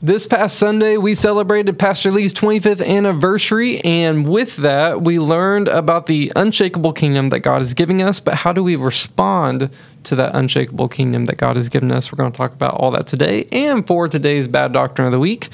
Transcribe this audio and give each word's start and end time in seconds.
This 0.00 0.28
past 0.28 0.56
Sunday, 0.56 0.96
we 0.96 1.12
celebrated 1.16 1.76
Pastor 1.76 2.12
Lee's 2.12 2.32
25th 2.32 2.86
anniversary, 2.86 3.80
and 3.80 4.28
with 4.28 4.54
that, 4.58 5.02
we 5.02 5.18
learned 5.18 5.66
about 5.66 6.06
the 6.06 6.30
unshakable 6.36 6.92
kingdom 6.92 7.30
that 7.30 7.40
God 7.40 7.62
is 7.62 7.74
giving 7.74 8.00
us. 8.00 8.20
But 8.20 8.34
how 8.34 8.52
do 8.52 8.62
we 8.62 8.76
respond 8.76 9.70
to 10.04 10.14
that 10.14 10.36
unshakable 10.36 10.88
kingdom 10.88 11.24
that 11.24 11.36
God 11.36 11.56
has 11.56 11.68
given 11.68 11.90
us? 11.90 12.12
We're 12.12 12.16
going 12.16 12.30
to 12.30 12.36
talk 12.36 12.52
about 12.52 12.74
all 12.74 12.92
that 12.92 13.08
today. 13.08 13.48
And 13.50 13.84
for 13.88 14.06
today's 14.06 14.46
Bad 14.46 14.72
Doctrine 14.72 15.06
of 15.06 15.10
the 15.10 15.18
Week, 15.18 15.48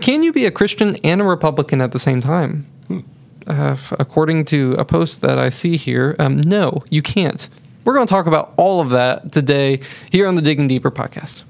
can 0.00 0.24
you 0.24 0.32
be 0.32 0.46
a 0.46 0.50
Christian 0.50 0.96
and 1.04 1.20
a 1.20 1.24
Republican 1.24 1.80
at 1.80 1.92
the 1.92 2.00
same 2.00 2.20
time? 2.20 2.66
Uh, 3.46 3.76
according 4.00 4.46
to 4.46 4.74
a 4.80 4.84
post 4.84 5.22
that 5.22 5.38
I 5.38 5.48
see 5.48 5.76
here, 5.76 6.16
um, 6.18 6.40
no, 6.40 6.82
you 6.90 7.02
can't. 7.02 7.48
We're 7.84 7.94
going 7.94 8.08
to 8.08 8.12
talk 8.12 8.26
about 8.26 8.52
all 8.56 8.80
of 8.80 8.90
that 8.90 9.30
today 9.30 9.78
here 10.10 10.26
on 10.26 10.34
the 10.34 10.42
Digging 10.42 10.66
Deeper 10.66 10.90
podcast. 10.90 11.44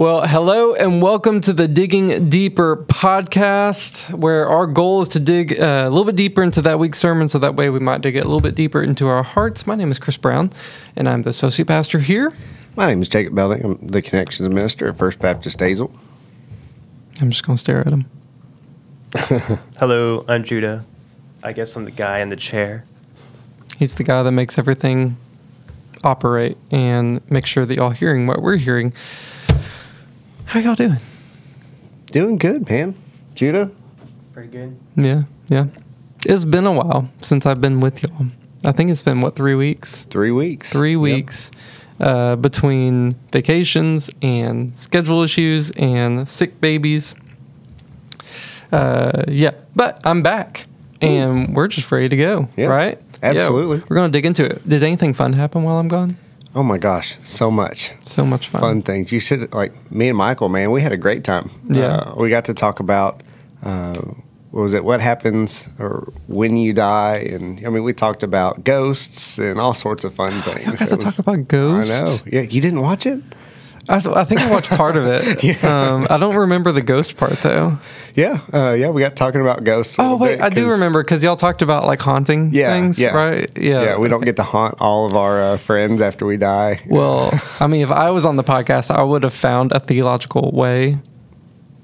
Well, 0.00 0.26
hello 0.26 0.72
and 0.72 1.02
welcome 1.02 1.42
to 1.42 1.52
the 1.52 1.68
Digging 1.68 2.30
Deeper 2.30 2.86
podcast, 2.86 4.10
where 4.14 4.48
our 4.48 4.66
goal 4.66 5.02
is 5.02 5.08
to 5.08 5.20
dig 5.20 5.60
uh, 5.60 5.84
a 5.86 5.90
little 5.90 6.06
bit 6.06 6.16
deeper 6.16 6.42
into 6.42 6.62
that 6.62 6.78
week's 6.78 6.98
sermon 6.98 7.28
so 7.28 7.38
that 7.38 7.54
way 7.54 7.68
we 7.68 7.80
might 7.80 8.00
dig 8.00 8.16
it 8.16 8.20
a 8.20 8.24
little 8.24 8.40
bit 8.40 8.54
deeper 8.54 8.82
into 8.82 9.08
our 9.08 9.22
hearts. 9.22 9.66
My 9.66 9.74
name 9.74 9.90
is 9.90 9.98
Chris 9.98 10.16
Brown, 10.16 10.54
and 10.96 11.06
I'm 11.06 11.20
the 11.20 11.28
associate 11.28 11.68
pastor 11.68 11.98
here. 11.98 12.32
My 12.76 12.86
name 12.86 13.02
is 13.02 13.10
Jacob 13.10 13.34
Belding. 13.34 13.62
I'm 13.62 13.88
the 13.88 14.00
Connections 14.00 14.48
Minister 14.48 14.88
at 14.88 14.96
First 14.96 15.18
Baptist 15.18 15.58
Haslet. 15.58 15.94
I'm 17.20 17.30
just 17.30 17.44
going 17.44 17.56
to 17.56 17.60
stare 17.60 17.86
at 17.86 17.92
him. 17.92 18.06
Hello, 19.78 20.24
I'm 20.26 20.44
Judah. 20.44 20.86
I 21.42 21.52
guess 21.52 21.76
I'm 21.76 21.84
the 21.84 21.90
guy 21.90 22.20
in 22.20 22.30
the 22.30 22.36
chair. 22.36 22.86
He's 23.78 23.96
the 23.96 24.04
guy 24.04 24.22
that 24.22 24.32
makes 24.32 24.56
everything 24.56 25.18
operate 26.02 26.56
and 26.70 27.20
make 27.30 27.44
sure 27.44 27.66
that 27.66 27.74
y'all 27.74 27.90
hearing 27.90 28.26
what 28.26 28.40
we're 28.40 28.56
hearing. 28.56 28.94
How 30.50 30.58
y'all 30.58 30.74
doing? 30.74 30.98
Doing 32.06 32.36
good, 32.36 32.68
man. 32.68 32.94
Judah? 33.36 33.70
Pretty 34.32 34.48
good. 34.48 34.76
Yeah, 34.96 35.22
yeah. 35.48 35.66
It's 36.26 36.44
been 36.44 36.66
a 36.66 36.72
while 36.72 37.08
since 37.20 37.46
I've 37.46 37.60
been 37.60 37.78
with 37.80 38.02
y'all. 38.02 38.26
I 38.64 38.72
think 38.72 38.90
it's 38.90 39.02
been 39.02 39.20
what 39.20 39.36
three 39.36 39.54
weeks? 39.54 40.04
Three 40.04 40.32
weeks. 40.32 40.70
Three 40.70 40.92
Yep. 40.94 41.00
weeks 41.00 41.50
uh, 42.00 42.34
between 42.36 43.12
vacations 43.32 44.10
and 44.22 44.76
schedule 44.76 45.22
issues 45.22 45.70
and 45.72 46.28
sick 46.28 46.60
babies. 46.60 47.14
Uh, 48.72 49.22
yeah, 49.28 49.52
but 49.76 50.00
I'm 50.04 50.22
back 50.22 50.66
and 51.00 51.54
we're 51.54 51.68
just 51.68 51.90
ready 51.92 52.08
to 52.08 52.16
go. 52.16 52.48
Yeah, 52.56 52.66
right? 52.66 52.98
absolutely. 53.22 53.78
Yeah, 53.78 53.84
we're 53.88 53.96
gonna 53.96 54.08
dig 54.12 54.26
into 54.26 54.44
it. 54.44 54.68
Did 54.68 54.82
anything 54.82 55.14
fun 55.14 55.32
happen 55.34 55.62
while 55.62 55.76
I'm 55.78 55.88
gone? 55.88 56.16
Oh 56.54 56.62
my 56.64 56.78
gosh, 56.78 57.16
so 57.22 57.50
much 57.50 57.92
So 58.04 58.26
much 58.26 58.48
fun. 58.48 58.60
fun 58.60 58.82
things. 58.82 59.12
You 59.12 59.20
should 59.20 59.52
like 59.54 59.72
me 59.92 60.08
and 60.08 60.18
Michael, 60.18 60.48
man. 60.48 60.72
We 60.72 60.82
had 60.82 60.90
a 60.92 60.96
great 60.96 61.22
time. 61.22 61.50
Yeah. 61.68 61.96
Uh, 61.98 62.14
we 62.16 62.28
got 62.30 62.44
to 62.46 62.54
talk 62.54 62.80
about 62.80 63.22
uh, 63.62 63.94
what 64.50 64.62
was 64.62 64.74
it? 64.74 64.82
What 64.84 65.00
happens 65.00 65.68
or 65.78 66.12
when 66.26 66.56
you 66.56 66.72
die? 66.72 67.18
And 67.18 67.64
I 67.64 67.70
mean, 67.70 67.84
we 67.84 67.92
talked 67.92 68.24
about 68.24 68.64
ghosts 68.64 69.38
and 69.38 69.60
all 69.60 69.74
sorts 69.74 70.02
of 70.02 70.12
fun 70.14 70.42
things. 70.48 70.64
Y'all 70.66 70.76
got 70.76 70.88
to 70.88 70.94
was- 70.96 71.04
talk 71.04 71.18
about 71.20 71.46
ghosts. 71.46 72.02
I 72.02 72.04
know. 72.06 72.16
Yeah, 72.26 72.40
you 72.40 72.60
didn't 72.60 72.80
watch 72.82 73.06
it? 73.06 73.22
I, 73.88 73.98
th- 73.98 74.14
I 74.14 74.24
think 74.24 74.40
I 74.40 74.50
watched 74.50 74.70
part 74.70 74.96
of 74.96 75.06
it. 75.06 75.64
um, 75.64 76.06
I 76.10 76.16
don't 76.18 76.36
remember 76.36 76.70
the 76.72 76.82
ghost 76.82 77.16
part 77.16 77.38
though. 77.42 77.78
Yeah, 78.14 78.40
uh, 78.52 78.72
yeah. 78.78 78.90
We 78.90 79.00
got 79.00 79.16
talking 79.16 79.40
about 79.40 79.64
ghosts. 79.64 79.98
a 79.98 80.02
Oh 80.02 80.16
wait, 80.16 80.36
bit 80.36 80.42
I 80.44 80.48
do 80.50 80.68
remember 80.70 81.02
because 81.02 81.22
y'all 81.22 81.36
talked 81.36 81.62
about 81.62 81.84
like 81.86 82.00
haunting 82.00 82.52
Yeah, 82.52 82.72
things, 82.72 82.98
yeah. 82.98 83.10
right? 83.10 83.50
Yeah, 83.56 83.82
Yeah, 83.82 83.98
we 83.98 84.08
don't 84.08 84.22
get 84.24 84.36
to 84.36 84.42
haunt 84.42 84.74
all 84.80 85.06
of 85.06 85.16
our 85.16 85.40
uh, 85.40 85.56
friends 85.56 86.02
after 86.02 86.26
we 86.26 86.36
die. 86.36 86.80
Well, 86.88 87.32
I 87.60 87.66
mean, 87.66 87.80
if 87.82 87.90
I 87.90 88.10
was 88.10 88.24
on 88.26 88.36
the 88.36 88.44
podcast, 88.44 88.90
I 88.94 89.02
would 89.02 89.22
have 89.22 89.34
found 89.34 89.72
a 89.72 89.80
theological 89.80 90.50
way 90.52 90.98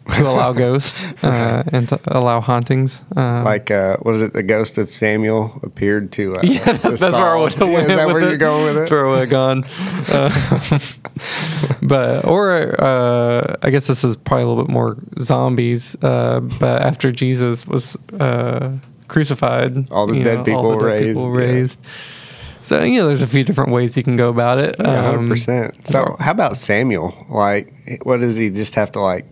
to 0.14 0.22
allow 0.28 0.52
ghosts 0.52 1.02
uh, 1.22 1.62
and 1.72 1.88
to 1.88 1.98
allow 2.06 2.40
hauntings. 2.40 3.04
Um, 3.16 3.44
like 3.44 3.70
uh, 3.70 3.96
what 3.98 4.14
is 4.14 4.22
it? 4.22 4.32
The 4.32 4.42
ghost 4.42 4.78
of 4.78 4.92
Samuel 4.92 5.60
appeared 5.62 6.12
to. 6.12 6.36
Uh, 6.36 6.40
yeah, 6.44 6.64
to 6.64 6.90
that's 6.90 7.02
where 7.02 7.36
I 7.36 7.40
would 7.40 7.52
have 7.54 7.68
Yeah, 7.68 7.74
went 7.74 7.90
Is 7.90 7.96
that 7.96 8.06
with 8.06 8.14
where 8.14 8.22
it. 8.24 8.28
you're 8.28 8.36
going 8.38 8.64
with 8.64 8.74
That's 8.76 8.90
it? 8.90 8.94
where 8.94 9.06
I 9.06 9.10
would 9.10 9.20
have 9.20 9.30
gone. 9.30 9.64
Uh, 10.08 10.78
but 11.82 12.24
or 12.24 12.80
uh, 12.82 13.56
I 13.62 13.70
guess 13.70 13.86
this 13.86 14.04
is 14.04 14.16
probably 14.16 14.44
a 14.44 14.46
little 14.48 14.64
bit 14.64 14.72
more 14.72 14.96
zombies. 15.18 15.96
Uh, 16.02 16.40
but 16.40 16.82
after 16.82 17.12
Jesus 17.12 17.66
was 17.66 17.96
uh, 18.20 18.72
crucified, 19.08 19.90
All 19.90 20.06
the 20.06 20.22
dead 20.22 20.44
people 20.44 20.66
all 20.66 20.78
the 20.78 20.84
dead 20.88 21.00
raised, 21.00 21.08
people 21.16 21.40
yeah. 21.40 21.66
So 22.62 22.82
you 22.82 22.98
know, 22.98 23.06
there's 23.08 23.22
a 23.22 23.28
few 23.28 23.44
different 23.44 23.70
ways 23.70 23.96
you 23.96 24.02
can 24.02 24.16
go 24.16 24.28
about 24.28 24.58
it. 24.58 24.76
Yeah, 24.80 24.86
Um, 24.98 25.04
hundred 25.16 25.28
percent. 25.28 25.88
So 25.88 26.16
how 26.18 26.32
about 26.32 26.56
Samuel? 26.56 27.14
Like, 27.28 27.72
what 28.02 28.18
does 28.20 28.34
he 28.36 28.50
just 28.50 28.74
have 28.74 28.90
to 28.92 29.00
like? 29.00 29.24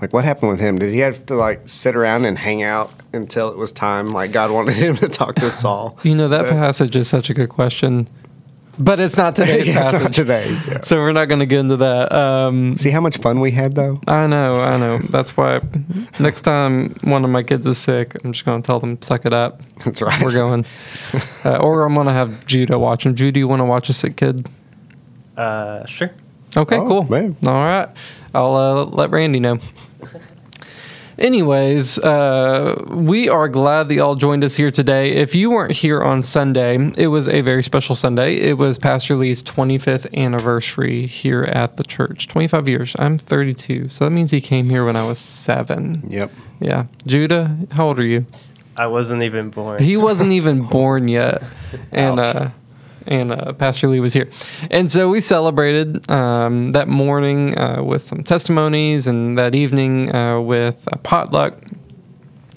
Like, 0.00 0.12
what 0.12 0.24
happened 0.24 0.50
with 0.52 0.60
him? 0.60 0.78
Did 0.78 0.92
he 0.92 1.00
have 1.00 1.26
to 1.26 1.34
like 1.34 1.68
sit 1.68 1.94
around 1.94 2.24
and 2.24 2.38
hang 2.38 2.62
out 2.62 2.90
until 3.12 3.50
it 3.50 3.56
was 3.56 3.70
time? 3.72 4.06
Like, 4.06 4.32
God 4.32 4.50
wanted 4.50 4.74
him 4.76 4.96
to 4.96 5.08
talk 5.08 5.34
to 5.36 5.50
Saul. 5.50 5.98
You 6.04 6.14
know 6.14 6.28
that 6.28 6.46
So- 6.46 6.52
passage 6.52 6.96
is 6.96 7.08
such 7.08 7.28
a 7.30 7.34
good 7.34 7.50
question, 7.50 8.08
but 8.78 8.98
it's 8.98 9.18
not 9.18 9.36
today's 9.36 9.68
Yeah, 9.68 9.82
it's 9.82 9.90
passage. 9.90 10.02
not 10.02 10.12
today's. 10.14 10.66
Yeah. 10.66 10.80
So 10.80 10.96
we're 10.96 11.12
not 11.12 11.26
going 11.26 11.40
to 11.40 11.46
get 11.46 11.58
into 11.60 11.76
that. 11.78 12.10
Um, 12.12 12.76
See 12.78 12.88
how 12.90 13.02
much 13.02 13.18
fun 13.18 13.40
we 13.40 13.50
had 13.50 13.74
though. 13.74 14.00
I 14.08 14.26
know, 14.26 14.56
I 14.56 14.78
know. 14.78 14.98
That's 15.10 15.36
why 15.36 15.60
next 16.18 16.42
time 16.42 16.94
one 17.02 17.22
of 17.22 17.30
my 17.30 17.42
kids 17.42 17.66
is 17.66 17.76
sick, 17.76 18.16
I'm 18.24 18.32
just 18.32 18.46
going 18.46 18.62
to 18.62 18.66
tell 18.66 18.80
them 18.80 19.00
suck 19.02 19.26
it 19.26 19.34
up. 19.34 19.60
That's 19.84 20.00
right. 20.00 20.22
We're 20.22 20.32
going, 20.32 20.64
uh, 21.44 21.56
or 21.58 21.84
I'm 21.84 21.94
going 21.94 22.06
to 22.06 22.12
have 22.14 22.46
Judah 22.46 22.78
watch 22.78 23.04
him. 23.04 23.14
Judah, 23.14 23.38
you 23.38 23.48
want 23.48 23.60
to 23.60 23.66
watch 23.66 23.90
a 23.90 23.92
sick 23.92 24.16
kid? 24.16 24.48
Uh, 25.36 25.84
sure. 25.84 26.10
Okay, 26.56 26.76
Oh, 26.78 26.88
cool. 26.88 27.02
man. 27.04 27.36
All 27.46 27.52
right, 27.52 27.88
I'll 28.34 28.56
uh, 28.56 28.84
let 28.86 29.10
Randy 29.10 29.38
know. 29.40 29.58
Anyways, 31.18 31.98
uh, 31.98 32.82
we 32.88 33.28
are 33.28 33.46
glad 33.46 33.88
that 33.88 33.94
y'all 33.96 34.14
joined 34.14 34.42
us 34.42 34.56
here 34.56 34.70
today. 34.70 35.12
If 35.12 35.34
you 35.34 35.50
weren't 35.50 35.72
here 35.72 36.02
on 36.02 36.22
Sunday, 36.22 36.78
it 36.96 37.08
was 37.08 37.28
a 37.28 37.42
very 37.42 37.62
special 37.62 37.94
Sunday. 37.94 38.36
It 38.36 38.56
was 38.56 38.78
Pastor 38.78 39.16
Lee's 39.16 39.42
25th 39.42 40.14
anniversary 40.16 41.06
here 41.06 41.42
at 41.42 41.76
the 41.76 41.84
church. 41.84 42.26
25 42.28 42.68
years. 42.68 42.96
I'm 42.98 43.18
32, 43.18 43.90
so 43.90 44.06
that 44.06 44.10
means 44.12 44.30
he 44.30 44.40
came 44.40 44.70
here 44.70 44.86
when 44.86 44.96
I 44.96 45.06
was 45.06 45.18
seven. 45.18 46.04
Yep. 46.08 46.30
Yeah. 46.58 46.86
Judah, 47.06 47.54
how 47.72 47.88
old 47.88 47.98
are 48.00 48.04
you? 48.04 48.24
I 48.76 48.86
wasn't 48.86 49.22
even 49.22 49.50
born. 49.50 49.82
He 49.82 49.98
wasn't 49.98 50.32
even 50.32 50.62
born 50.62 51.08
yet, 51.08 51.42
and 51.92 52.18
Ouch. 52.18 52.36
uh, 52.36 52.48
and 53.06 53.32
uh, 53.32 53.52
Pastor 53.52 53.88
Lee 53.88 54.00
was 54.00 54.12
here, 54.12 54.28
and 54.70 54.90
so 54.90 55.08
we 55.08 55.20
celebrated 55.20 56.08
um, 56.10 56.72
that 56.72 56.88
morning 56.88 57.56
uh, 57.58 57.82
with 57.82 58.02
some 58.02 58.22
testimonies, 58.22 59.06
and 59.06 59.38
that 59.38 59.54
evening 59.54 60.14
uh, 60.14 60.40
with 60.40 60.86
a 60.92 60.98
potluck. 60.98 61.54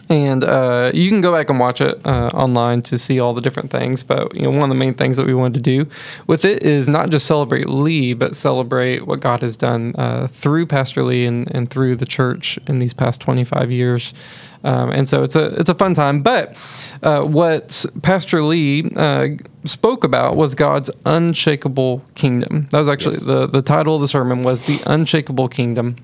And 0.10 0.44
uh, 0.44 0.92
you 0.94 1.10
can 1.10 1.22
go 1.22 1.32
back 1.32 1.50
and 1.50 1.60
watch 1.60 1.82
it 1.82 2.00
uh, 2.06 2.30
online 2.34 2.82
to 2.84 3.00
see 3.00 3.20
all 3.20 3.34
the 3.34 3.42
different 3.42 3.72
things. 3.72 4.04
But 4.04 4.36
you 4.36 4.44
know, 4.44 4.52
one 4.52 4.64
of 4.64 4.70
the 4.70 4.76
main 4.76 4.94
things 4.94 5.18
that 5.18 5.26
we 5.26 5.34
wanted 5.34 5.56
to 5.56 5.62
do 5.62 5.90
with 6.28 6.46
it 6.46 6.62
is 6.62 6.88
not 6.88 7.10
just 7.10 7.26
celebrate 7.26 7.68
Lee, 7.68 8.14
but 8.14 8.36
celebrate 8.36 9.08
what 9.08 9.22
God 9.22 9.42
has 9.42 9.58
done 9.58 9.96
uh, 9.98 10.28
through 10.28 10.68
Pastor 10.68 11.04
Lee 11.04 11.26
and, 11.26 11.50
and 11.56 11.70
through 11.70 11.96
the 11.96 12.06
church 12.06 12.60
in 12.68 12.80
these 12.80 12.94
past 12.94 13.22
25 13.22 13.72
years. 13.72 14.14
Um, 14.64 14.92
and 14.92 15.10
so 15.10 15.24
it's 15.24 15.36
a 15.36 15.46
it's 15.60 15.70
a 15.70 15.74
fun 15.76 15.94
time. 15.94 16.22
But 16.22 16.56
uh, 17.02 17.22
what 17.22 17.86
Pastor 18.02 18.42
Lee 18.44 18.90
uh, 18.96 19.28
spoke 19.66 20.04
about 20.04 20.36
was 20.38 20.56
God's 20.56 20.90
unshakable 21.06 22.04
kingdom. 22.16 22.68
That 22.72 22.80
was 22.80 22.88
actually 22.88 23.16
Yes. 23.16 23.24
the 23.24 23.48
the 23.48 23.62
title 23.62 23.96
of 23.96 24.02
the 24.02 24.08
sermon 24.08 24.44
was 24.44 24.62
the 24.62 24.82
unshakable 24.86 25.50
kingdom. 25.50 25.98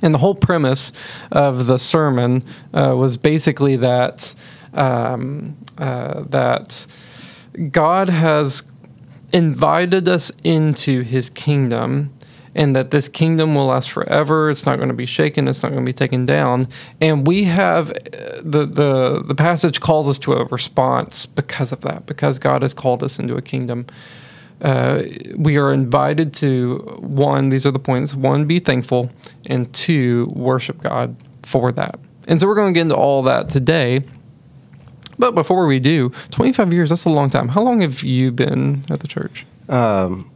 And 0.00 0.14
the 0.14 0.18
whole 0.18 0.36
premise 0.36 0.92
of 1.32 1.66
the 1.66 1.76
sermon 1.78 2.44
uh, 2.72 2.94
was 2.96 3.16
basically 3.16 3.76
that 3.76 4.34
um, 4.72 5.56
uh, 5.76 6.22
that 6.28 6.86
God 7.72 8.08
has 8.08 8.62
invited 9.32 10.08
us 10.08 10.30
into 10.44 11.02
His 11.02 11.28
kingdom, 11.30 12.12
and 12.58 12.76
that 12.76 12.90
this 12.90 13.08
kingdom 13.08 13.54
will 13.54 13.66
last 13.66 13.90
forever. 13.90 14.50
It's 14.50 14.66
not 14.66 14.76
going 14.76 14.88
to 14.88 14.94
be 14.94 15.06
shaken. 15.06 15.48
It's 15.48 15.62
not 15.62 15.72
going 15.72 15.82
to 15.82 15.88
be 15.88 15.94
taken 15.94 16.26
down. 16.26 16.68
And 17.00 17.26
we 17.26 17.44
have 17.44 17.90
uh, 17.90 18.42
the 18.42 18.66
the 18.66 19.22
the 19.22 19.34
passage 19.34 19.80
calls 19.80 20.06
us 20.08 20.18
to 20.20 20.34
a 20.34 20.44
response 20.44 21.24
because 21.24 21.72
of 21.72 21.80
that. 21.82 22.04
Because 22.04 22.38
God 22.38 22.60
has 22.60 22.74
called 22.74 23.02
us 23.02 23.18
into 23.18 23.36
a 23.36 23.42
kingdom 23.42 23.86
uh, 24.60 25.02
we 25.36 25.56
are 25.56 25.72
invited 25.72 26.34
to 26.34 26.78
one, 27.00 27.48
these 27.50 27.64
are 27.64 27.70
the 27.70 27.78
points 27.78 28.14
one, 28.14 28.44
be 28.46 28.58
thankful, 28.58 29.10
and 29.46 29.72
two, 29.72 30.26
worship 30.34 30.82
God 30.82 31.16
for 31.42 31.70
that. 31.72 31.98
And 32.26 32.40
so 32.40 32.46
we're 32.46 32.56
going 32.56 32.74
to 32.74 32.76
get 32.76 32.82
into 32.82 32.96
all 32.96 33.22
that 33.22 33.48
today. 33.48 34.04
But 35.18 35.34
before 35.34 35.66
we 35.66 35.80
do, 35.80 36.10
25 36.30 36.72
years, 36.72 36.90
that's 36.90 37.04
a 37.04 37.10
long 37.10 37.30
time. 37.30 37.48
How 37.48 37.62
long 37.62 37.80
have 37.80 38.02
you 38.02 38.30
been 38.30 38.84
at 38.90 39.00
the 39.00 39.08
church? 39.08 39.46
Um, 39.68 40.30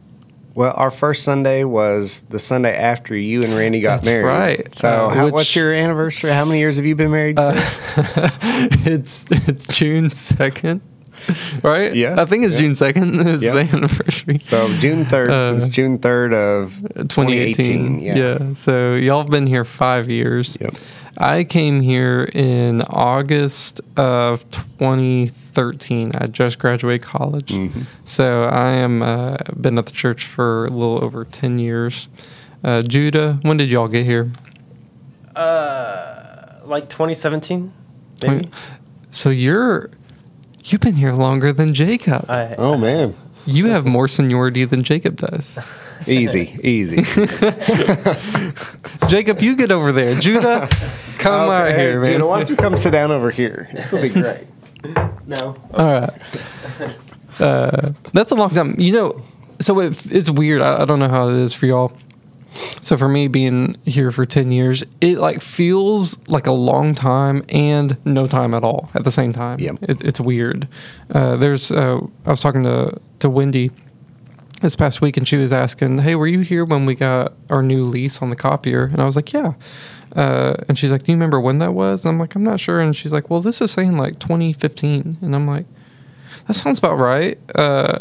Well, 0.55 0.73
our 0.75 0.91
first 0.91 1.23
Sunday 1.23 1.63
was 1.63 2.19
the 2.29 2.37
Sunday 2.39 2.75
after 2.77 3.15
you 3.15 3.43
and 3.43 3.55
Randy 3.55 3.81
got 3.81 3.97
That's 3.97 4.05
married. 4.05 4.25
right. 4.25 4.75
So, 4.75 4.87
Uh, 4.87 5.09
how, 5.09 5.25
which- 5.25 5.33
what's 5.33 5.55
your 5.55 5.73
anniversary? 5.73 6.31
How 6.31 6.45
many 6.45 6.59
years 6.59 6.75
have 6.75 6.85
you 6.85 6.95
been 6.95 7.09
married? 7.11 7.39
Uh, 7.39 7.53
it's 8.85 9.25
it's 9.31 9.65
June 9.67 10.09
second, 10.11 10.81
right? 11.63 11.95
Yeah, 11.95 12.21
I 12.21 12.25
think 12.25 12.43
it's 12.43 12.53
yeah. 12.53 12.59
June 12.59 12.75
second 12.75 13.19
is 13.27 13.41
Yeah. 13.41 13.53
the 13.53 13.59
anniversary. 13.75 14.37
so 14.39 14.67
June 14.77 15.05
third, 15.05 15.31
uh, 15.31 15.59
since 15.59 15.73
June 15.73 15.97
third 15.97 16.33
of 16.33 16.75
2018. 16.95 17.99
2018. 17.99 17.99
Yeah. 17.99 18.53
So 18.53 18.93
y'all 18.95 19.21
have 19.23 19.31
been 19.31 19.47
here 19.47 19.65
five 19.65 20.09
years. 20.09 20.57
Yep. 20.61 20.75
I 21.17 21.43
came 21.43 21.81
here 21.81 22.23
in 22.33 22.81
August 22.83 23.81
of 23.97 24.49
2013. 24.51 26.11
I 26.15 26.25
just 26.27 26.57
graduated 26.59 27.03
college. 27.05 27.51
Mhm. 27.51 27.85
So 28.05 28.43
I 28.45 28.69
am 28.71 29.03
uh, 29.03 29.37
been 29.59 29.77
at 29.77 29.85
the 29.85 29.91
church 29.91 30.25
for 30.25 30.65
a 30.65 30.69
little 30.69 31.03
over 31.03 31.23
10 31.25 31.59
years. 31.59 32.07
Uh, 32.63 32.81
Judah, 32.81 33.39
when 33.43 33.57
did 33.57 33.69
y'all 33.69 33.87
get 33.87 34.05
here? 34.05 34.31
Uh, 35.35 36.59
like 36.65 36.89
2017, 36.89 37.71
maybe. 38.21 38.33
Twenty- 38.35 38.49
So 39.11 39.29
you're 39.29 39.89
you've 40.65 40.81
been 40.81 40.95
here 40.95 41.11
longer 41.13 41.51
than 41.51 41.73
Jacob. 41.73 42.25
I, 42.29 42.55
Oh 42.57 42.77
man, 42.77 43.15
you 43.45 43.67
have 43.67 43.85
more 43.85 44.07
seniority 44.07 44.65
than 44.65 44.81
Jacob 44.83 45.17
does. 45.17 45.59
easy, 46.07 46.59
easy. 46.63 46.97
Jacob, 49.07 49.41
you 49.41 49.55
get 49.55 49.71
over 49.71 49.91
there. 49.91 50.19
Judah, 50.19 50.69
come 51.17 51.49
out 51.49 51.73
here, 51.75 52.01
man. 52.01 52.11
Judah, 52.13 52.27
why 52.27 52.39
don't 52.39 52.49
you 52.49 52.55
come 52.55 52.77
sit 52.77 52.91
down 52.91 53.11
over 53.11 53.31
here? 53.31 53.69
This 53.73 53.91
will 53.91 54.01
be 54.01 54.09
great. 54.09 54.47
no. 55.25 55.55
All 55.73 55.85
right. 55.85 56.11
Uh, 57.39 57.93
that's 58.13 58.31
a 58.31 58.35
long 58.35 58.49
time. 58.51 58.79
You 58.79 58.93
know, 58.93 59.21
so 59.59 59.79
it, 59.79 60.05
it's 60.11 60.29
weird. 60.29 60.61
I, 60.61 60.81
I 60.81 60.85
don't 60.85 60.99
know 60.99 61.09
how 61.09 61.29
it 61.29 61.35
is 61.35 61.53
for 61.53 61.65
y'all. 61.65 61.93
So 62.81 62.97
for 62.97 63.09
me, 63.09 63.27
being 63.27 63.77
here 63.85 64.11
for 64.11 64.25
ten 64.27 64.51
years, 64.51 64.83
it 65.01 65.17
like 65.17 65.41
feels 65.41 66.17
like 66.27 66.45
a 66.45 66.51
long 66.51 66.93
time 66.93 67.43
and 67.49 67.97
no 68.05 68.27
time 68.27 68.53
at 68.53 68.63
all 68.63 68.91
at 68.93 69.03
the 69.03 69.11
same 69.11 69.33
time. 69.33 69.59
Yep. 69.59 69.77
It, 69.81 70.01
it's 70.01 70.19
weird. 70.19 70.67
Uh, 71.11 71.35
there's. 71.37 71.71
Uh, 71.71 71.99
I 72.25 72.29
was 72.29 72.39
talking 72.39 72.63
to 72.63 72.99
to 73.19 73.29
Wendy 73.29 73.71
this 74.63 74.75
past 74.75 75.01
week, 75.01 75.17
and 75.17 75.27
she 75.27 75.37
was 75.37 75.51
asking, 75.51 75.99
"Hey, 75.99 76.15
were 76.15 76.25
you 76.25 76.39
here 76.39 76.65
when 76.65 76.85
we 76.85 76.95
got 76.95 77.33
our 77.51 77.61
new 77.61 77.83
lease 77.83 78.21
on 78.21 78.31
the 78.31 78.35
copier?" 78.35 78.85
And 78.85 78.99
I 79.01 79.05
was 79.05 79.15
like, 79.15 79.31
"Yeah." 79.31 79.53
Uh, 80.15 80.55
and 80.67 80.79
she's 80.79 80.91
like, 80.91 81.03
"Do 81.03 81.11
you 81.11 81.15
remember 81.15 81.39
when 81.39 81.59
that 81.59 81.73
was?" 81.73 82.03
And 82.03 82.13
I'm 82.13 82.19
like, 82.19 82.33
"I'm 82.33 82.43
not 82.43 82.59
sure." 82.59 82.79
And 82.79 82.95
she's 82.95 83.11
like, 83.11 83.29
"Well, 83.29 83.41
this 83.41 83.61
is 83.61 83.71
saying 83.71 83.97
like 83.97 84.17
2015," 84.19 85.17
and 85.21 85.35
I'm 85.35 85.45
like, 85.45 85.65
"That 86.47 86.53
sounds 86.53 86.79
about 86.79 86.97
right." 86.97 87.37
Uh, 87.53 87.99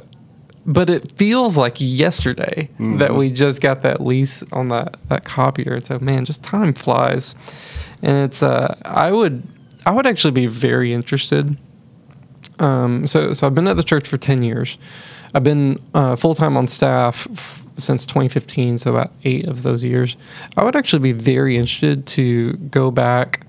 but 0.64 0.88
it 0.88 1.12
feels 1.19 1.56
like 1.56 1.76
yesterday 1.79 2.70
that 2.99 3.17
we 3.17 3.31
just 3.31 3.61
got 3.61 3.82
that 3.82 4.00
lease 4.00 4.44
on 4.53 4.69
that 4.69 4.97
that 5.09 5.25
copier. 5.25 5.75
And 5.75 5.87
so, 5.87 5.99
man, 5.99 6.25
just 6.25 6.43
time 6.43 6.73
flies. 6.73 7.35
And 8.00 8.25
it's 8.25 8.43
uh, 8.43 8.76
I 8.85 9.11
would 9.11 9.43
I 9.85 9.91
would 9.91 10.06
actually 10.06 10.31
be 10.31 10.47
very 10.47 10.94
interested 10.94 11.56
um, 12.59 13.06
so, 13.06 13.32
so 13.32 13.47
I've 13.47 13.55
been 13.55 13.69
at 13.69 13.76
the 13.76 13.82
church 13.82 14.09
for 14.09 14.19
10 14.19 14.43
years. 14.43 14.79
I've 15.34 15.44
been 15.44 15.81
uh, 15.94 16.17
full 16.17 16.34
time 16.34 16.56
on 16.56 16.67
staff 16.69 17.26
f- 17.31 17.62
since 17.76 18.05
2015, 18.06 18.79
so 18.79 18.90
about 18.90 19.12
eight 19.25 19.46
of 19.46 19.62
those 19.62 19.82
years. 19.82 20.17
I 20.56 20.64
would 20.64 20.76
actually 20.76 20.99
be 21.00 21.12
very 21.12 21.56
interested 21.56 22.06
to 22.08 22.52
go 22.55 22.90
back 22.90 23.46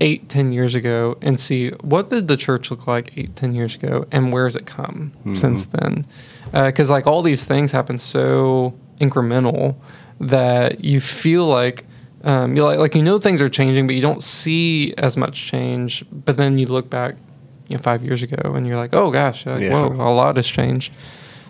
eight, 0.00 0.28
ten 0.28 0.50
years 0.50 0.74
ago 0.74 1.16
and 1.20 1.38
see 1.38 1.68
what 1.82 2.08
did 2.10 2.26
the 2.26 2.36
church 2.36 2.70
look 2.70 2.86
like 2.86 3.12
eight, 3.18 3.36
ten 3.36 3.54
years 3.54 3.74
ago 3.74 4.06
and 4.10 4.32
where 4.32 4.44
has 4.44 4.56
it 4.56 4.66
come 4.66 5.12
since 5.34 5.66
then? 5.66 6.06
Because, 6.52 6.90
like, 6.90 7.06
all 7.06 7.22
these 7.22 7.44
things 7.44 7.70
happen 7.70 7.98
so 7.98 8.74
incremental 9.00 9.76
that 10.20 10.82
you 10.84 11.00
feel 11.00 11.46
like 11.46 11.84
um, 12.24 12.54
you 12.56 12.64
like 12.64 12.78
like 12.78 12.94
you 12.94 13.02
know 13.02 13.18
things 13.18 13.40
are 13.40 13.48
changing, 13.48 13.86
but 13.86 13.94
you 13.96 14.02
don't 14.02 14.22
see 14.22 14.92
as 14.98 15.16
much 15.16 15.46
change. 15.46 16.04
But 16.12 16.36
then 16.36 16.58
you 16.58 16.66
look 16.66 16.90
back, 16.90 17.14
you 17.70 17.76
know, 17.76 17.82
five 17.82 18.04
years 18.04 18.22
ago, 18.24 18.54
and 18.54 18.66
you're 18.66 18.76
like, 18.76 18.92
oh 18.92 19.10
gosh, 19.12 19.46
like, 19.46 19.62
Yeah. 19.62 19.72
whoa, 19.72 19.92
a 19.92 20.12
lot 20.12 20.36
has 20.36 20.46
changed. 20.46 20.92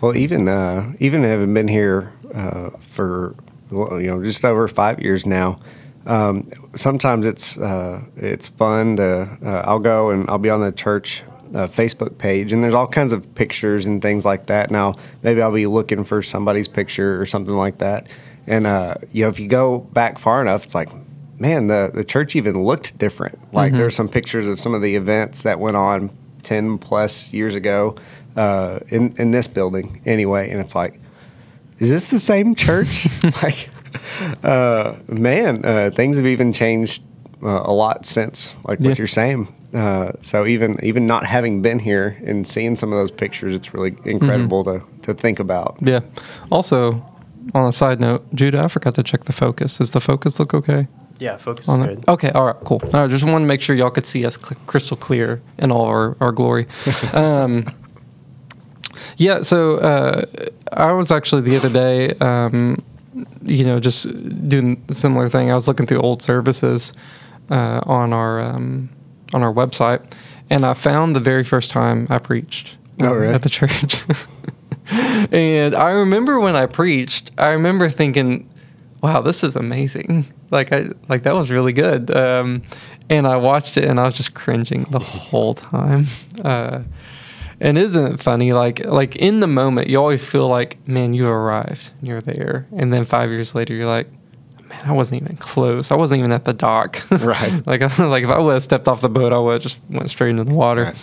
Well, 0.01 0.15
even 0.15 0.47
uh, 0.47 0.93
even 0.99 1.23
having 1.23 1.53
been 1.53 1.67
here 1.67 2.13
uh, 2.33 2.69
for 2.79 3.35
you 3.71 4.07
know 4.07 4.23
just 4.23 4.45
over 4.45 4.67
five 4.67 4.99
years 4.99 5.25
now, 5.25 5.57
um, 6.05 6.47
sometimes 6.75 7.25
it's 7.25 7.57
uh, 7.57 8.01
it's 8.15 8.47
fun 8.47 8.97
to 8.97 9.37
uh, 9.43 9.61
I'll 9.65 9.79
go 9.79 10.11
and 10.11 10.29
I'll 10.29 10.37
be 10.37 10.49
on 10.51 10.61
the 10.61 10.71
church 10.71 11.23
uh, 11.55 11.67
Facebook 11.67 12.17
page 12.17 12.53
and 12.53 12.63
there's 12.63 12.73
all 12.73 12.87
kinds 12.87 13.13
of 13.13 13.33
pictures 13.35 13.85
and 13.87 14.01
things 14.01 14.25
like 14.25 14.45
that. 14.45 14.69
Now 14.71 14.95
maybe 15.23 15.41
I'll 15.41 15.51
be 15.51 15.65
looking 15.67 16.03
for 16.03 16.21
somebody's 16.21 16.67
picture 16.67 17.19
or 17.19 17.25
something 17.25 17.55
like 17.55 17.79
that, 17.79 18.07
and 18.45 18.67
uh, 18.67 18.95
you 19.11 19.23
know 19.23 19.29
if 19.29 19.39
you 19.39 19.47
go 19.47 19.79
back 19.79 20.19
far 20.19 20.41
enough, 20.41 20.65
it's 20.65 20.75
like. 20.75 20.89
Man, 21.41 21.65
the, 21.65 21.89
the 21.91 22.03
church 22.03 22.35
even 22.35 22.63
looked 22.63 22.99
different. 22.99 23.51
Like 23.51 23.73
there's 23.73 23.95
some 23.95 24.07
pictures 24.07 24.47
of 24.47 24.59
some 24.59 24.75
of 24.75 24.83
the 24.83 24.95
events 24.95 25.41
that 25.41 25.59
went 25.59 25.75
on 25.75 26.15
10 26.43 26.77
plus 26.77 27.33
years 27.33 27.55
ago 27.55 27.95
uh, 28.35 28.79
in, 28.89 29.15
in 29.17 29.31
this 29.31 29.47
building 29.47 30.03
anyway. 30.05 30.51
And 30.51 30.61
it's 30.61 30.75
like, 30.75 30.99
is 31.79 31.89
this 31.89 32.07
the 32.07 32.19
same 32.19 32.53
church? 32.53 33.07
like, 33.41 33.69
uh, 34.43 34.95
man, 35.07 35.65
uh, 35.65 35.89
things 35.89 36.17
have 36.17 36.27
even 36.27 36.53
changed 36.53 37.01
uh, 37.41 37.63
a 37.65 37.73
lot 37.73 38.05
since, 38.05 38.53
like 38.67 38.79
what 38.79 38.99
you're 38.99 39.07
saying. 39.07 39.51
Uh, 39.73 40.11
so 40.21 40.45
even 40.45 40.75
even 40.83 41.07
not 41.07 41.25
having 41.25 41.61
been 41.61 41.79
here 41.79 42.17
and 42.23 42.45
seeing 42.45 42.75
some 42.75 42.91
of 42.93 42.99
those 42.99 43.09
pictures, 43.09 43.55
it's 43.55 43.73
really 43.73 43.95
incredible 44.05 44.63
to, 44.65 44.85
to 45.01 45.13
think 45.15 45.39
about. 45.39 45.77
Yeah. 45.81 46.01
Also, 46.51 47.03
on 47.55 47.67
a 47.67 47.73
side 47.73 47.99
note, 47.99 48.23
Judah, 48.35 48.63
I 48.63 48.67
forgot 48.67 48.93
to 48.95 49.03
check 49.03 49.23
the 49.23 49.33
focus. 49.33 49.79
Does 49.79 49.91
the 49.91 50.01
focus 50.01 50.39
look 50.39 50.53
okay? 50.53 50.87
Yeah, 51.21 51.37
focus 51.37 51.65
is 51.65 51.69
on 51.69 51.85
good. 51.85 51.99
it? 51.99 52.07
Okay, 52.07 52.31
all 52.31 52.45
right, 52.47 52.55
cool. 52.65 52.81
All 52.83 53.01
right, 53.01 53.09
just 53.09 53.23
wanted 53.23 53.41
to 53.41 53.45
make 53.45 53.61
sure 53.61 53.75
y'all 53.75 53.91
could 53.91 54.07
see 54.07 54.25
us 54.25 54.37
cl- 54.41 54.59
crystal 54.65 54.97
clear 54.97 55.39
in 55.59 55.71
all 55.71 55.85
our, 55.85 56.17
our 56.19 56.31
glory. 56.31 56.65
um, 57.13 57.65
yeah, 59.17 59.41
so 59.41 59.77
uh, 59.77 60.25
I 60.73 60.91
was 60.93 61.11
actually 61.11 61.43
the 61.43 61.55
other 61.57 61.69
day, 61.69 62.13
um, 62.19 62.81
you 63.43 63.63
know, 63.63 63.79
just 63.79 64.07
doing 64.49 64.83
a 64.89 64.95
similar 64.95 65.29
thing. 65.29 65.51
I 65.51 65.55
was 65.55 65.67
looking 65.67 65.85
through 65.85 65.99
old 66.01 66.23
services 66.23 66.91
uh, 67.51 67.81
on 67.85 68.13
our 68.13 68.41
um, 68.41 68.89
on 69.33 69.43
our 69.43 69.53
website, 69.53 70.01
and 70.49 70.65
I 70.65 70.73
found 70.73 71.15
the 71.15 71.19
very 71.19 71.43
first 71.43 71.69
time 71.71 72.07
I 72.09 72.17
preached 72.17 72.77
Oh, 72.99 73.13
really? 73.13 73.33
at 73.33 73.43
the 73.43 73.49
church. 73.49 74.03
and 75.31 75.75
I 75.75 75.91
remember 75.91 76.39
when 76.39 76.55
I 76.55 76.65
preached, 76.65 77.31
I 77.37 77.49
remember 77.49 77.89
thinking, 77.89 78.49
"Wow, 79.01 79.21
this 79.21 79.43
is 79.43 79.55
amazing!" 79.55 80.25
Like 80.51 80.71
I 80.71 80.89
like 81.09 81.23
that 81.23 81.33
was 81.33 81.49
really 81.49 81.73
good. 81.73 82.11
Um, 82.15 82.61
and 83.09 83.25
I 83.27 83.37
watched 83.37 83.77
it, 83.77 83.85
and 83.85 83.99
I 83.99 84.05
was 84.05 84.13
just 84.15 84.33
cringing 84.33 84.83
the 84.89 84.99
whole 84.99 85.53
time. 85.53 86.07
Uh, 86.43 86.83
and 87.59 87.77
isn't 87.77 88.13
it 88.13 88.19
funny? 88.19 88.53
Like 88.53 88.83
like 88.85 89.15
in 89.15 89.39
the 89.39 89.47
moment, 89.47 89.87
you 89.87 89.97
always 89.99 90.23
feel 90.25 90.47
like, 90.47 90.77
"Man, 90.87 91.13
you 91.13 91.27
arrived, 91.27 91.91
and 91.99 92.07
you're 92.07 92.21
there," 92.21 92.65
and 92.75 92.91
then 92.91 93.05
five 93.05 93.29
years 93.29 93.53
later, 93.55 93.73
you're 93.73 93.85
like. 93.85 94.07
Man, 94.69 94.79
I 94.85 94.93
wasn't 94.93 95.21
even 95.21 95.35
close. 95.35 95.91
I 95.91 95.95
wasn't 95.95 96.19
even 96.19 96.31
at 96.31 96.45
the 96.45 96.53
dock. 96.53 97.01
Right. 97.11 97.51
like, 97.67 97.81
like 97.99 98.23
if 98.23 98.29
I 98.29 98.39
would 98.39 98.53
have 98.53 98.63
stepped 98.63 98.87
off 98.87 99.01
the 99.01 99.09
boat, 99.09 99.33
I 99.33 99.37
would 99.37 99.53
have 99.55 99.61
just 99.61 99.79
went 99.89 100.09
straight 100.09 100.29
into 100.29 100.45
the 100.45 100.53
water. 100.53 100.93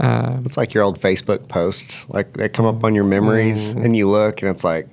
Right. 0.00 0.06
Uh, 0.08 0.38
It's 0.44 0.56
like 0.56 0.74
your 0.74 0.82
old 0.82 1.00
Facebook 1.00 1.46
posts, 1.48 2.06
like 2.10 2.32
they 2.32 2.48
come 2.48 2.66
up 2.66 2.82
on 2.82 2.94
your 2.96 3.04
memories, 3.04 3.68
and 3.68 3.96
you 3.96 4.10
look, 4.10 4.42
and 4.42 4.50
it's 4.50 4.64
like 4.64 4.88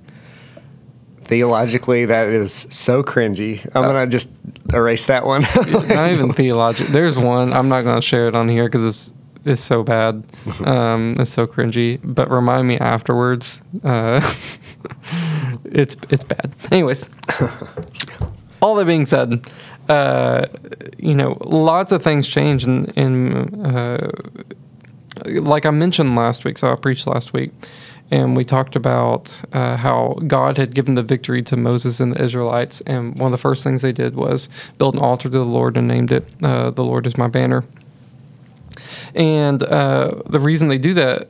theologically 1.24 2.06
that 2.06 2.28
is 2.28 2.68
so 2.70 3.04
cringy. 3.04 3.64
I'm 3.76 3.84
gonna 3.84 4.08
just 4.08 4.30
erase 4.74 5.06
that 5.08 5.26
one. 5.26 5.42
not 5.88 6.12
even 6.12 6.34
theological. 6.34 6.92
There's 6.92 7.18
one. 7.18 7.54
I'm 7.54 7.70
not 7.70 7.84
going 7.84 7.96
to 7.96 8.02
share 8.02 8.28
it 8.28 8.36
on 8.36 8.50
here 8.50 8.66
because 8.66 8.84
it's 8.84 9.12
it's 9.46 9.62
so 9.62 9.84
bad. 9.84 10.24
Um, 10.66 11.16
it's 11.20 11.32
so 11.32 11.48
cringy. 11.48 12.00
But 12.04 12.30
remind 12.30 12.68
me 12.68 12.78
afterwards. 12.78 13.62
Uh, 13.84 14.22
it's 15.66 15.96
it's 16.10 16.24
bad. 16.24 16.54
Anyways, 16.72 17.04
all 18.62 18.76
that 18.76 18.86
being 18.86 19.06
said, 19.06 19.50
uh, 19.90 20.48
you 20.98 21.14
know, 21.14 21.38
lots 21.42 21.92
of 21.92 22.04
things 22.04 22.28
change, 22.28 22.64
and 22.64 22.96
and 22.98 23.66
uh, 23.66 24.12
like 25.26 25.66
I 25.66 25.72
mentioned 25.72 26.16
last 26.16 26.46
week. 26.46 26.58
So 26.58 26.72
I 26.72 26.76
preached 26.76 27.08
last 27.08 27.34
week. 27.34 27.52
And 28.14 28.38
we 28.38 28.46
talked 28.46 28.76
about 28.76 29.42
uh, 29.54 29.76
how 29.76 30.20
God 30.28 30.56
had 30.56 30.76
given 30.76 30.94
the 30.94 31.02
victory 31.02 31.42
to 31.42 31.58
Moses 31.58 32.00
and 32.00 32.14
the 32.14 32.24
Israelites. 32.24 32.80
And 32.82 33.18
one 33.18 33.26
of 33.26 33.32
the 33.32 33.42
first 33.42 33.64
things 33.64 33.82
they 33.82 33.92
did 33.92 34.16
was 34.16 34.50
build 34.78 34.94
an 34.94 35.00
altar 35.00 35.30
to 35.30 35.30
the 35.30 35.44
Lord 35.44 35.78
and 35.78 35.88
named 35.88 36.12
it 36.12 36.28
uh, 36.44 36.70
The 36.70 36.84
Lord 36.84 37.08
is 37.08 37.18
My 37.18 37.28
Banner. 37.28 37.64
And 39.16 39.64
uh, 39.64 40.22
the 40.28 40.40
reason 40.40 40.68
they 40.68 40.78
do 40.78 40.94
that, 40.94 41.30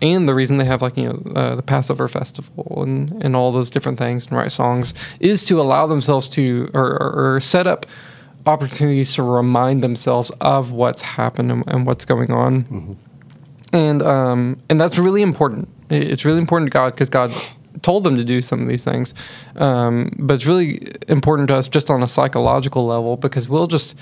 and 0.00 0.28
the 0.28 0.34
reason 0.34 0.58
they 0.58 0.64
have 0.64 0.80
like 0.80 0.96
you 0.96 1.08
know 1.08 1.32
uh, 1.34 1.56
the 1.56 1.62
Passover 1.62 2.06
festival 2.06 2.84
and 2.84 3.20
and 3.24 3.34
all 3.34 3.50
those 3.50 3.68
different 3.68 3.98
things 3.98 4.26
and 4.26 4.36
write 4.36 4.52
songs, 4.52 4.94
is 5.18 5.44
to 5.46 5.60
allow 5.60 5.88
themselves 5.88 6.28
to 6.28 6.70
or, 6.72 7.02
or, 7.02 7.34
or 7.34 7.40
set 7.40 7.66
up 7.66 7.84
opportunities 8.46 9.12
to 9.14 9.24
remind 9.24 9.82
themselves 9.82 10.30
of 10.40 10.70
what's 10.70 11.02
happened 11.02 11.50
and, 11.50 11.64
and 11.66 11.84
what's 11.84 12.04
going 12.04 12.30
on. 12.30 12.96
And 13.72 14.02
um, 14.02 14.58
and 14.68 14.80
that's 14.80 14.98
really 14.98 15.22
important. 15.22 15.68
It's 15.88 16.24
really 16.24 16.38
important 16.38 16.70
to 16.70 16.74
God 16.74 16.90
because 16.92 17.08
God 17.08 17.32
told 17.80 18.04
them 18.04 18.16
to 18.16 18.24
do 18.24 18.42
some 18.42 18.60
of 18.60 18.68
these 18.68 18.84
things. 18.84 19.14
Um, 19.56 20.12
but 20.18 20.34
it's 20.34 20.46
really 20.46 20.92
important 21.08 21.48
to 21.48 21.56
us 21.56 21.68
just 21.68 21.90
on 21.90 22.02
a 22.02 22.08
psychological 22.08 22.86
level 22.86 23.16
because 23.16 23.48
we'll 23.48 23.66
just, 23.66 23.94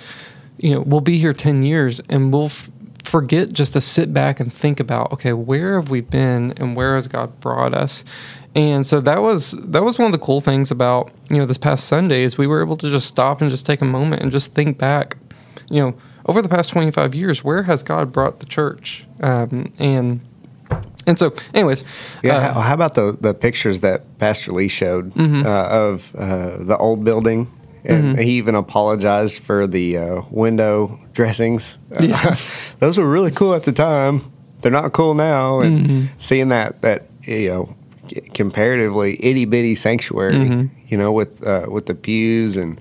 you 0.59 0.75
know, 0.75 0.81
we'll 0.81 1.01
be 1.01 1.19
here 1.19 1.33
10 1.33 1.63
years 1.63 2.01
and 2.09 2.33
we'll 2.33 2.47
f- 2.47 2.69
forget 3.05 3.53
just 3.53 3.73
to 3.75 3.81
sit 3.81 4.13
back 4.13 4.41
and 4.41 4.53
think 4.53 4.81
about, 4.81 5.13
okay, 5.13 5.33
where 5.33 5.81
have 5.81 5.91
we 5.91 6.01
been 6.01 6.53
and 6.57 6.77
where 6.77 6.97
has 6.97 7.09
God 7.09 7.39
brought 7.41 7.75
us? 7.75 8.05
And 8.55 8.85
so 8.85 9.01
that 9.03 9.23
was 9.23 9.53
that 9.53 9.85
was 9.85 9.97
one 9.97 10.07
of 10.07 10.13
the 10.13 10.19
cool 10.19 10.41
things 10.41 10.73
about 10.73 11.13
you 11.31 11.37
know 11.37 11.47
this 11.47 11.57
past 11.57 11.85
Sunday 11.85 12.25
is 12.25 12.37
we 12.37 12.49
were 12.49 12.61
able 12.61 12.77
to 12.79 12.91
just 12.91 13.07
stop 13.07 13.41
and 13.41 13.49
just 13.49 13.65
take 13.65 13.81
a 13.81 13.85
moment 13.85 14.23
and 14.23 14.33
just 14.33 14.55
think 14.55 14.77
back, 14.77 15.17
you 15.69 15.81
know, 15.81 15.95
over 16.31 16.41
the 16.43 16.49
past 16.49 16.71
twenty 16.71 16.91
five 16.93 17.15
years, 17.15 17.45
where 17.45 17.65
has 17.65 17.83
God 17.83 18.13
brought 18.13 18.41
the 18.41 18.47
church? 18.47 19.05
Um, 19.21 19.73
and 19.79 20.21
and 21.07 21.19
so, 21.19 21.35
anyways, 21.55 21.83
Yeah. 22.23 22.37
uh, 22.37 22.61
how, 22.61 22.75
about 22.75 22.95
the 22.95 23.17
the 23.21 23.35
pictures 23.35 23.81
that 23.81 24.19
Pastor 24.19 24.53
Lee 24.53 24.69
showed 24.69 25.13
Mm-hmm. 25.15 25.45
uh, 25.47 25.51
of 25.69 26.15
uh, 26.15 26.57
the 26.65 26.77
old 26.79 27.05
building? 27.05 27.49
And 27.83 28.19
he 28.19 28.33
even 28.33 28.55
apologized 28.55 29.43
for 29.43 29.67
the 29.67 29.97
uh, 29.97 30.23
window 30.31 30.99
dressings. 31.15 31.79
Yeah. 31.99 32.37
those 32.79 32.99
were 32.99 33.09
really 33.09 33.31
cool 33.31 33.55
at 33.55 33.63
the 33.63 33.73
time. 33.73 34.21
They're 34.61 34.71
not 34.71 34.93
cool 34.93 35.15
now. 35.15 35.61
And 35.61 35.87
Mm-hmm. 35.87 36.07
seeing 36.19 36.51
that 36.51 36.83
that 36.83 37.07
you 37.25 37.49
know 37.49 37.75
comparatively 38.35 39.17
itty 39.25 39.45
bitty 39.47 39.75
sanctuary, 39.75 40.35
Mm-hmm. 40.35 40.63
you 40.89 40.97
know, 40.99 41.11
with 41.13 41.43
uh, 41.47 41.67
with 41.69 41.87
the 41.87 41.95
pews 41.95 42.57
and. 42.57 42.81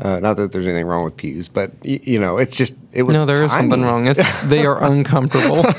Uh, 0.00 0.18
not 0.18 0.36
that 0.38 0.50
there's 0.50 0.66
anything 0.66 0.86
wrong 0.86 1.04
with 1.04 1.16
pews, 1.16 1.48
but 1.48 1.72
y- 1.84 2.00
you 2.02 2.18
know, 2.18 2.38
it's 2.38 2.56
just 2.56 2.74
it 2.92 3.02
was 3.02 3.12
no, 3.12 3.26
there 3.26 3.42
is 3.42 3.52
something 3.52 3.82
wrong. 3.82 4.06
It's, 4.06 4.20
they 4.44 4.64
are 4.64 4.82
uncomfortable. 4.90 5.64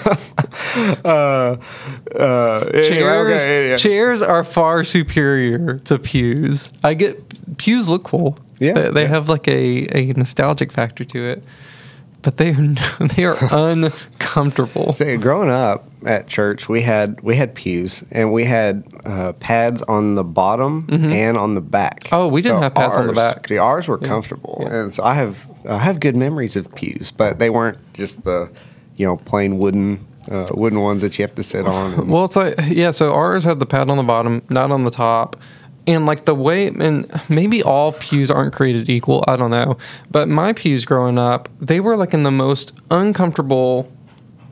Uh, 1.03 1.57
uh, 2.15 2.65
anyway, 2.73 2.89
chairs, 2.89 3.41
okay, 3.41 3.69
yeah. 3.69 3.77
chairs 3.77 4.21
are 4.21 4.43
far 4.43 4.83
superior 4.83 5.79
to 5.79 5.97
pews. 5.97 6.71
I 6.83 6.93
get 6.93 7.57
pews 7.57 7.89
look 7.89 8.03
cool. 8.03 8.37
Yeah, 8.59 8.73
they, 8.73 8.91
they 8.91 9.01
yeah. 9.03 9.07
have 9.07 9.27
like 9.27 9.47
a, 9.47 9.87
a 9.97 10.13
nostalgic 10.13 10.71
factor 10.71 11.03
to 11.03 11.25
it, 11.25 11.43
but 12.21 12.37
they 12.37 12.49
are 12.51 12.75
they 13.15 13.23
are 13.25 13.37
uncomfortable. 13.51 14.95
Growing 15.19 15.49
up 15.49 15.87
at 16.05 16.27
church, 16.27 16.67
we 16.69 16.81
had 16.81 17.19
we 17.21 17.35
had 17.35 17.53
pews 17.55 18.03
and 18.11 18.31
we 18.31 18.43
had 18.45 18.83
uh, 19.05 19.33
pads 19.33 19.81
on 19.83 20.15
the 20.15 20.23
bottom 20.23 20.87
and 20.89 21.37
on 21.37 21.55
the 21.55 21.61
back. 21.61 22.01
Mm-hmm. 22.05 22.15
Oh, 22.15 22.27
we 22.27 22.41
didn't 22.41 22.61
have 22.61 22.73
pads 22.75 22.97
on 22.97 23.07
the 23.07 23.13
back. 23.13 23.47
The 23.47 23.57
ours 23.57 23.87
were 23.87 23.97
comfortable, 23.97 24.59
Yeah. 24.61 24.75
and 24.83 24.93
so 24.93 25.03
I 25.03 25.13
have 25.15 25.37
I 25.67 25.77
have 25.79 25.99
good 25.99 26.15
memories 26.15 26.55
of 26.55 26.73
pews, 26.75 27.11
but 27.11 27.39
they 27.39 27.49
weren't 27.49 27.77
just 27.93 28.23
the 28.23 28.49
you 28.97 29.05
know 29.05 29.17
plain 29.17 29.57
wooden 29.59 30.05
uh, 30.29 30.47
wooden 30.53 30.81
ones 30.81 31.01
that 31.01 31.17
you 31.17 31.23
have 31.23 31.35
to 31.35 31.43
sit 31.43 31.65
on. 31.67 32.07
Well, 32.11 32.25
it's 32.25 32.35
like 32.35 32.55
yeah. 32.67 32.91
So 32.91 33.13
ours 33.13 33.43
had 33.43 33.59
the 33.59 33.65
pad 33.65 33.89
on 33.89 33.97
the 33.97 34.03
bottom, 34.03 34.41
not 34.49 34.71
on 34.71 34.83
the 34.83 34.91
top, 34.91 35.35
and 35.87 36.05
like 36.05 36.25
the 36.25 36.35
way 36.35 36.67
and 36.67 37.09
maybe 37.29 37.63
all 37.63 37.93
pews 37.93 38.29
aren't 38.29 38.53
created 38.53 38.89
equal. 38.89 39.23
I 39.27 39.35
don't 39.35 39.51
know, 39.51 39.77
but 40.09 40.27
my 40.27 40.53
pews 40.53 40.85
growing 40.85 41.17
up, 41.17 41.49
they 41.59 41.79
were 41.79 41.97
like 41.97 42.13
in 42.13 42.23
the 42.23 42.31
most 42.31 42.73
uncomfortable, 42.91 43.91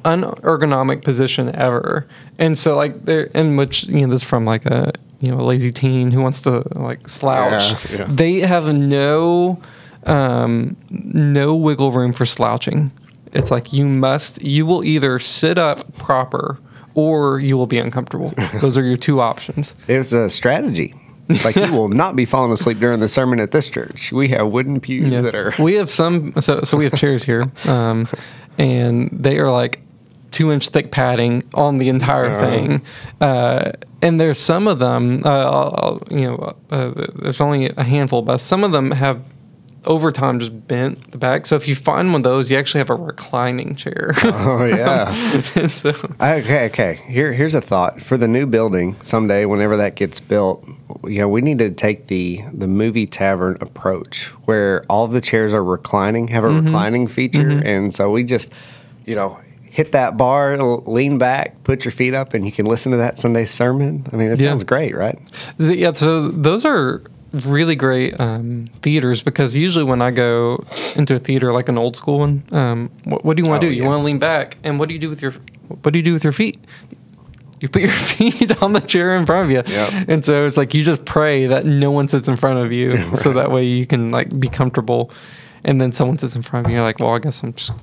unergonomic 0.06 1.04
position 1.04 1.56
ever. 1.56 2.08
And 2.38 2.58
so 2.58 2.76
like 2.76 3.06
they're 3.06 3.26
in 3.26 3.58
which 3.58 3.86
you 3.86 4.02
know 4.06 4.12
this 4.14 4.24
is 4.24 4.28
from 4.28 4.46
like 4.46 4.66
a 4.66 4.92
you 5.20 5.32
know 5.32 5.40
a 5.40 5.46
lazy 5.46 5.72
teen 5.72 6.12
who 6.12 6.22
wants 6.22 6.42
to 6.42 6.64
like 6.78 7.08
slouch. 7.08 7.72
Yeah, 7.92 8.00
yeah. 8.00 8.06
They 8.10 8.40
have 8.40 8.74
no 8.74 9.62
um, 10.06 10.76
no 10.90 11.56
wiggle 11.56 11.92
room 11.92 12.14
for 12.14 12.26
slouching. 12.26 12.92
It's 13.32 13.52
like 13.52 13.74
you 13.74 13.86
must, 13.86 14.42
you 14.42 14.66
will 14.66 14.84
either 14.84 15.20
sit 15.20 15.58
up 15.58 15.96
proper 15.98 16.58
or 16.96 17.40
you 17.40 17.58
will 17.58 17.68
be 17.68 17.78
uncomfortable. 17.78 18.34
Those 18.62 18.78
are 18.78 18.84
your 18.84 18.98
two 18.98 19.22
options. 19.22 19.76
it 19.88 19.98
was 19.98 20.14
a 20.14 20.30
strategy. 20.30 20.96
Like 21.44 21.56
you 21.56 21.72
will 21.72 21.90
not 21.90 22.16
be 22.16 22.26
falling 22.26 22.52
asleep 22.52 22.80
during 22.80 23.00
the 23.00 23.08
sermon 23.08 23.40
at 23.40 23.52
this 23.52 23.70
church. 23.70 24.12
We 24.12 24.30
have 24.30 24.48
wooden 24.48 24.80
pews 24.80 25.12
that 25.12 25.36
are 25.36 25.54
We 25.60 25.76
have 25.76 25.90
some, 25.92 26.34
so, 26.42 26.62
so 26.64 26.76
we 26.78 26.86
have 26.86 26.96
chairs 26.96 27.24
here, 27.24 27.52
um, 27.66 28.08
and 28.58 29.10
they 29.12 29.38
are 29.38 29.52
like 29.52 29.80
two 30.32 30.52
inch 30.52 30.70
thick 30.70 30.92
padding 30.92 31.44
on 31.54 31.78
the 31.78 31.90
entire 31.90 32.28
Uh-huh. 32.32 32.40
thing. 32.40 32.82
Uh, 33.22 33.72
and 34.02 34.20
there's 34.20 34.40
some 34.40 34.68
of 34.68 34.80
them, 34.80 35.22
uh, 35.26 35.30
I'll, 35.30 35.76
I'll- 35.78 36.04
you 36.18 36.26
know, 36.28 36.56
uh, 36.72 36.92
there's 37.22 37.42
only 37.42 37.70
a 37.70 37.84
handful, 37.84 38.22
but 38.22 38.38
some 38.38 38.64
of 38.64 38.72
them 38.72 38.92
have 38.92 39.22
over 39.86 40.12
time 40.12 40.40
just 40.40 40.68
bent 40.68 41.12
the 41.12 41.18
back. 41.18 41.46
So 41.46 41.56
if 41.56 41.68
you 41.68 41.76
find 41.76 42.12
one 42.12 42.20
of 42.20 42.24
those, 42.24 42.52
you 42.52 42.58
actually 42.58 42.80
have 42.80 42.90
a 42.90 42.96
reclining 42.96 43.76
chair. 43.76 44.14
Oh 44.24 44.66
yeah. 44.66 45.12
So 45.68 45.90
Okay, 46.20 46.66
okay. 46.66 47.00
Here, 47.08 47.34
here's 47.34 47.56
a 47.56 47.62
thought 47.62 48.02
for 48.02 48.18
the 48.18 48.28
new 48.28 48.46
building 48.46 48.96
someday. 49.02 49.46
Whenever 49.46 49.78
that 49.78 49.96
gets 49.96 50.20
built, 50.20 50.66
you 51.04 51.20
know, 51.20 51.28
we 51.28 51.42
need 51.42 51.60
to 51.60 51.72
take 51.72 52.08
the 52.08 52.44
the 52.54 52.68
movie 52.68 53.06
tavern 53.06 53.58
approach, 53.62 54.28
where 54.46 54.86
all 54.90 55.08
the 55.08 55.22
chairs 55.22 55.54
are 55.54 55.64
reclining, 55.64 56.28
have 56.30 56.44
a 56.44 56.48
mm-hmm. 56.48 56.66
reclining 56.66 57.08
feature, 57.08 57.50
mm-hmm. 57.50 57.66
and 57.66 57.96
so 57.96 58.12
we 58.12 58.24
just, 58.24 58.52
you 59.06 59.16
know, 59.16 59.40
hit 59.72 59.92
that 59.92 60.18
bar, 60.18 60.58
lean 60.58 61.18
back, 61.18 61.64
put 61.64 61.86
your 61.86 61.92
feet 61.92 62.14
up, 62.14 62.34
and 62.34 62.46
you 62.46 62.52
can 62.52 62.66
listen 62.66 62.92
to 62.92 62.98
that 62.98 63.20
Sunday 63.20 63.46
sermon. 63.46 64.06
I 64.12 64.16
mean, 64.16 64.32
it 64.32 64.40
Yeah. 64.40 64.50
sounds 64.50 64.64
great, 64.64 64.96
right? 64.96 65.18
Yeah, 65.58 65.94
so 65.94 66.30
those 66.30 66.66
are 66.66 67.02
really 67.34 67.76
great 67.76 68.20
um, 68.20 68.68
theaters 68.82 69.22
because 69.22 69.56
usually 69.56 69.86
when 69.86 70.02
I 70.02 70.12
go 70.12 70.64
into 70.96 71.16
a 71.16 71.20
theater 71.20 71.54
like 71.54 71.70
an 71.70 71.78
old 71.78 71.96
school 71.96 72.20
one, 72.20 72.44
um, 72.52 72.90
what, 73.06 73.24
what 73.26 73.38
do 73.38 73.44
you 73.44 73.50
want 73.50 73.62
to 73.62 73.68
Oh, 73.68 73.70
do? 73.70 73.76
You 73.76 73.84
yeah. 73.84 73.88
want 73.90 74.02
to 74.02 74.06
lean 74.06 74.20
back, 74.20 74.58
and 74.64 74.80
what 74.80 74.88
do 74.88 74.94
you 74.94 75.00
do 75.00 75.10
with 75.10 75.22
your 75.22 75.32
what 75.84 75.92
do 75.94 76.00
you 76.00 76.04
do 76.04 76.14
with 76.14 76.24
your 76.24 76.34
feet? 76.34 76.60
You 77.62 77.68
put 77.70 77.82
your 77.82 77.92
feet 77.92 78.62
on 78.64 78.74
the 78.74 78.80
chair 78.80 79.16
in 79.16 79.26
front 79.26 79.46
of 79.46 79.52
you, 79.68 79.74
Yep. 79.74 80.06
and 80.08 80.26
so 80.26 80.46
it's 80.48 80.58
like 80.58 80.74
you 80.74 80.84
just 80.84 81.06
pray 81.06 81.46
that 81.48 81.66
no 81.66 81.92
one 81.92 82.08
sits 82.08 82.28
in 82.28 82.36
front 82.38 82.60
of 82.60 82.72
you, 82.72 83.16
so 83.16 83.34
that 83.34 83.52
way 83.52 83.66
you 83.66 83.86
can 83.86 84.12
like 84.12 84.38
be 84.40 84.48
comfortable. 84.48 85.12
And 85.66 85.82
then 85.82 85.92
someone 85.92 86.18
sits 86.18 86.38
in 86.38 86.42
front 86.42 86.66
of 86.66 86.72
you, 86.72 86.78
you're 86.78 86.86
like, 86.86 87.00
well, 87.00 87.10
I 87.14 87.20
guess 87.20 87.44
I'm 87.44 87.52
just 87.54 87.74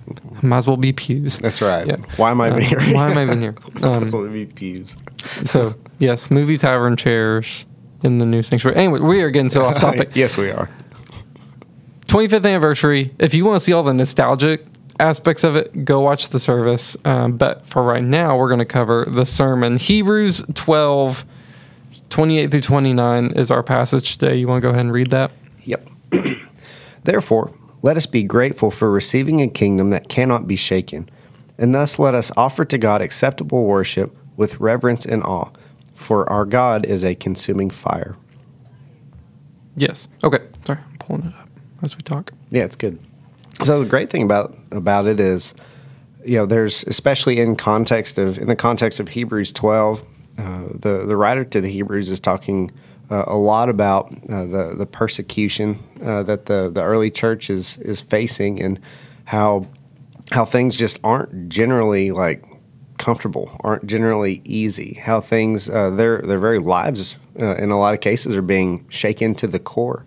might 0.43 0.57
as 0.57 0.67
well 0.67 0.79
be 0.79 0.95
pews. 0.95 1.37
That's 1.38 1.61
right. 1.61 1.87
Yeah. 1.87 1.97
Why 2.17 2.31
am 2.31 2.41
I 2.41 2.49
even 2.49 2.62
Uh, 2.62 2.67
here? 2.67 2.95
why 2.95 3.11
am 3.11 3.19
I 3.19 3.23
even 3.25 3.38
here? 3.38 3.55
Um, 3.83 4.00
That's 4.00 4.12
what 4.12 4.23
it 4.25 4.33
be 4.33 4.47
pews. 4.47 4.97
so 5.45 5.75
yes, 5.99 6.31
movie 6.31 6.57
tavern 6.57 6.97
chairs 6.97 7.67
in 8.03 8.19
the 8.19 8.26
new 8.26 8.43
sanctuary. 8.43 8.76
Anyway, 8.76 9.00
we 9.00 9.23
are 9.23 9.31
getting 9.31 9.50
so 9.50 9.65
off 9.65 9.81
topic. 9.81 10.11
yes, 10.15 10.37
we 10.37 10.50
are. 10.50 10.69
25th 12.07 12.47
anniversary. 12.47 13.15
If 13.19 13.35
you 13.35 13.45
want 13.45 13.61
to 13.61 13.65
see 13.65 13.73
all 13.73 13.83
the 13.83 13.95
nostalgic 13.95 14.65
aspects 15.00 15.45
of 15.45 15.57
it, 15.57 15.85
go 15.85 16.00
watch 16.00 16.29
the 16.31 16.38
service. 16.38 16.97
Um, 17.05 17.37
but 17.37 17.67
for 17.67 17.83
right 17.83 18.03
now, 18.03 18.37
we're 18.37 18.49
going 18.49 18.61
to 18.61 18.65
cover 18.65 19.07
the 19.09 19.26
sermon. 19.26 19.76
Hebrews 19.76 20.45
12, 20.55 21.25
28 22.09 22.50
through 22.50 22.61
29 22.61 23.33
is 23.33 23.50
our 23.50 23.62
passage 23.62 24.17
today. 24.17 24.37
You 24.37 24.49
want 24.49 24.62
to 24.62 24.67
go 24.67 24.71
ahead 24.71 24.81
and 24.81 24.93
read 24.93 25.11
that? 25.11 25.33
Yep. 25.65 25.88
Therefore, 27.05 27.53
let 27.83 27.97
us 27.97 28.07
be 28.07 28.23
grateful 28.23 28.71
for 28.71 28.91
receiving 28.91 29.41
a 29.41 29.49
kingdom 29.49 29.91
that 29.91 30.09
cannot 30.09 30.47
be 30.47 30.57
shaken, 30.57 31.09
and 31.59 31.75
thus 31.75 31.99
let 31.99 32.15
us 32.15 32.31
offer 32.37 32.65
to 32.65 32.79
God 32.79 33.03
acceptable 33.03 33.65
worship 33.65 34.17
with 34.37 34.61
reverence 34.61 35.05
and 35.05 35.23
awe, 35.23 35.50
for 35.97 36.31
our 36.31 36.45
God 36.45 36.87
is 36.87 37.05
a 37.05 37.15
consuming 37.15 37.71
fire. 37.71 38.17
Yes. 39.76 40.09
Okay. 40.23 40.41
Sorry, 40.65 40.79
I'm 40.79 40.99
pulling 40.99 41.26
it 41.26 41.35
up 41.35 41.49
as 41.83 41.97
we 41.97 42.03
talk. 42.03 42.33
Yeah, 42.50 42.65
it's 42.65 42.76
good. 42.76 42.99
So 43.65 43.83
the 43.83 43.88
great 43.88 44.11
thing 44.11 44.23
about 44.23 44.57
about 44.71 45.07
it 45.07 45.19
is, 45.19 45.55
you 46.25 46.37
know, 46.37 46.47
there's 46.47 46.85
especially 46.85 47.41
in 47.41 47.57
context 47.57 48.19
of 48.19 48.38
in 48.38 48.49
the 48.49 48.57
context 48.57 49.00
of 49.00 49.09
Hebrews 49.09 49.53
12, 49.53 50.03
uh, 50.38 50.62
the 50.73 51.05
the 51.07 51.17
writer 51.17 51.45
to 51.45 51.61
the 51.61 51.71
Hebrews 51.71 52.11
is 52.11 52.21
talking 52.21 52.71
uh, 53.11 53.25
a 53.26 53.37
lot 53.37 53.69
about 53.69 54.12
uh, 54.29 54.47
the 54.47 54.75
the 54.76 54.87
persecution 54.87 55.79
uh, 56.03 56.23
that 56.25 56.47
the 56.47 56.71
the 56.71 56.83
early 56.83 57.11
church 57.11 57.50
is 57.50 57.79
is 57.79 58.00
facing 58.00 58.61
and 58.61 58.81
how 59.25 59.67
how 60.33 60.45
things 60.45 60.76
just 60.76 60.99
aren't 61.05 61.49
generally 61.49 62.11
like 62.11 62.45
comfortable, 63.06 63.48
aren't 63.60 63.86
generally 63.86 64.42
easy. 64.44 64.94
How 64.94 65.20
things 65.20 65.70
uh, 65.70 65.90
their 65.90 66.20
their 66.22 66.40
very 66.40 66.58
lives 66.58 67.16
uh, 67.40 67.54
in 67.54 67.70
a 67.70 67.78
lot 67.78 67.94
of 67.94 68.00
cases 68.00 68.34
are 68.34 68.42
being 68.42 68.84
shaken 68.88 69.36
to 69.36 69.46
the 69.46 69.60
core. 69.60 70.04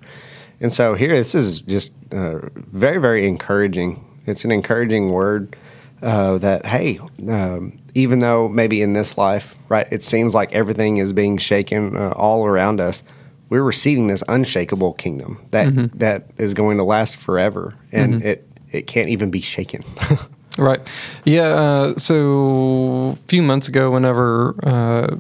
And 0.59 0.73
so 0.73 0.95
here, 0.95 1.15
this 1.15 1.33
is 1.33 1.61
just 1.61 1.93
uh, 2.11 2.39
very 2.53 2.97
very 2.97 3.25
encouraging. 3.25 4.03
It's 4.25 4.43
an 4.43 4.51
encouraging 4.51 5.11
word 5.11 5.55
uh, 6.01 6.39
that 6.39 6.65
hey, 6.65 6.99
um, 7.29 7.79
even 7.95 8.19
though 8.19 8.49
maybe 8.49 8.81
in 8.81 8.91
this 8.91 9.17
life, 9.17 9.55
right, 9.69 9.87
it 9.91 10.03
seems 10.03 10.35
like 10.35 10.51
everything 10.51 10.97
is 10.97 11.13
being 11.13 11.37
shaken 11.37 11.95
uh, 11.95 12.09
all 12.17 12.45
around 12.45 12.81
us. 12.81 13.01
We're 13.47 13.63
receiving 13.63 14.07
this 14.07 14.25
unshakable 14.27 14.93
kingdom 14.93 15.39
that 15.51 15.67
that 15.99 16.31
is 16.37 16.53
going 16.53 16.75
to 16.79 16.83
last 16.83 17.15
forever, 17.15 17.75
and 17.93 18.21
it 18.25 18.45
it 18.73 18.87
can't 18.87 19.07
even 19.07 19.31
be 19.31 19.39
shaken. 19.39 19.85
Right. 20.59 20.81
Yeah. 21.23 21.47
Uh, 21.47 21.97
so 21.97 23.11
a 23.13 23.27
few 23.27 23.41
months 23.41 23.69
ago, 23.69 23.91
whenever 23.91 24.55
uh, 24.63 25.15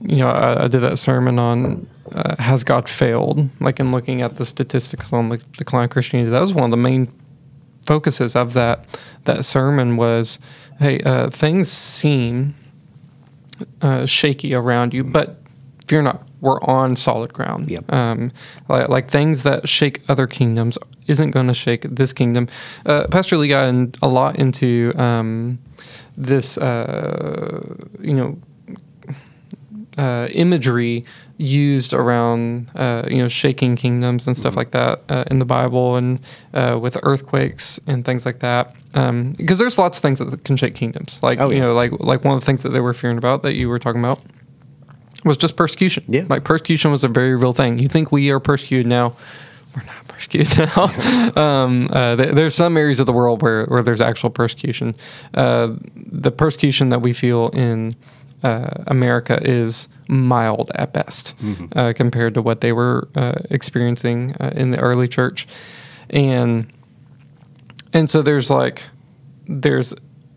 you 0.00 0.16
know 0.16 0.28
I, 0.28 0.64
I 0.64 0.68
did 0.68 0.80
that 0.80 0.98
sermon 0.98 1.38
on 1.38 1.86
uh, 2.12 2.34
has 2.42 2.64
God 2.64 2.88
failed, 2.88 3.48
like 3.60 3.78
in 3.78 3.92
looking 3.92 4.22
at 4.22 4.36
the 4.36 4.44
statistics 4.44 5.12
on 5.12 5.28
the 5.28 5.38
decline 5.56 5.84
of 5.84 5.90
Christianity, 5.90 6.30
that 6.30 6.40
was 6.40 6.52
one 6.52 6.64
of 6.64 6.70
the 6.72 6.76
main 6.76 7.12
focuses 7.86 8.34
of 8.34 8.54
that 8.54 8.84
that 9.24 9.44
sermon 9.44 9.96
was, 9.96 10.40
hey, 10.80 11.00
uh, 11.00 11.30
things 11.30 11.70
seem 11.70 12.54
uh, 13.82 14.04
shaky 14.04 14.52
around 14.52 14.92
you, 14.92 15.04
but 15.04 15.40
fear 15.86 16.02
not. 16.02 16.26
We're 16.40 16.60
on 16.60 16.96
solid 16.96 17.32
ground. 17.32 17.70
Yep. 17.70 17.90
Um, 17.90 18.30
like, 18.68 18.88
like 18.90 19.10
things 19.10 19.44
that 19.44 19.66
shake 19.66 20.02
other 20.08 20.26
kingdoms 20.26 20.76
isn't 21.06 21.30
going 21.32 21.46
to 21.48 21.54
shake 21.54 21.82
this 21.82 22.12
kingdom. 22.12 22.48
Uh, 22.86 23.06
Pastor 23.08 23.36
Lee 23.36 23.48
got 23.48 23.68
in, 23.68 23.92
a 24.02 24.08
lot 24.08 24.36
into 24.36 24.92
um, 24.96 25.58
this, 26.16 26.56
uh, 26.58 27.76
you 28.00 28.14
know, 28.14 28.38
uh, 29.96 30.26
imagery 30.32 31.04
used 31.36 31.92
around 31.94 32.68
uh, 32.76 33.04
you 33.08 33.18
know 33.18 33.28
shaking 33.28 33.76
kingdoms 33.76 34.26
and 34.26 34.36
stuff 34.36 34.52
Mm-hmm. 34.52 34.58
like 34.58 34.70
that 34.72 35.00
uh, 35.08 35.24
in 35.30 35.38
the 35.38 35.44
Bible 35.44 35.96
and 35.96 36.20
uh, 36.52 36.78
with 36.80 36.96
earthquakes 37.02 37.78
and 37.86 38.04
things 38.04 38.24
like 38.26 38.40
that. 38.40 38.74
Because 38.92 39.58
there's 39.58 39.78
lots 39.78 39.98
of 39.98 40.02
things 40.02 40.18
that 40.20 40.44
can 40.44 40.56
shake 40.56 40.74
kingdoms. 40.74 41.22
Like 41.22 41.38
Oh, 41.40 41.50
you 41.50 41.60
know, 41.60 41.74
like 41.74 41.92
like 42.00 42.24
one 42.24 42.34
of 42.34 42.40
the 42.40 42.46
things 42.46 42.62
that 42.64 42.70
they 42.70 42.80
were 42.80 42.94
fearing 42.94 43.18
about 43.18 43.42
that 43.42 43.54
you 43.54 43.68
were 43.68 43.78
talking 43.78 44.00
about 44.00 44.20
was 45.24 45.36
just 45.36 45.56
persecution. 45.56 46.04
Yeah. 46.08 46.24
like 46.28 46.44
persecution 46.44 46.90
was 46.90 47.02
a 47.04 47.08
very 47.08 47.34
real 47.36 47.52
thing. 47.52 47.78
You 47.78 47.88
think 47.88 48.10
we 48.12 48.30
are 48.30 48.40
persecuted 48.40 48.86
now? 48.86 49.16
Persecuted 50.14 50.58
now. 50.76 51.32
um, 51.36 51.88
uh, 51.90 52.16
th- 52.16 52.34
there's 52.34 52.54
some 52.54 52.76
areas 52.76 53.00
of 53.00 53.06
the 53.06 53.12
world 53.12 53.42
where, 53.42 53.66
where 53.66 53.82
there's 53.82 54.00
actual 54.00 54.30
persecution. 54.30 54.94
Uh, 55.34 55.74
the 55.96 56.30
persecution 56.30 56.88
that 56.90 57.00
we 57.00 57.12
feel 57.12 57.48
in 57.48 57.94
uh, 58.42 58.68
America 58.86 59.38
is 59.42 59.88
mild 60.08 60.70
at 60.74 60.92
best 60.92 61.34
uh, 61.76 61.92
compared 61.96 62.34
to 62.34 62.42
what 62.42 62.60
they 62.60 62.72
were 62.72 63.08
uh, 63.14 63.32
experiencing 63.50 64.36
uh, 64.38 64.52
in 64.54 64.70
the 64.70 64.78
early 64.78 65.08
church, 65.08 65.48
and 66.10 66.70
and 67.94 68.10
so 68.10 68.20
there's 68.22 68.50
like 68.50 68.82
there's 69.48 69.94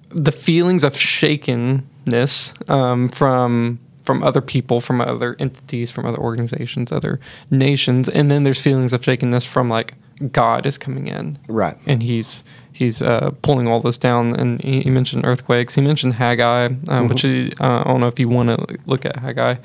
the 0.10 0.32
feelings 0.32 0.86
of 0.86 0.96
shakenness 0.98 2.54
um, 2.70 3.10
from 3.10 3.80
from 4.08 4.24
other 4.24 4.42
people, 4.42 4.80
from 4.82 5.02
other 5.02 5.36
entities, 5.38 5.92
from 5.92 6.06
other 6.06 6.18
organizations, 6.30 6.92
other 6.92 7.20
nations, 7.52 8.10
and 8.10 8.32
then 8.32 8.44
there's 8.44 8.62
feelings 8.62 8.94
of 8.94 9.04
shakenness 9.04 9.46
from 9.46 9.70
like 9.70 9.94
God 10.32 10.66
is 10.66 10.78
coming 10.80 11.06
in, 11.08 11.38
Right. 11.48 11.78
and 11.86 12.02
he's 12.02 12.44
he's 12.72 13.02
uh, 13.02 13.32
pulling 13.42 13.68
all 13.68 13.82
this 13.82 13.98
down. 13.98 14.36
And 14.36 14.62
he, 14.62 14.82
he 14.82 14.90
mentioned 14.90 15.26
earthquakes. 15.26 15.76
He 15.76 15.82
mentioned 15.82 16.14
Haggai, 16.14 16.70
um, 16.88 17.08
which 17.10 17.22
he, 17.22 17.52
uh, 17.60 17.82
I 17.82 17.84
don't 17.84 18.00
know 18.02 18.08
if 18.08 18.20
you 18.20 18.30
want 18.30 18.50
to 18.50 18.78
look 18.86 19.06
at 19.06 19.16
Haggai, 19.18 19.56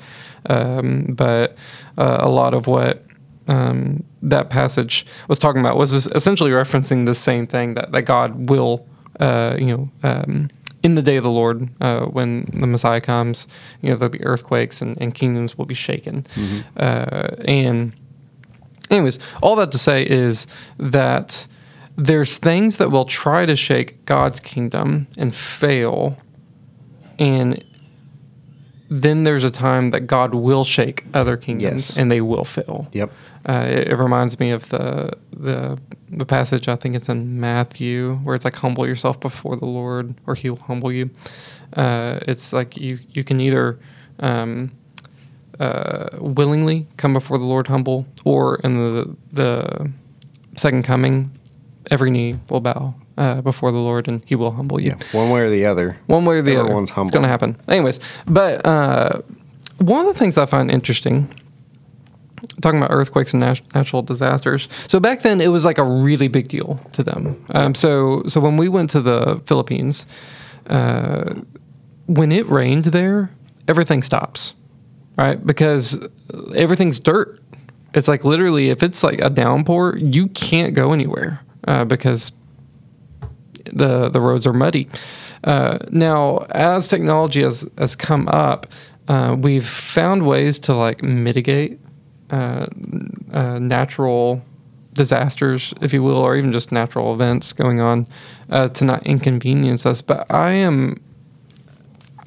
um, 0.49 1.05
but 1.23 1.55
uh, 1.97 2.17
a 2.19 2.29
lot 2.29 2.53
of 2.53 2.67
what 2.67 3.03
um, 3.47 4.03
that 4.21 4.49
passage 4.49 5.05
was 5.27 5.39
talking 5.39 5.61
about 5.61 5.77
was 5.77 5.93
essentially 5.93 6.51
referencing 6.51 7.05
the 7.05 7.15
same 7.15 7.47
thing 7.47 7.73
that 7.75 7.91
that 7.93 8.01
God 8.03 8.49
will, 8.49 8.85
uh, 9.19 9.55
you 9.57 9.67
know. 9.67 9.89
In 10.83 10.95
the 10.95 11.01
day 11.01 11.15
of 11.15 11.23
the 11.23 11.31
Lord, 11.31 11.69
uh, 11.81 12.05
when 12.05 12.45
the 12.53 12.67
Messiah 12.67 12.99
comes, 13.01 13.47
you 13.81 13.89
know 13.89 13.95
there'll 13.95 14.11
be 14.11 14.23
earthquakes 14.23 14.81
and, 14.81 14.97
and 15.01 15.15
kingdoms 15.15 15.57
will 15.57 15.65
be 15.65 15.73
shaken, 15.73 16.25
uh, 16.77 17.35
and 17.45 17.93
anyways, 18.91 19.17
all 19.41 19.55
that 19.55 19.71
to 19.71 19.77
say 19.77 20.03
is 20.05 20.45
that 20.77 21.47
there's 21.95 22.37
things 22.37 22.77
that 22.77 22.91
will 22.91 23.05
try 23.05 23.45
to 23.45 23.55
shake 23.55 24.03
God's 24.05 24.39
kingdom 24.39 25.07
and 25.17 25.33
fail, 25.33 26.17
and 27.17 27.63
then 28.89 29.23
there's 29.23 29.43
a 29.43 29.49
time 29.51 29.91
that 29.91 30.01
God 30.01 30.33
will 30.35 30.63
shake 30.63 31.05
other 31.13 31.37
kingdoms 31.37 31.89
Yes. 31.89 31.97
and 31.97 32.11
they 32.11 32.21
will 32.21 32.45
fail. 32.45 32.87
Yep. 32.91 33.11
Uh, 33.47 33.65
it, 33.67 33.87
it 33.89 33.95
reminds 33.97 34.39
me 34.39 34.51
of 34.51 34.69
the 34.69 35.13
the 35.31 35.77
the 36.09 36.25
passage 36.25 36.67
I 36.67 36.75
think 36.75 36.95
it's 36.95 37.09
in 37.09 37.39
Matthew 37.39 38.15
where 38.23 38.35
it's 38.35 38.45
like 38.45 38.55
humble 38.55 38.85
yourself 38.87 39.19
before 39.19 39.55
the 39.55 39.65
Lord 39.65 40.13
or 40.27 40.35
He 40.35 40.49
will 40.49 40.57
humble 40.57 40.91
you. 40.91 41.09
Uh, 41.73 42.19
it's 42.27 42.53
like 42.53 42.77
you 42.77 42.99
you 43.11 43.23
can 43.23 43.39
either 43.41 43.79
um, 44.19 44.71
uh, 45.59 46.09
willingly 46.19 46.87
come 46.97 47.13
before 47.13 47.37
the 47.37 47.45
Lord 47.45 47.67
humble, 47.67 48.05
or 48.23 48.57
in 48.63 48.77
the 48.77 49.15
the 49.33 49.91
second 50.55 50.83
coming, 50.83 51.31
every 51.89 52.11
knee 52.11 52.35
will 52.49 52.59
bow 52.61 52.93
uh, 53.17 53.41
before 53.41 53.71
the 53.71 53.77
Lord 53.79 54.07
and 54.07 54.21
He 54.25 54.35
will 54.35 54.51
humble 54.51 54.79
you. 54.79 54.95
Yeah. 54.97 55.17
One 55.17 55.29
way 55.29 55.41
or 55.41 55.49
the 55.49 55.65
other. 55.65 55.97
One 56.07 56.25
way 56.25 56.37
or 56.37 56.41
the 56.41 56.55
Everyone's 56.55 56.89
other, 56.91 56.95
humble. 56.95 57.07
it's 57.09 57.13
going 57.13 57.23
to 57.23 57.29
happen. 57.29 57.57
Anyways, 57.67 57.99
but 58.25 58.65
uh, 58.65 59.21
one 59.77 60.05
of 60.05 60.13
the 60.13 60.19
things 60.19 60.37
I 60.37 60.45
find 60.45 60.69
interesting, 60.71 61.27
talking 62.61 62.77
about 62.79 62.91
earthquakes 62.91 63.33
and 63.33 63.39
natural 63.73 64.01
disasters. 64.01 64.67
So 64.87 64.99
back 64.99 65.21
then, 65.21 65.41
it 65.41 65.47
was 65.49 65.65
like 65.65 65.77
a 65.77 65.83
really 65.83 66.27
big 66.27 66.47
deal 66.47 66.79
to 66.93 67.03
them. 67.03 67.45
Um, 67.51 67.75
so 67.75 68.23
so 68.27 68.39
when 68.39 68.57
we 68.57 68.69
went 68.69 68.89
to 68.91 69.01
the 69.01 69.41
Philippines, 69.45 70.05
uh, 70.67 71.33
when 72.07 72.31
it 72.31 72.45
rained 72.47 72.85
there, 72.85 73.29
everything 73.67 74.03
stops, 74.03 74.53
right? 75.17 75.43
Because 75.45 75.99
everything's 76.55 76.99
dirt. 76.99 77.39
It's 77.93 78.07
like 78.07 78.25
literally, 78.25 78.69
if 78.69 78.81
it's 78.81 79.03
like 79.03 79.19
a 79.21 79.29
downpour, 79.29 79.97
you 79.97 80.27
can't 80.29 80.73
go 80.73 80.93
anywhere 80.93 81.41
uh, 81.67 81.85
because 81.85 82.31
the 83.71 84.09
the 84.09 84.21
roads 84.21 84.45
are 84.47 84.53
muddy. 84.53 84.87
Uh, 85.43 85.77
now, 85.89 86.37
as 86.51 86.87
technology 86.87 87.41
has 87.41 87.67
has 87.77 87.95
come 87.95 88.27
up, 88.29 88.67
uh, 89.07 89.35
we've 89.39 89.67
found 89.67 90.25
ways 90.25 90.59
to 90.59 90.73
like 90.73 91.03
mitigate 91.03 91.79
uh, 92.29 92.67
uh, 93.31 93.59
natural 93.59 94.41
disasters, 94.93 95.73
if 95.81 95.91
you 95.93 96.03
will, 96.03 96.17
or 96.17 96.35
even 96.35 96.51
just 96.51 96.71
natural 96.71 97.13
events 97.13 97.51
going 97.53 97.79
on 97.79 98.07
uh, 98.49 98.67
to 98.69 98.85
not 98.85 99.05
inconvenience 99.05 99.85
us. 99.85 100.01
But 100.01 100.31
I 100.31 100.51
am 100.51 101.01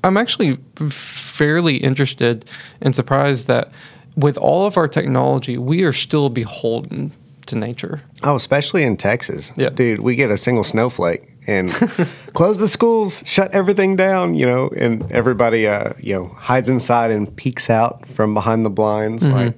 I'm 0.05 0.16
actually 0.16 0.59
fairly 0.77 1.77
interested 1.77 2.44
and 2.81 2.94
surprised 2.94 3.46
that 3.46 3.72
with 4.16 4.38
all 4.38 4.66
of 4.66 4.77
our 4.77 4.88
technology, 4.88 5.59
we 5.59 5.83
are 5.83 5.92
still 5.92 6.29
beholden 6.29 7.12
to 7.46 7.56
nature. 7.56 8.02
Oh, 8.22 8.35
especially 8.37 8.82
in 8.82 8.96
Texas. 8.96 9.52
Yeah. 9.56 9.70
Dude, 9.70 10.00
we 10.00 10.14
get 10.16 10.30
a 10.30 10.37
single 10.37 10.64
snowflake 10.64 11.28
and 11.46 11.70
close 12.35 12.59
the 12.59 12.68
schools, 12.68 13.22
shut 13.26 13.52
everything 13.52 13.96
down, 13.96 14.35
you 14.35 14.46
know, 14.46 14.68
and 14.76 15.11
everybody, 15.12 15.66
uh, 15.66 15.92
you 15.98 16.14
know, 16.14 16.28
hides 16.37 16.68
inside 16.68 17.11
and 17.11 17.35
peeks 17.37 17.70
out 17.70 18.06
from 18.09 18.35
behind 18.35 18.64
the 18.64 18.70
blinds 18.70 19.22
Mm-hmm. 19.22 19.32
like, 19.35 19.54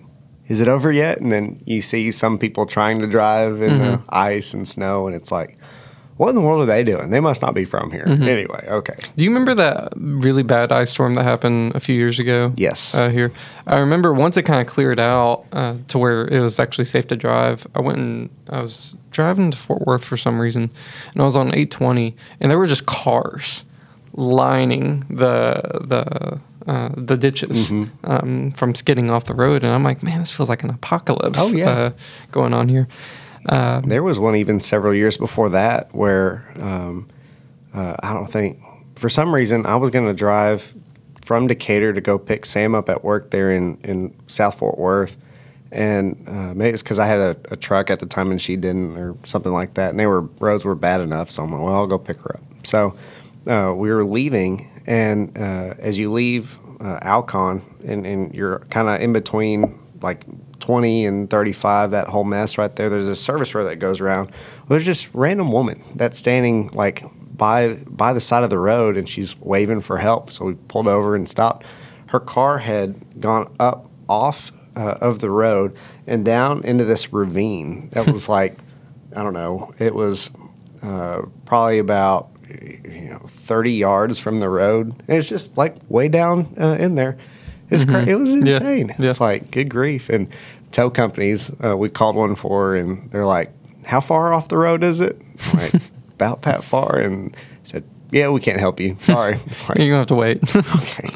is 0.47 0.63
it 0.63 0.69
over 0.69 0.91
yet? 0.91 1.21
And 1.21 1.31
then 1.31 1.63
you 1.67 1.83
see 1.83 2.11
some 2.11 2.39
people 2.39 2.65
trying 2.65 3.01
to 3.01 3.07
drive 3.07 3.61
in 3.61 3.73
Mm-hmm. 3.73 3.85
the 3.85 4.03
ice 4.09 4.55
and 4.55 4.67
snow, 4.67 5.07
and 5.07 5.15
it's 5.15 5.31
like, 5.31 5.58
what 6.19 6.29
in 6.29 6.35
the 6.35 6.41
world 6.43 6.63
are 6.63 6.67
they 6.67 6.85
doing? 6.85 7.09
They 7.11 7.21
must 7.21 7.41
not 7.41 7.55
be 7.55 7.65
from 7.65 7.91
here. 7.91 8.05
Mm-hmm. 8.05 8.23
Anyway, 8.25 8.67
okay. 8.69 8.95
Do 9.17 9.25
you 9.25 9.31
remember 9.31 9.55
that 9.55 9.93
really 9.97 10.43
bad 10.43 10.71
ice 10.71 10.91
storm 10.91 11.15
that 11.15 11.23
happened 11.25 11.75
a 11.75 11.81
few 11.81 11.95
years 11.95 12.19
ago? 12.19 12.53
Yes. 12.57 12.95
Uh, 12.95 13.09
here, 13.09 13.33
I 13.67 13.79
remember 13.79 14.13
once 14.13 14.37
it 14.37 14.43
kind 14.43 14.61
of 14.61 14.67
cleared 14.67 15.01
out 15.01 15.45
uh, 15.53 15.77
to 15.89 15.99
where 15.99 16.27
it 16.29 16.41
was 16.41 16.59
actually 16.61 16.85
safe 16.85 17.07
to 17.09 17.17
drive. 17.17 17.67
I 17.75 17.81
went 17.81 17.99
and 17.99 18.29
I 18.51 18.61
was 18.61 18.95
driving 19.11 19.51
to 19.53 19.57
Fort 19.57 19.87
Worth 19.87 20.05
for 20.05 20.17
some 20.19 20.39
reason, 20.39 20.71
and 21.15 21.23
I 21.23 21.25
was 21.25 21.37
on 21.37 21.49
820, 21.49 22.15
and 22.41 22.51
there 22.51 22.59
were 22.59 22.67
just 22.67 22.85
cars 22.87 23.65
lining 24.15 25.01
the 25.09 25.61
the 25.85 26.41
uh, 26.71 26.91
the 26.97 27.17
ditches 27.17 27.71
Mm-hmm. 27.71 28.11
um, 28.11 28.51
from 28.53 28.75
skidding 28.75 29.11
off 29.11 29.25
the 29.25 29.35
road, 29.35 29.65
and 29.65 29.73
I'm 29.73 29.83
like, 29.85 30.03
man, 30.03 30.19
this 30.19 30.33
feels 30.33 30.49
like 30.51 30.63
an 30.63 30.71
apocalypse. 30.71 31.39
Oh, 31.41 31.49
yeah. 31.57 31.71
uh, 31.71 31.91
going 32.31 32.53
on 32.53 32.69
here. 32.69 32.89
Uh, 33.47 33.81
There 33.81 34.03
was 34.03 34.19
one 34.19 34.37
even 34.37 34.61
several 34.61 34.95
years 34.95 35.17
before 35.17 35.51
that 35.51 35.95
where 35.95 36.51
um, 36.61 37.09
uh, 37.75 37.97
I 38.03 38.13
don't 38.13 38.31
think, 38.31 38.61
for 38.97 39.09
some 39.09 39.35
reason, 39.35 39.67
I 39.67 39.77
was 39.77 39.91
going 39.91 40.07
to 40.07 40.15
drive 40.15 40.75
from 41.23 41.47
Decatur 41.47 41.93
to 41.93 42.01
go 42.01 42.19
pick 42.19 42.47
Sam 42.47 42.75
up 42.75 42.89
at 42.89 43.05
work 43.05 43.31
there 43.31 43.51
in, 43.51 43.79
in 43.85 44.15
South 44.27 44.59
Fort 44.59 44.79
Worth. 44.79 45.17
And 45.71 46.27
uh, 46.27 46.55
maybe 46.55 46.73
it's 46.73 46.83
because 46.83 46.99
I 46.99 47.07
had 47.07 47.19
a, 47.19 47.37
a 47.51 47.57
truck 47.57 47.91
at 47.91 47.99
the 48.01 48.07
time 48.07 48.31
and 48.31 48.41
she 48.41 48.57
didn't, 48.57 48.97
or 48.97 49.15
something 49.25 49.53
like 49.53 49.75
that. 49.75 49.91
And 49.91 50.01
they 50.01 50.07
were 50.07 50.23
roads 50.41 50.65
were 50.65 50.75
bad 50.75 51.03
enough, 51.03 51.31
so 51.31 51.43
I'm 51.43 51.53
like, 51.53 51.61
well, 51.61 51.75
I'll 51.75 51.87
go 51.87 51.99
pick 51.99 52.19
her 52.23 52.37
up. 52.37 52.43
So 52.67 52.97
uh, 53.47 53.75
we 53.77 53.91
were 53.91 54.05
leaving, 54.05 54.71
and 54.87 55.37
uh, 55.37 55.75
as 55.79 55.99
you 55.99 56.11
leave 56.11 56.59
uh, 56.81 56.99
Alcon, 57.03 57.63
and, 57.85 58.07
and 58.07 58.35
you're 58.35 58.61
kind 58.71 58.89
of 58.89 59.01
in 59.03 59.13
between 59.13 59.79
like 60.01 60.25
20 60.69 61.07
and 61.07 61.31
35, 61.31 61.93
that 61.93 62.09
whole 62.09 62.25
mess 62.25 62.59
right 62.59 62.77
there. 62.77 62.91
There's 62.91 63.09
a 63.09 63.17
service 63.17 63.55
road 63.55 63.65
that 63.65 63.77
goes 63.77 64.03
around. 64.03 64.27
Well, 64.27 64.67
there's 64.69 64.85
just 64.85 65.09
random 65.15 65.51
woman 65.51 65.83
that's 65.95 66.19
standing 66.19 66.69
like 66.75 67.03
by 67.35 67.73
by 67.87 68.13
the 68.13 68.21
side 68.21 68.43
of 68.45 68.51
the 68.51 68.59
road, 68.59 68.99
and 68.99 69.09
she's 69.09 69.35
waving 69.41 69.81
for 69.81 69.97
help. 69.97 70.31
So 70.31 70.45
we 70.45 70.57
pulled 70.69 70.87
over 70.87 71.17
and 71.17 71.27
stopped. 71.27 71.65
Her 72.09 72.21
car 72.21 72.59
had 72.59 73.19
gone 73.19 73.51
up 73.59 73.89
off 74.11 74.53
uh, 74.77 74.99
of 75.01 75.21
the 75.21 75.31
road 75.31 75.75
and 76.07 76.23
down 76.23 76.63
into 76.65 76.85
this 76.85 77.15
ravine 77.15 77.89
that 77.93 78.07
was 78.07 78.29
like 78.39 78.59
I 79.17 79.23
don't 79.23 79.33
know. 79.33 79.73
It 79.79 79.95
was 79.95 80.29
uh, 80.83 81.23
probably 81.47 81.79
about 81.79 82.29
you 82.47 83.09
know 83.13 83.23
30 83.27 83.73
yards 83.73 84.19
from 84.19 84.41
the 84.41 84.51
road. 84.51 85.03
And 85.09 85.17
it's 85.19 85.29
just 85.31 85.57
like 85.57 85.77
way 85.89 86.09
down 86.09 86.55
uh, 86.61 86.77
in 86.79 86.95
there. 86.95 87.17
It's 87.71 87.85
cra- 87.85 88.07
it 88.07 88.15
was 88.15 88.31
Mm-hmm. 88.31 88.47
Yeah. 88.47 88.57
insane. 88.57 88.95
Yeah. 88.99 89.09
It's 89.11 89.21
like 89.21 89.51
good 89.51 89.69
grief. 89.69 90.09
And 90.09 90.31
tow 90.73 90.91
companies, 90.91 91.51
uh, 91.65 91.77
we 91.77 91.89
called 91.89 92.17
one 92.17 92.35
for, 92.35 92.75
and 92.77 93.11
they're 93.11 93.27
like, 93.27 93.53
"How 93.85 94.01
far 94.01 94.33
off 94.33 94.49
the 94.49 94.59
road 94.59 94.83
is 94.85 95.01
it?" 95.01 95.21
I'm 95.53 95.59
Like 95.59 95.75
about 96.15 96.43
that 96.43 96.65
far, 96.65 96.97
and 96.99 97.37
said 97.65 97.85
yeah, 98.11 98.31
we 98.31 98.41
can't 98.41 98.59
help 98.59 98.81
you. 98.81 98.97
Sorry, 99.03 99.39
sorry. 99.51 99.85
You're 99.85 99.91
gonna 99.91 99.99
have 99.99 100.07
to 100.09 100.15
wait. 100.15 100.57
okay. 100.57 101.11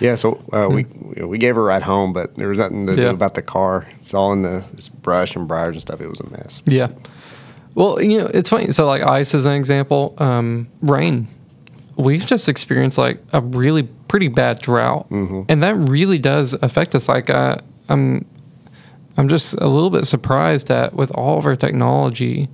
Yeah, 0.00 0.14
so 0.14 0.42
uh, 0.52 0.68
we 0.70 0.84
we 1.24 1.38
gave 1.38 1.54
her 1.54 1.60
a 1.60 1.64
ride 1.64 1.82
home, 1.82 2.12
but 2.12 2.34
there 2.36 2.48
was 2.48 2.58
nothing 2.58 2.86
to 2.86 2.92
Yeah. 2.92 3.08
do 3.08 3.10
about 3.10 3.34
the 3.34 3.42
car. 3.42 3.86
It's 3.98 4.14
all 4.14 4.32
in 4.32 4.42
the 4.42 4.64
this 4.72 4.88
brush 4.88 5.36
and 5.36 5.46
briars 5.46 5.76
and 5.76 5.82
stuff. 5.82 6.00
It 6.00 6.08
was 6.08 6.20
a 6.20 6.30
mess. 6.30 6.62
Yeah. 6.66 6.88
Well, 7.74 8.02
you 8.02 8.18
know, 8.18 8.26
it's 8.26 8.50
funny. 8.50 8.72
So, 8.72 8.86
like 8.86 9.02
ice 9.02 9.32
is 9.34 9.46
an 9.46 9.52
example. 9.52 10.14
Um, 10.18 10.68
rain. 10.82 11.28
We've 11.96 12.24
just 12.24 12.48
experienced 12.48 12.96
like 12.96 13.22
a 13.34 13.40
really 13.42 13.82
pretty 14.08 14.28
bad 14.28 14.60
drought, 14.62 15.08
and 15.10 15.62
that 15.62 15.76
really 15.76 16.18
does 16.18 16.54
affect 16.54 16.94
us. 16.94 17.08
Like, 17.10 17.28
uh, 17.28 17.58
I'm, 17.90 18.24
I'm 19.16 19.28
just 19.28 19.54
a 19.54 19.66
little 19.66 19.90
bit 19.90 20.06
surprised 20.06 20.68
that 20.68 20.94
with 20.94 21.10
all 21.12 21.38
of 21.38 21.46
our 21.46 21.56
technology. 21.56 22.48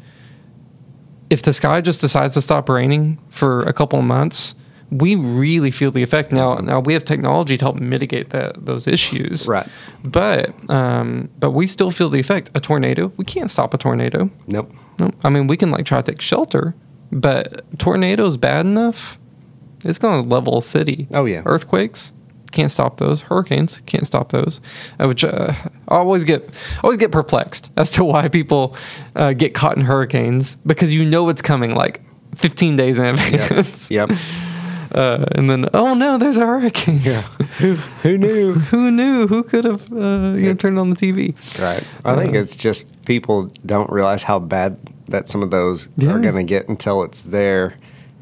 If 1.28 1.42
the 1.42 1.52
sky 1.52 1.80
just 1.80 2.00
decides 2.00 2.34
to 2.34 2.40
stop 2.40 2.68
raining 2.68 3.18
for 3.30 3.62
a 3.62 3.72
couple 3.72 3.98
of 3.98 4.04
months, 4.04 4.54
we 4.90 5.16
really 5.16 5.70
feel 5.70 5.90
the 5.90 6.02
effect. 6.02 6.30
Now, 6.32 6.56
now 6.56 6.80
we 6.80 6.92
have 6.92 7.04
technology 7.04 7.58
to 7.58 7.64
help 7.64 7.76
mitigate 7.76 8.30
that 8.30 8.64
those 8.64 8.86
issues, 8.86 9.48
Right. 9.48 9.68
But, 10.04 10.54
um, 10.70 11.28
but 11.40 11.50
we 11.50 11.66
still 11.66 11.90
feel 11.90 12.08
the 12.08 12.20
effect. 12.20 12.50
A 12.54 12.60
tornado, 12.60 13.12
we 13.16 13.24
can't 13.24 13.50
stop 13.50 13.74
a 13.74 13.78
tornado. 13.78 14.30
Nope. 14.46 14.72
No, 14.98 15.10
I 15.24 15.28
mean 15.28 15.46
we 15.46 15.56
can 15.56 15.70
like 15.70 15.84
try 15.84 16.00
to 16.00 16.12
take 16.12 16.20
shelter, 16.20 16.74
but 17.10 17.64
tornadoes 17.78 18.36
bad 18.36 18.64
enough, 18.64 19.18
it's 19.84 19.98
going 19.98 20.22
to 20.22 20.28
level 20.28 20.58
a 20.58 20.62
city. 20.62 21.08
Oh, 21.12 21.24
yeah. 21.24 21.42
earthquakes 21.44 22.12
can't 22.56 22.70
stop 22.70 22.96
those. 22.98 23.20
Hurricanes 23.28 23.80
can't 23.86 24.06
stop 24.06 24.30
those. 24.30 24.60
Uh, 24.98 25.06
which 25.08 25.22
uh, 25.24 25.52
I 25.88 25.96
always 25.96 26.24
get 26.24 26.40
always 26.82 26.98
get 26.98 27.12
perplexed 27.12 27.70
as 27.76 27.90
to 27.92 28.04
why 28.04 28.28
people 28.28 28.74
uh, 29.14 29.32
get 29.34 29.54
caught 29.54 29.76
in 29.76 29.84
hurricanes 29.84 30.56
because 30.66 30.92
you 30.94 31.04
know 31.04 31.28
it's 31.28 31.42
coming 31.42 31.74
like 31.74 32.00
15 32.34 32.76
days 32.76 32.98
in 32.98 33.04
advance. 33.04 33.90
Yep. 33.98 34.10
Uh, 34.92 35.26
and 35.34 35.50
then 35.50 35.68
oh 35.74 35.94
no, 35.94 36.16
there's 36.16 36.36
a 36.38 36.46
hurricane. 36.46 37.00
Yeah. 37.02 37.22
who 37.60 37.74
who 38.02 38.16
knew? 38.16 38.54
Who 38.70 38.90
knew? 38.90 39.26
Who 39.26 39.42
could 39.42 39.64
have 39.64 39.92
uh, 39.92 40.34
you 40.38 40.46
know 40.48 40.54
turned 40.54 40.78
on 40.78 40.90
the 40.90 40.96
TV? 40.96 41.34
Right. 41.60 41.82
I 42.04 42.16
think 42.16 42.34
Uh, 42.34 42.40
it's 42.40 42.56
just 42.56 42.86
people 43.04 43.50
don't 43.66 43.90
realize 43.90 44.22
how 44.22 44.38
bad 44.38 44.78
that 45.08 45.28
some 45.28 45.42
of 45.42 45.50
those 45.50 45.88
Yeah. 45.96 46.10
are 46.12 46.20
going 46.20 46.36
to 46.36 46.42
get 46.54 46.68
until 46.68 47.02
it's 47.02 47.22
there. 47.22 47.74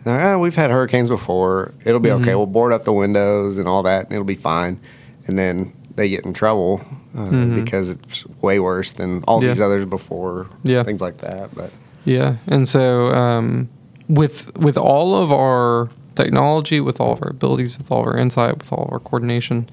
Like, 0.04 0.20
"Ah, 0.22 0.38
we've 0.38 0.54
had 0.56 0.70
hurricanes 0.70 1.08
before. 1.08 1.72
It'll 1.84 2.00
be 2.00 2.08
Mm-hmm. 2.10 2.22
okay. 2.22 2.34
We'll 2.34 2.46
board 2.46 2.72
up 2.72 2.84
the 2.84 2.92
windows 2.92 3.58
and 3.58 3.66
all 3.68 3.82
that, 3.84 4.04
and 4.04 4.12
it'll 4.12 4.24
be 4.24 4.34
fine. 4.34 4.78
And 5.26 5.38
then 5.38 5.72
they 5.94 6.08
get 6.08 6.24
in 6.24 6.32
trouble 6.34 6.80
uh, 7.16 7.30
because 7.54 7.88
it's 7.90 8.26
way 8.42 8.58
worse 8.58 8.92
than 8.92 9.22
all 9.28 9.38
Mm-hmm. 9.38 9.46
Yeah. 9.46 9.52
these 9.54 9.60
others 9.60 9.84
before. 9.86 10.46
Yeah. 10.64 10.82
Things 10.82 11.00
like 11.00 11.18
that. 11.18 11.54
But 11.54 11.70
Yeah, 12.04 12.36
and 12.46 12.68
so 12.68 13.08
um, 13.14 13.68
with 14.08 14.54
with 14.56 14.76
all 14.76 15.14
of 15.16 15.32
our 15.32 15.88
technology, 16.16 16.80
with 16.80 17.00
all 17.00 17.12
of 17.12 17.22
our 17.22 17.30
abilities, 17.30 17.78
with 17.78 17.90
all 17.90 18.00
of 18.00 18.06
our 18.08 18.16
insight, 18.18 18.58
with 18.58 18.72
all 18.72 18.84
of 18.86 18.92
our 18.92 18.98
coordination, 19.00 19.68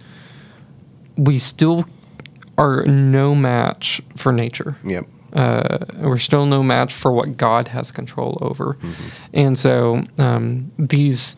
we 1.18 1.38
still 1.40 1.86
are 2.58 2.84
no 2.86 3.34
match 3.36 4.02
for 4.16 4.32
nature. 4.32 4.78
yep. 4.86 5.06
Uh, 5.34 5.80
we're 6.00 6.18
still 6.18 6.46
no 6.46 6.62
match 6.64 6.94
for 6.94 7.12
what 7.12 7.38
God 7.38 7.68
has 7.70 7.92
control 7.92 8.38
over, 8.42 8.78
and 9.34 9.58
so 9.58 10.04
um, 10.18 10.72
these. 10.78 11.36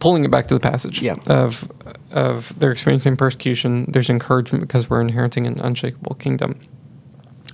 Pulling 0.00 0.24
it 0.24 0.30
back 0.32 0.46
to 0.48 0.54
the 0.54 0.60
passage 0.60 1.00
Yeah. 1.02 1.14
of 1.28 1.70
of 2.10 2.52
they're 2.58 2.72
experiencing 2.72 3.16
persecution. 3.16 3.84
There's 3.88 4.10
encouragement 4.10 4.62
because 4.62 4.90
we're 4.90 5.00
inheriting 5.02 5.46
an 5.46 5.60
unshakable 5.60 6.16
kingdom 6.16 6.58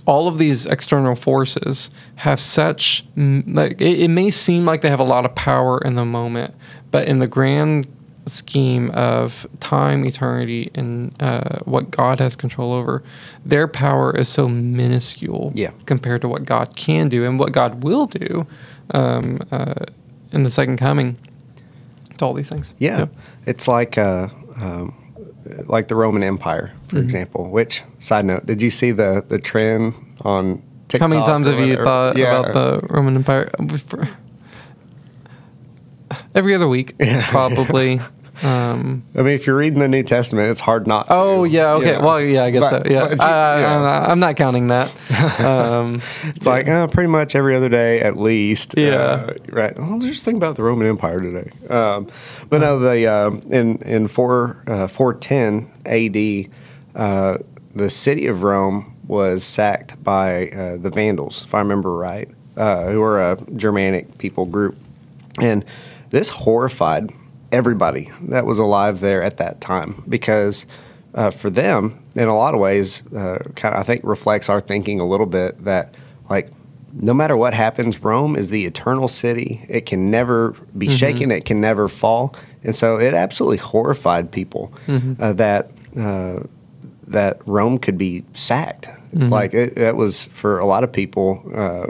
all 0.07 0.29
of 0.29 0.39
these 0.39 0.67
external 0.67 1.17
forces 1.17 1.91
have 2.15 2.39
such 2.39 3.05
like 3.17 3.81
it, 3.81 4.01
it 4.03 4.09
may 4.09 4.31
seem 4.31 4.65
like 4.65 4.81
they 4.81 4.89
have 4.89 5.01
a 5.01 5.05
lot 5.05 5.25
of 5.27 5.35
power 5.35 5.79
in 5.81 5.97
the 5.97 6.05
moment 6.05 6.55
but 6.93 7.09
in 7.09 7.19
the 7.19 7.27
grand 7.27 7.89
scheme 8.27 8.91
of 8.91 9.47
time 9.61 10.05
eternity 10.05 10.71
and 10.75 11.15
uh, 11.23 11.59
what 11.65 11.91
god 11.93 12.19
has 12.19 12.35
control 12.35 12.73
over 12.73 13.03
their 13.45 13.69
power 13.69 14.17
is 14.17 14.29
so 14.29 14.49
minuscule 14.49 15.53
Yeah. 15.55 15.71
compared 15.87 16.23
to 16.23 16.29
what 16.29 16.45
god 16.45 16.75
can 16.77 17.09
do 17.09 17.25
and 17.25 17.39
what 17.39 17.53
god 17.53 17.85
will 17.85 18.07
do 18.07 18.47
um, 18.91 19.39
uh, 19.53 19.75
in 20.33 20.43
the 20.43 20.51
second 20.51 20.77
coming 20.79 21.17
to 22.19 22.25
all 22.25 22.35
these 22.35 22.49
things 22.49 22.75
Yeah, 22.79 23.07
it's 23.47 23.69
like 23.69 23.97
uh, 23.99 24.29
um, 24.61 24.93
like 25.67 25.87
the 25.89 25.95
Roman 25.95 26.23
Empire, 26.25 26.73
for 26.89 26.97
Mm-hmm. 26.97 27.05
example. 27.05 27.51
Which 27.51 27.83
side 28.01 28.25
note, 28.25 28.47
did 28.47 28.61
you 28.63 28.71
see 28.71 28.91
the 28.91 29.25
the 29.29 29.39
trend 29.39 29.95
on 30.23 30.63
TikTok 30.89 31.01
how 31.11 31.15
many 31.15 31.25
times 31.27 31.47
have 31.47 31.59
you 31.61 31.77
thought 31.77 32.17
Yeah. 32.17 32.41
about 32.41 32.53
the 32.55 32.87
roman 32.89 33.15
empire 33.17 33.51
every 36.35 36.55
other 36.55 36.69
week 36.69 36.95
probably 37.29 38.01
um, 38.43 39.03
I 39.15 39.23
mean, 39.23 39.33
if 39.35 39.47
you're 39.47 39.57
reading 39.57 39.79
the 39.79 39.89
New 39.89 40.03
Testament, 40.03 40.51
it's 40.51 40.61
hard 40.61 40.87
not. 40.87 41.07
to, 41.07 41.13
Oh 41.15 41.45
yeah, 41.45 41.75
you 41.77 41.83
okay. 41.83 41.93
know. 41.93 42.01
Well, 42.05 42.21
yeah, 42.21 42.45
I 42.45 42.51
guess 42.51 42.71
But- 42.71 42.87
so. 42.87 42.93
Yeah, 42.93 43.09
you- 43.11 43.17
I, 43.21 43.61
yeah. 43.61 44.07
I'm 44.09 44.19
not 44.19 44.37
counting 44.37 44.69
that. 44.69 44.93
Um, 45.41 46.03
It's 46.25 46.47
like 46.47 46.69
uh, 46.69 46.87
pretty 46.89 47.09
much 47.09 47.35
every 47.35 47.55
other 47.57 47.69
day 47.69 48.01
at 48.01 48.17
least. 48.17 48.75
Yeah. 48.77 48.95
Uh, 48.97 49.35
right. 49.51 49.79
I'll 49.79 49.99
just 50.01 50.25
think 50.25 50.37
about 50.37 50.57
the 50.57 50.63
Roman 50.63 50.87
Empire 50.89 51.21
today. 51.21 51.51
Um, 51.69 52.09
but 52.49 52.61
no, 52.61 52.79
the 52.79 53.07
um, 53.07 53.39
in 53.51 53.77
in 53.79 54.09
four 54.09 54.63
uh, 54.67 54.87
four 54.87 55.15
ten 55.15 55.71
A.D. 55.87 56.49
Uh, 56.95 57.39
the 57.75 57.91
city 57.91 58.27
of 58.27 58.43
Rome 58.43 58.95
was 59.07 59.45
sacked 59.45 60.03
by 60.03 60.49
uh, 60.49 60.77
the 60.79 60.91
Vandals, 60.91 61.45
if 61.45 61.55
I 61.55 61.59
remember 61.61 61.93
right, 61.95 62.29
uh, 62.57 62.87
who 62.91 63.01
were 63.01 63.21
a 63.21 63.39
Germanic 63.55 64.19
people 64.19 64.47
group, 64.47 64.77
and 65.41 65.65
this 66.11 66.29
horrified 66.31 67.13
everybody 67.57 68.11
that 68.29 68.45
was 68.45 68.59
alive 68.59 69.01
there 69.01 69.23
at 69.23 69.39
that 69.39 69.61
time 69.61 70.05
because 70.09 70.67
uh, 71.15 71.31
for 71.31 71.49
them, 71.49 71.99
in 72.15 72.29
a 72.29 72.35
lot 72.35 72.53
of 72.55 72.61
ways, 72.61 73.03
uh, 73.15 73.39
kind 73.57 73.75
of 73.75 73.81
I 73.81 73.83
think 73.85 74.03
reflects 74.05 74.51
our 74.51 74.61
thinking 74.61 75.01
a 75.01 75.07
little 75.07 75.27
bit 75.27 75.65
that 75.65 75.95
like 76.29 76.53
no 76.93 77.15
matter 77.15 77.37
what 77.37 77.55
happens, 77.55 78.03
Rome 78.03 78.37
is 78.37 78.51
the 78.51 78.67
eternal 78.67 79.09
city. 79.09 79.65
It 79.69 79.87
can 79.87 80.11
never 80.11 80.53
be 80.77 80.89
shaken. 80.91 81.31
It 81.31 81.45
can 81.45 81.61
never 81.61 81.89
fall. 81.89 82.35
And 82.63 82.75
so 82.75 82.99
it 82.99 83.15
absolutely 83.15 83.59
horrified 83.59 84.31
people 84.31 84.73
uh, 85.19 85.33
that 85.35 85.71
uh, 85.99 86.41
that 87.07 87.41
Rome 87.47 87.79
could 87.79 87.97
be 87.97 88.25
sacked. 88.35 88.89
It's 89.13 89.31
like 89.31 89.55
it, 89.55 89.77
that 89.77 89.97
was 89.97 90.25
for 90.25 90.59
a 90.59 90.67
lot 90.67 90.85
of 90.85 90.93
people. 90.93 91.43
Uh, 91.55 91.87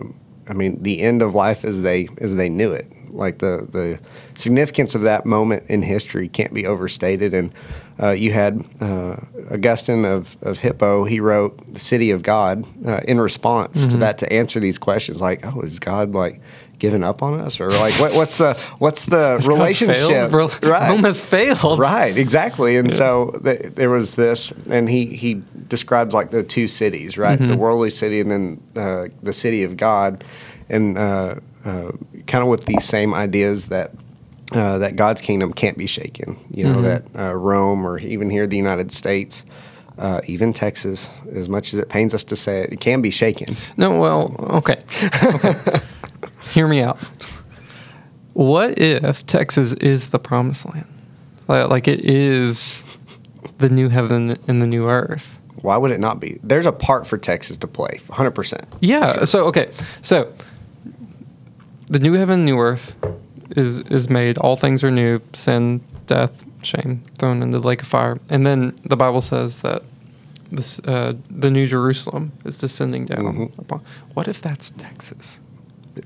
I 0.48 0.54
mean, 0.54 0.80
the 0.82 1.00
end 1.00 1.22
of 1.22 1.34
life 1.34 1.64
as 1.64 1.82
they 1.82 2.08
as 2.18 2.34
they 2.36 2.48
knew 2.48 2.72
it. 2.72 2.90
Like 3.10 3.38
the 3.38 3.66
the 3.70 3.98
significance 4.34 4.94
of 4.94 5.02
that 5.02 5.26
moment 5.26 5.64
in 5.68 5.82
history 5.82 6.28
can't 6.28 6.52
be 6.52 6.66
overstated. 6.66 7.34
And 7.34 7.52
uh, 8.00 8.10
you 8.10 8.32
had 8.32 8.64
uh, 8.80 9.16
Augustine 9.50 10.04
of, 10.04 10.36
of 10.42 10.58
Hippo. 10.58 11.04
He 11.04 11.20
wrote 11.20 11.72
"The 11.72 11.80
City 11.80 12.10
of 12.10 12.22
God" 12.22 12.64
uh, 12.86 13.00
in 13.08 13.20
response 13.20 13.86
to 13.86 13.96
that 13.98 14.18
to 14.18 14.32
answer 14.32 14.60
these 14.60 14.78
questions. 14.78 15.20
Like, 15.20 15.46
oh, 15.46 15.62
is 15.62 15.78
God 15.78 16.12
like 16.12 16.40
given 16.78 17.02
up 17.02 17.22
on 17.22 17.40
us, 17.40 17.58
or 17.58 17.70
like 17.70 17.94
what, 17.94 18.14
what's 18.14 18.38
the 18.38 18.54
what's 18.78 19.04
the 19.04 19.38
God 19.40 19.46
relationship? 19.46 19.96
failed? 19.96 20.32
Rome 20.62 21.04
has 21.04 21.20
failed. 21.34 21.78
Right, 21.78 22.16
exactly. 22.16 22.76
And 22.76 22.92
so 22.92 23.38
th- 23.42 23.74
there 23.74 23.90
was 23.90 24.14
this, 24.14 24.52
and 24.70 24.88
he 24.88 25.06
he 25.06 25.42
describes 25.68 26.14
like 26.14 26.30
the 26.30 26.42
two 26.42 26.66
cities, 26.66 27.16
right? 27.16 27.38
Mm-hmm. 27.38 27.48
The 27.48 27.56
worldly 27.56 27.90
city, 27.90 28.20
and 28.20 28.30
then 28.30 28.62
uh, 28.76 29.08
the 29.22 29.32
city 29.32 29.62
of 29.62 29.76
God, 29.76 30.24
and 30.68 30.98
uh, 30.98 31.36
uh, 31.66 31.92
kind 32.26 32.42
of 32.42 32.48
with 32.48 32.64
these 32.64 32.84
same 32.84 33.14
ideas 33.14 33.66
that. 33.66 33.92
Uh, 34.52 34.78
that 34.78 34.94
God's 34.94 35.20
kingdom 35.20 35.52
can't 35.52 35.76
be 35.76 35.88
shaken. 35.88 36.36
You 36.52 36.72
know 36.72 36.80
that 36.82 37.02
uh, 37.18 37.34
Rome, 37.34 37.84
or 37.84 37.98
even 37.98 38.30
here, 38.30 38.46
the 38.46 38.56
United 38.56 38.92
States, 38.92 39.42
uh, 39.98 40.20
even 40.26 40.52
Texas, 40.52 41.10
as 41.32 41.48
much 41.48 41.74
as 41.74 41.80
it 41.80 41.88
pains 41.88 42.14
us 42.14 42.22
to 42.22 42.36
say 42.36 42.60
it, 42.60 42.72
it 42.74 42.78
can 42.78 43.02
be 43.02 43.10
shaken. 43.10 43.56
No, 43.76 43.98
well, 43.98 44.36
okay. 44.38 44.84
Okay. 45.02 45.80
Hear 46.52 46.68
me 46.68 46.80
out. 46.80 46.98
What 48.34 48.78
if 48.78 49.26
Texas 49.26 49.72
is 49.72 50.10
the 50.10 50.20
promised 50.20 50.64
land? 50.66 50.86
Like, 51.48 51.68
like 51.68 51.88
it 51.88 52.04
is 52.04 52.84
the 53.58 53.68
new 53.68 53.88
heaven 53.88 54.38
and 54.46 54.60
the 54.60 54.66
new 54.66 54.88
earth. 54.88 55.38
Why 55.62 55.76
would 55.76 55.90
it 55.90 56.00
not 56.00 56.20
be? 56.20 56.38
There's 56.42 56.66
a 56.66 56.72
part 56.72 57.06
for 57.06 57.18
Texas 57.18 57.56
to 57.58 57.66
play, 57.66 58.00
100. 58.06 58.30
percent 58.32 58.64
Yeah. 58.80 59.24
So 59.24 59.46
okay. 59.46 59.70
So 60.02 60.32
the 61.86 61.98
new 61.98 62.14
heaven, 62.14 62.44
new 62.44 62.58
earth 62.58 62.94
is 63.50 63.78
is 63.78 64.08
made. 64.08 64.38
All 64.38 64.56
things 64.56 64.82
are 64.84 64.90
new. 64.90 65.20
Sin, 65.32 65.80
death, 66.06 66.44
shame, 66.62 67.04
thrown 67.18 67.42
into 67.42 67.58
the 67.58 67.66
lake 67.66 67.82
of 67.82 67.88
fire. 67.88 68.18
And 68.28 68.46
then 68.46 68.78
the 68.84 68.96
Bible 68.96 69.20
says 69.20 69.58
that 69.58 69.82
this 70.50 70.78
uh, 70.80 71.14
the 71.30 71.50
new 71.50 71.66
Jerusalem 71.66 72.32
is 72.44 72.58
descending 72.58 73.06
down. 73.06 73.24
Mm-hmm. 73.24 73.60
Upon. 73.60 73.82
What 74.14 74.28
if 74.28 74.40
that's 74.42 74.70
Texas? 74.70 75.40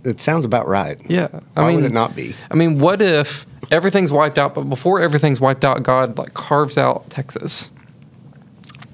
It 0.05 0.21
sounds 0.21 0.45
about 0.45 0.69
right. 0.69 0.99
Yeah. 1.09 1.29
I 1.57 1.63
Why 1.63 1.69
mean, 1.69 1.77
would 1.77 1.85
it 1.87 1.93
not 1.93 2.15
be? 2.15 2.35
I 2.51 2.55
mean, 2.55 2.79
what 2.79 3.03
if 3.03 3.45
everything's 3.73 4.13
wiped 4.13 4.39
out, 4.39 4.55
but 4.55 4.63
before 4.63 5.01
everything's 5.01 5.41
wiped 5.41 5.65
out, 5.65 5.83
God 5.83 6.17
like 6.17 6.35
carves 6.35 6.79
out 6.79 7.11
Texas, 7.11 7.71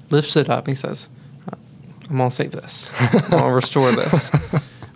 lifts 0.09 0.35
it 0.35 0.49
up. 0.49 0.67
And 0.67 0.69
He 0.69 0.75
says, 0.75 1.07
"I'm 2.09 2.17
gonna 2.17 2.31
save 2.31 2.51
this. 2.51 2.89
I'm 2.99 3.29
gonna 3.29 3.53
restore 3.53 3.91
this." 3.91 4.31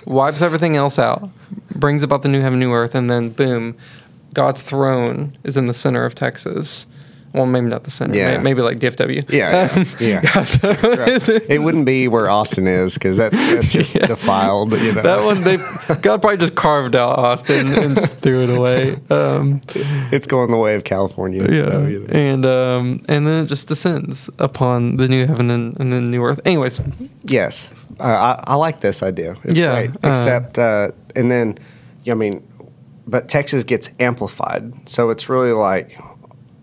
Wipes 0.06 0.41
everything 0.41 0.75
else 0.75 0.97
out, 0.97 1.30
brings 1.82 2.02
about 2.04 2.22
the 2.22 2.30
new 2.30 2.39
heaven, 2.39 2.60
new 2.60 2.72
earth, 2.72 2.96
and 2.96 3.10
then 3.10 3.30
boom, 3.32 3.76
God's 4.34 4.62
throne 4.62 5.38
is 5.44 5.58
in 5.58 5.65
the 5.65 5.74
center 5.74 6.06
of 6.06 6.15
Texas. 6.15 6.86
Well, 7.34 7.46
maybe 7.46 7.67
not 7.67 7.86
the 7.86 7.91
center. 7.91 8.13
Yeah. 8.17 8.36
May- 8.39 8.44
Maybe 8.44 8.62
like 8.62 8.80
DFW. 8.80 9.30
Yeah, 9.32 9.70
yeah, 9.74 9.86
yeah. 10.02 10.22
God's 10.34 10.58
throne 10.58 11.41
It 11.48 11.62
wouldn't 11.63 11.86
be 11.86 12.10
where 12.10 12.30
Austin 12.30 12.67
is 12.67 12.96
because 12.96 13.15
that, 13.15 13.32
that's 13.32 13.72
just 13.72 13.96
Yeah. 13.96 14.08
defiled. 14.08 14.74
You 14.74 14.91
know, 14.96 15.02
that 15.02 15.24
one, 15.24 15.41
they 15.44 15.56
God 16.02 16.22
probably 16.22 16.36
just 16.36 16.56
carved 16.56 16.94
out 16.94 17.17
Austin 17.17 17.67
and 17.67 17.96
just 17.96 18.17
threw 18.17 18.44
it 18.44 18.50
away. 18.50 18.98
Um, 19.10 19.62
it's 20.12 20.28
going 20.28 20.52
the 20.52 20.58
way 20.58 20.76
of 20.76 20.84
California. 20.84 21.44
yeah, 21.50 21.63
so, 21.63 21.86
you 21.86 22.00
know. 22.00 22.08
and 22.13 22.46
um, 22.46 23.06
and 23.08 23.26
then 23.26 23.46
it 23.46 23.48
just 23.48 23.70
descends 23.70 24.30
upon 24.38 24.98
the 24.98 25.08
new 25.08 25.26
heaven 25.26 25.50
and, 25.50 25.80
and 25.80 25.94
the 25.94 26.02
new 26.02 26.22
earth. 26.26 26.41
Anyways, 26.44 26.82
Yes, 27.24 27.72
uh, 28.02 28.04
I, 28.04 28.44
I 28.46 28.56
like 28.56 28.82
this 28.82 29.02
idea. 29.02 29.38
It's 29.46 29.58
Yeah, 29.58 29.72
great. 29.86 29.91
uh, 30.04 30.10
Except, 30.10 30.60
uh, 30.60 30.91
and 31.15 31.32
then, 31.32 31.58
I 32.08 32.14
mean, 32.14 32.48
but 33.08 33.30
Texas 33.30 33.64
gets 33.64 33.90
amplified, 34.00 34.88
so 34.90 35.10
it's 35.10 35.30
really 35.30 35.52
like, 35.52 36.00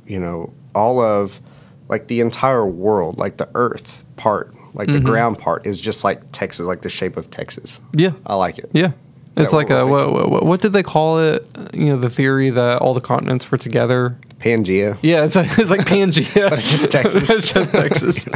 you 0.07 0.19
know, 0.19 0.53
all 0.75 1.01
of, 1.01 1.41
like 1.89 2.07
the 2.09 2.21
entire 2.21 2.67
world, 2.67 3.19
like 3.19 3.37
the 3.39 3.49
Earth 3.55 4.05
part, 4.17 4.55
like 4.75 4.89
the 4.89 4.99
Mhm. 4.99 5.05
ground 5.05 5.39
part, 5.39 5.67
is 5.67 5.81
just 5.81 6.05
like 6.05 6.21
Texas, 6.33 6.67
like 6.67 6.83
the 6.83 6.89
shape 6.91 7.17
of 7.17 7.31
Texas. 7.31 7.81
yeah, 7.93 8.13
I 8.27 8.35
like 8.35 8.59
it. 8.59 8.71
Yeah. 8.73 8.93
that 9.35 9.45
It's 9.45 9.53
like 9.53 9.69
we're 9.69 9.81
a 9.81 9.87
what, 9.87 10.31
what, 10.31 10.45
what 10.47 10.61
did 10.61 10.73
they 10.73 10.83
call 10.83 11.21
it? 11.21 11.47
You 11.73 11.87
know, 11.87 11.97
the 11.97 12.09
theory 12.11 12.51
that 12.51 12.79
all 12.81 12.93
the 12.95 13.01
continents 13.01 13.49
were 13.51 13.59
together. 13.59 14.17
Pangea. 14.41 14.97
Yeah, 15.03 15.25
it's 15.25 15.37
like, 15.37 15.47
it's 15.59 15.71
like 15.71 15.87
Pangea. 15.87 16.49
But 16.51 16.59
it's 16.59 16.71
just 16.71 16.91
Texas. 16.91 17.31
it's 17.31 17.53
just 17.53 17.71
Texas. 17.73 18.27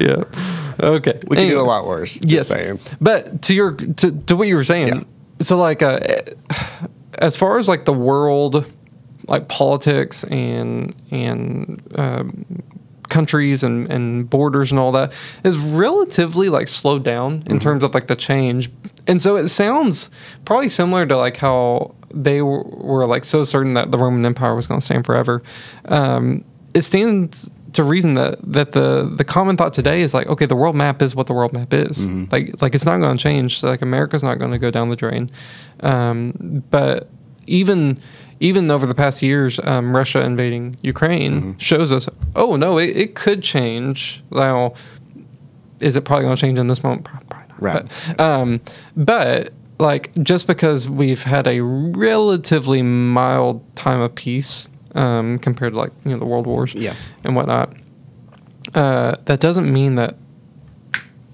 yeah. 0.00 0.24
Okay. 0.80 1.18
We 1.28 1.36
can 1.36 1.48
do 1.48 1.60
a 1.60 1.62
lot 1.62 1.86
worse. 1.86 2.18
Yes. 2.22 2.48
saying. 2.48 2.80
But 3.00 3.42
to 3.42 3.54
your 3.54 3.72
to, 3.72 4.10
to 4.12 4.36
what 4.36 4.48
you 4.48 4.56
were 4.56 4.64
saying. 4.64 4.88
Yeah. 4.88 5.02
So 5.40 5.58
like 5.58 5.82
uh, 5.82 6.00
as 7.18 7.36
far 7.36 7.58
as 7.58 7.68
like 7.68 7.84
the 7.84 7.92
world 7.92 8.70
like 9.28 9.48
politics 9.48 10.24
and 10.24 10.94
and 11.10 11.82
um, 11.96 12.62
countries 13.08 13.62
and, 13.62 13.90
and 13.90 14.28
borders 14.28 14.70
and 14.70 14.78
all 14.78 14.92
that 14.92 15.12
is 15.44 15.56
relatively 15.58 16.48
like 16.48 16.68
slowed 16.68 17.04
down 17.04 17.42
in 17.46 17.58
terms 17.58 17.82
of 17.84 17.94
like 17.94 18.06
the 18.06 18.16
change. 18.16 18.70
And 19.06 19.22
so 19.22 19.36
it 19.36 19.48
sounds 19.48 20.10
probably 20.44 20.68
similar 20.68 21.06
to 21.06 21.16
like 21.16 21.36
how 21.36 21.94
they 22.12 22.42
were, 22.42 22.62
were 22.62 23.06
like 23.06 23.24
so 23.24 23.44
certain 23.44 23.74
that 23.74 23.90
the 23.90 23.98
roman 23.98 24.24
empire 24.26 24.54
was 24.54 24.66
going 24.66 24.80
to 24.80 24.84
stand 24.84 25.06
forever. 25.06 25.42
Um, 25.86 26.44
it 26.74 26.82
stands 26.82 27.52
to 27.76 27.84
reason 27.84 28.14
that 28.14 28.38
that 28.42 28.72
the 28.72 29.10
the 29.16 29.24
common 29.24 29.56
thought 29.56 29.72
today 29.72 30.02
is 30.02 30.12
like 30.12 30.26
okay 30.26 30.46
the 30.46 30.56
world 30.56 30.74
map 30.74 31.00
is 31.00 31.14
what 31.14 31.26
the 31.26 31.32
world 31.32 31.52
map 31.52 31.72
is 31.72 32.08
like 32.30 32.60
like 32.60 32.74
it's 32.74 32.84
not 32.84 32.98
going 32.98 33.16
to 33.16 33.22
change 33.22 33.62
like 33.62 33.82
america's 33.82 34.22
not 34.22 34.38
going 34.38 34.50
to 34.50 34.58
go 34.58 34.70
down 34.70 34.90
the 34.90 34.96
drain 34.96 35.30
um, 35.80 36.62
but 36.70 37.08
even 37.46 38.00
even 38.40 38.70
over 38.70 38.86
the 38.86 38.94
past 38.94 39.22
years, 39.22 39.58
um, 39.64 39.96
Russia 39.96 40.20
invading 40.20 40.76
Ukraine 40.82 41.56
shows 41.58 41.92
us, 41.92 42.08
oh 42.34 42.56
no, 42.56 42.78
it, 42.78 42.96
it 42.96 43.14
could 43.14 43.42
change. 43.42 44.22
Now, 44.30 44.74
is 45.80 45.96
it 45.96 46.02
probably 46.02 46.24
going 46.24 46.36
to 46.36 46.40
change 46.40 46.58
in 46.58 46.66
this 46.66 46.82
moment? 46.82 47.04
Probably 47.04 47.26
not. 47.28 47.62
Right. 47.62 47.92
But, 48.08 48.20
um, 48.20 48.60
but 48.96 49.52
like 49.78 50.10
just 50.22 50.46
because 50.46 50.88
we've 50.88 51.22
had 51.22 51.46
a 51.46 51.60
relatively 51.60 52.82
mild 52.82 53.62
time 53.76 54.00
of 54.00 54.14
peace 54.14 54.68
um, 54.96 55.38
compared 55.38 55.72
to 55.74 55.78
like 55.78 55.92
you 56.04 56.10
know 56.12 56.18
the 56.18 56.24
world 56.26 56.46
wars 56.46 56.74
Yeah. 56.74 56.94
and 57.24 57.36
whatnot, 57.36 57.72
uh, 58.74 59.16
that 59.26 59.40
doesn't 59.40 59.72
mean 59.72 59.94
that 59.96 60.16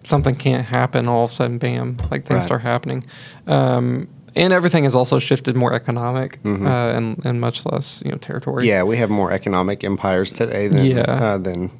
something 0.05 0.35
can't 0.37 0.67
happen 0.67 1.09
all 1.09 1.25
of 1.25 1.31
a 1.31 1.35
sudden. 1.35 1.59
Bam, 1.59 1.97
like 2.11 2.27
things 2.27 2.39
Right. 2.39 2.43
start 2.43 2.61
happening. 2.63 3.05
Um, 3.47 4.09
and 4.35 4.53
everything 4.53 4.85
has 4.85 4.95
also 4.95 5.19
shifted 5.19 5.55
more 5.57 5.75
economic 5.75 6.39
uh, 6.45 6.49
and, 6.49 7.21
and 7.25 7.39
much 7.41 7.67
less 7.67 8.03
you 8.05 8.11
know 8.11 8.17
territory. 8.17 8.63
Mm-hmm. 8.63 8.69
Yeah, 8.69 8.83
we 8.83 8.97
have 8.97 9.11
more 9.11 9.31
economic 9.31 9.85
empires 9.85 10.31
today 10.31 10.69
than 10.69 10.87
Yeah. 10.87 11.01
uh, 11.03 11.39
than 11.39 11.71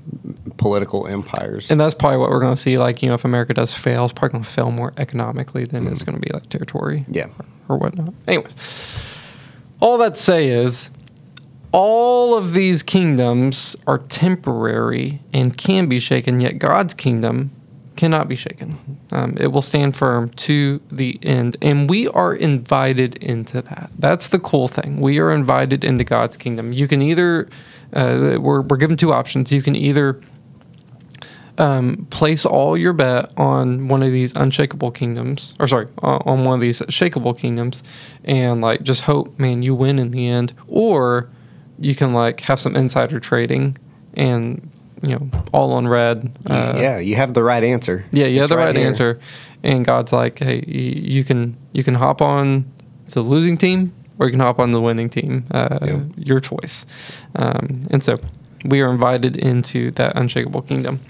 political 0.59 1.07
empires. 1.07 1.71
And 1.71 1.81
that's 1.81 1.95
probably 1.95 2.19
what 2.19 2.29
we're 2.31 2.41
going 2.41 2.55
to 2.55 2.61
see. 2.61 2.77
Like, 2.79 3.03
you 3.03 3.09
know, 3.09 3.15
if 3.15 3.25
America 3.25 3.55
does 3.55 3.75
fail, 3.75 4.05
it's 4.05 4.13
probably 4.13 4.33
going 4.33 4.45
to 4.45 4.51
fail 4.51 4.71
more 4.71 4.93
economically 4.99 5.65
than 5.65 5.87
it's 5.89 6.03
going 6.05 6.15
to 6.15 6.21
be 6.21 6.31
like 6.33 6.47
territory 6.51 7.07
yeah. 7.09 7.27
or 7.71 7.79
whatnot. 7.79 8.13
Anyways, 8.29 8.55
all 9.81 9.97
that 9.99 10.15
to 10.15 10.21
say 10.21 10.49
is 10.49 10.91
all 11.73 12.37
of 12.37 12.53
these 12.53 12.83
kingdoms 12.83 13.75
are 13.87 13.99
temporary 13.99 15.21
and 15.33 15.57
can 15.57 15.89
be 15.89 15.99
shaken, 15.99 16.41
yet 16.41 16.59
God's 16.59 16.95
kingdom 16.95 17.51
cannot 17.97 18.29
be 18.29 18.37
shaken. 18.37 18.99
Um, 19.11 19.37
it 19.39 19.49
will 19.49 19.63
stand 19.63 19.97
firm 19.97 20.31
to 20.31 20.81
the 20.91 21.19
end. 21.23 21.57
And 21.61 21.89
we 21.89 22.09
are 22.09 22.35
invited 22.35 23.17
into 23.17 23.63
that. 23.63 23.91
That's 23.99 24.29
the 24.29 24.39
cool 24.39 24.69
thing. 24.69 25.01
We 25.01 25.19
are 25.19 25.33
invited 25.33 25.85
into 25.85 26.05
God's 26.05 26.37
kingdom. 26.37 26.73
You 26.73 26.89
can 26.89 27.03
either, 27.03 27.49
uh, 27.93 28.39
we're, 28.41 28.63
we're 28.63 28.77
given 28.77 28.97
two 28.97 29.13
options. 29.13 29.53
You 29.53 29.63
can 29.63 29.77
either 29.77 30.21
um, 31.59 32.07
place 32.11 32.47
all 32.47 32.77
your 32.77 32.93
bet 32.95 33.31
on 33.37 33.89
one 33.89 34.03
of 34.03 34.11
these 34.11 34.33
unshakable 34.35 34.91
kingdoms, 34.91 35.55
or 35.61 35.69
sorry, 35.69 35.87
on 36.03 36.45
one 36.45 36.55
of 36.55 36.61
these 36.61 36.81
shakable 36.83 37.39
kingdoms, 37.39 37.83
and 38.25 38.61
like 38.63 38.83
just 38.83 39.03
hope, 39.03 39.39
man, 39.39 39.63
you 39.63 39.75
win 39.75 39.99
in 39.99 40.11
the 40.13 40.27
end, 40.27 40.55
or 40.67 41.29
you 41.85 41.95
can 41.95 42.13
like 42.13 42.41
have 42.41 42.61
some 42.61 42.77
insider 42.77 43.21
trading 43.21 43.77
and 44.15 44.71
you 45.03 45.11
know 45.11 45.29
all 45.53 45.73
on 45.73 45.89
red. 45.89 46.31
Uh, 46.49 46.75
yeah, 46.79 46.99
you 46.99 47.17
have 47.17 47.35
the 47.35 47.43
right 47.43 47.65
answer. 47.65 48.05
yeah, 48.13 48.27
you 48.27 48.41
have 48.41 48.49
the 48.49 48.57
right, 48.57 48.75
here. 48.77 48.87
answer, 48.87 49.19
and 49.63 49.85
God's 49.85 50.13
like, 50.13 50.39
hey, 50.39 50.65
you, 50.67 51.25
can 51.25 51.57
you 51.73 51.83
can 51.85 51.95
hop 51.95 52.21
on 52.23 52.65
the 53.09 53.21
losing 53.23 53.57
team, 53.59 53.93
or 54.19 54.27
you 54.27 54.33
can 54.33 54.41
hop 54.41 54.59
on 54.59 54.71
the 54.71 54.81
winning 54.81 55.11
team. 55.11 55.45
Uh, 55.51 55.79
Yeah. 55.83 56.01
Your 56.17 56.41
choice. 56.41 56.87
Um, 57.37 57.87
and 57.91 58.03
so 58.03 58.17
we 58.65 58.81
are 58.81 58.91
invited 58.91 59.37
into 59.37 59.91
that 59.93 60.17
unshakable 60.17 60.63
kingdom. 60.63 61.01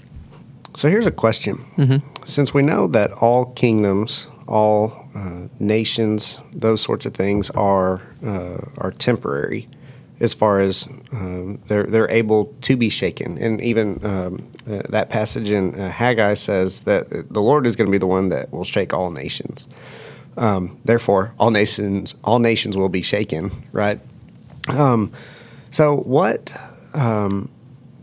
So 0.75 0.89
here's 0.89 1.05
a 1.07 1.11
question. 1.11 1.57
hmm 1.75 1.97
Since 2.25 2.53
we 2.53 2.63
know 2.63 2.87
that 2.87 3.11
all 3.21 3.45
kingdoms, 3.53 4.27
all 4.47 5.07
uh, 5.15 5.47
nations, 5.59 6.39
those 6.51 6.81
sorts 6.81 7.05
of 7.05 7.13
things 7.13 7.51
are 7.51 8.01
uh, 8.25 8.57
are 8.79 8.91
temporary, 8.97 9.67
as 10.23 10.33
far 10.33 10.61
as 10.61 10.87
um, 11.11 11.59
they're 11.67 11.83
they're 11.83 12.09
able 12.09 12.45
to 12.61 12.77
be 12.77 12.89
shaken, 12.89 13.37
and 13.37 13.61
even 13.61 14.03
um, 14.05 14.47
uh, 14.65 14.81
that 14.89 15.09
passage 15.09 15.51
in 15.51 15.79
uh, 15.79 15.89
Haggai 15.89 16.33
says 16.35 16.81
that 16.81 17.09
the 17.09 17.41
Lord 17.41 17.67
is 17.67 17.75
going 17.75 17.87
to 17.87 17.91
be 17.91 17.97
the 17.97 18.07
one 18.07 18.29
that 18.29 18.51
will 18.51 18.63
shake 18.63 18.93
all 18.93 19.11
nations. 19.11 19.67
Um, 20.37 20.79
therefore, 20.85 21.33
all 21.37 21.51
nations 21.51 22.15
all 22.23 22.39
nations 22.39 22.77
will 22.77 22.89
be 22.89 23.01
shaken, 23.01 23.51
right? 23.73 23.99
Um, 24.69 25.11
so 25.71 25.97
what 25.97 26.55
um, 26.93 27.49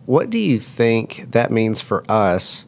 what 0.05 0.29
do 0.29 0.39
you 0.39 0.61
think 0.61 1.25
that 1.31 1.51
means 1.51 1.81
for 1.81 2.05
us 2.07 2.67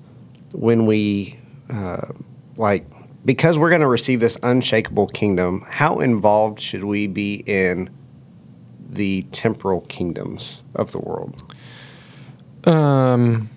when 0.55 0.87
we 0.87 1.39
uh, 1.69 2.09
like 2.57 2.87
because 3.23 3.59
we're 3.59 3.69
going 3.69 3.83
to 3.83 3.87
receive 3.87 4.21
this 4.21 4.39
unshakable 4.43 5.09
kingdom? 5.09 5.63
How 5.69 6.01
involved 6.01 6.59
should 6.59 6.85
we 6.85 7.07
be 7.07 7.35
in 7.47 7.91
the 8.93 9.23
temporal 9.33 9.81
kingdoms 9.83 10.63
of 10.75 10.93
the 10.93 10.99
world? 10.99 11.43
Um, 12.65 13.49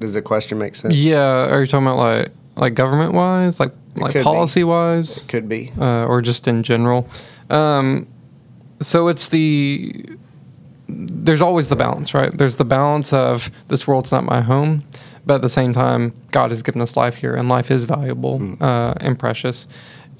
Does 0.00 0.14
the 0.14 0.22
question 0.22 0.58
make 0.58 0.74
sense? 0.74 0.94
yeah, 0.94 1.46
are 1.48 1.60
you 1.60 1.66
talking 1.66 1.86
about 1.86 1.98
like 1.98 2.28
like 2.56 2.74
government 2.74 3.12
wise, 3.12 3.60
like 3.60 3.72
like 3.96 4.12
could 4.12 4.20
be. 4.20 4.24
policy 4.24 4.64
wise, 4.64 5.22
could 5.28 5.48
be. 5.48 5.72
uh, 5.78 6.06
or 6.06 6.20
just 6.22 6.48
in 6.48 6.62
general? 6.62 7.08
Um, 7.50 8.06
so 8.80 9.08
it's 9.08 9.28
the 9.28 10.04
there's 10.88 11.42
always 11.42 11.68
the 11.68 11.76
balance, 11.76 12.14
right? 12.14 12.36
There's 12.36 12.56
the 12.56 12.64
balance 12.64 13.12
of 13.12 13.50
this 13.68 13.86
world's 13.86 14.12
not 14.12 14.24
my 14.24 14.40
home, 14.40 14.84
but 15.24 15.36
at 15.36 15.42
the 15.42 15.48
same 15.48 15.72
time, 15.74 16.12
God 16.30 16.50
has 16.50 16.62
given 16.62 16.80
us 16.80 16.96
life 16.96 17.16
here, 17.16 17.34
and 17.34 17.48
life 17.48 17.70
is 17.70 17.84
valuable 17.84 18.56
uh, 18.60 18.94
and 19.00 19.18
precious. 19.18 19.66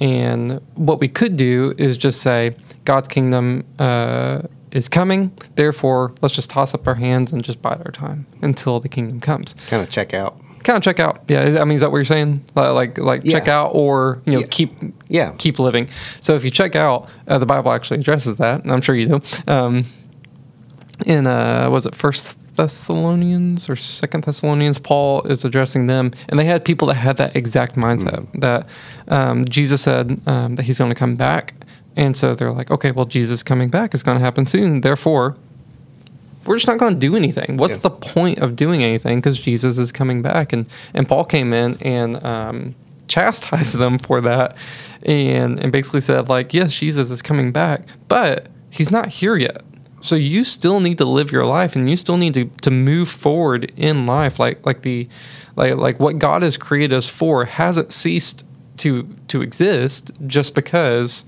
And 0.00 0.60
what 0.74 1.00
we 1.00 1.08
could 1.08 1.36
do 1.36 1.74
is 1.78 1.96
just 1.96 2.20
say, 2.20 2.54
God's 2.86 3.08
kingdom 3.08 3.64
uh, 3.78 4.42
is 4.70 4.88
coming. 4.88 5.30
Therefore, 5.56 6.14
let's 6.22 6.34
just 6.34 6.48
toss 6.48 6.72
up 6.72 6.86
our 6.88 6.94
hands 6.94 7.32
and 7.32 7.44
just 7.44 7.60
bide 7.60 7.82
our 7.84 7.92
time 7.92 8.26
until 8.40 8.80
the 8.80 8.88
kingdom 8.88 9.20
comes. 9.20 9.54
Kind 9.68 9.82
of 9.82 9.90
check 9.90 10.14
out. 10.14 10.40
Kind 10.64 10.76
of 10.78 10.82
check 10.82 10.98
out. 10.98 11.20
Yeah, 11.28 11.60
I 11.60 11.64
mean, 11.64 11.76
is 11.76 11.80
that 11.82 11.90
what 11.92 11.98
you're 11.98 12.04
saying? 12.06 12.44
Like, 12.56 12.72
like, 12.74 12.98
like 12.98 13.24
check 13.24 13.46
out, 13.46 13.68
or 13.74 14.20
you 14.24 14.32
know, 14.32 14.38
Yeah. 14.40 14.46
keep 14.50 14.72
Yeah. 15.08 15.32
keep 15.38 15.58
living. 15.60 15.88
So 16.20 16.34
if 16.34 16.44
you 16.44 16.50
check 16.50 16.74
out, 16.74 17.08
uh, 17.28 17.38
the 17.38 17.46
Bible 17.46 17.70
actually 17.72 18.00
addresses 18.00 18.36
that, 18.38 18.62
and 18.64 18.72
I'm 18.72 18.80
sure 18.80 18.94
you 18.96 19.06
do. 19.06 19.20
Um, 19.46 19.84
in 21.04 21.26
uh, 21.26 21.68
was 21.70 21.86
it 21.86 21.94
First 21.94 22.36
Thessalonians 22.56 23.68
or 23.68 23.76
Second 23.76 24.24
Thessalonians? 24.24 24.78
Paul 24.78 25.22
is 25.22 25.44
addressing 25.44 25.86
them, 25.86 26.12
and 26.28 26.38
they 26.40 26.44
had 26.44 26.64
people 26.64 26.88
that 26.88 26.94
had 26.94 27.16
that 27.18 27.36
exact 27.36 27.76
mindset 27.76 28.26
that 28.40 28.66
um, 29.08 29.44
Jesus 29.44 29.82
said 29.82 30.20
um, 30.26 30.54
that 30.56 30.64
he's 30.64 30.78
going 30.78 30.90
to 30.90 30.94
come 30.98 31.14
back, 31.16 31.54
and 31.96 32.16
so 32.16 32.34
they're 32.34 32.52
like, 32.52 32.70
okay, 32.70 32.90
well, 32.90 33.06
Jesus 33.06 33.42
coming 33.42 33.68
back 33.70 33.94
is 33.94 34.02
going 34.02 34.18
to 34.18 34.24
happen 34.24 34.46
soon. 34.46 34.82
Therefore, 34.82 35.36
we're 36.44 36.56
just 36.56 36.66
not 36.68 36.78
going 36.78 36.94
to 36.94 37.00
do 37.00 37.16
anything. 37.16 37.56
What's 37.56 37.78
Yeah. 37.78 37.82
the 37.82 37.90
point 37.90 38.38
of 38.38 38.54
doing 38.54 38.82
anything? 38.84 39.18
Because 39.18 39.38
Jesus 39.38 39.78
is 39.78 39.90
coming 39.92 40.22
back, 40.22 40.52
and 40.52 40.66
and 40.94 41.08
Paul 41.08 41.24
came 41.24 41.52
in 41.52 41.76
and 41.82 42.22
um, 42.24 42.74
chastised 43.08 43.76
them 43.78 43.98
for 43.98 44.20
that, 44.20 44.56
and 45.02 45.58
and 45.58 45.72
basically 45.72 46.00
said 46.00 46.28
like, 46.28 46.54
yes, 46.54 46.74
Jesus 46.74 47.10
is 47.10 47.22
coming 47.22 47.50
back, 47.52 47.82
but 48.08 48.46
he's 48.70 48.90
not 48.90 49.08
here 49.08 49.36
yet. 49.36 49.62
So 50.02 50.14
you 50.14 50.44
still 50.44 50.78
need 50.78 50.98
to 50.98 51.04
live 51.04 51.32
your 51.32 51.46
life, 51.46 51.74
and 51.74 51.90
you 51.90 51.96
still 51.96 52.16
need 52.16 52.34
to, 52.34 52.44
to 52.62 52.70
move 52.70 53.08
forward 53.08 53.72
in 53.76 54.06
life, 54.06 54.38
like 54.38 54.64
like 54.64 54.82
the 54.82 55.08
like 55.56 55.74
like 55.76 55.98
what 55.98 56.18
God 56.20 56.42
has 56.42 56.56
created 56.56 56.92
us 56.96 57.08
for 57.08 57.44
hasn't 57.46 57.92
ceased 57.92 58.44
to 58.76 59.08
to 59.28 59.42
exist 59.42 60.12
just 60.28 60.54
because 60.54 61.24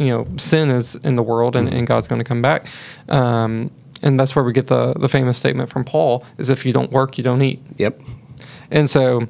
you 0.00 0.08
know 0.08 0.26
sin 0.36 0.70
is 0.70 0.96
in 0.96 1.14
the 1.14 1.22
world 1.22 1.54
and, 1.54 1.68
and 1.68 1.86
God's 1.86 2.08
going 2.08 2.18
to 2.18 2.24
come 2.24 2.42
back. 2.42 2.66
Um, 3.08 3.70
and 4.02 4.18
that's 4.18 4.34
where 4.34 4.44
we 4.44 4.52
get 4.52 4.66
the 4.66 4.94
the 4.94 5.08
famous 5.08 5.36
statement 5.36 5.70
from 5.70 5.84
Paul: 5.84 6.24
is 6.38 6.48
if 6.48 6.64
you 6.64 6.72
don't 6.72 6.90
work, 6.90 7.18
you 7.18 7.24
don't 7.24 7.42
eat. 7.42 7.60
Yep. 7.76 8.00
And 8.70 8.88
so, 8.88 9.26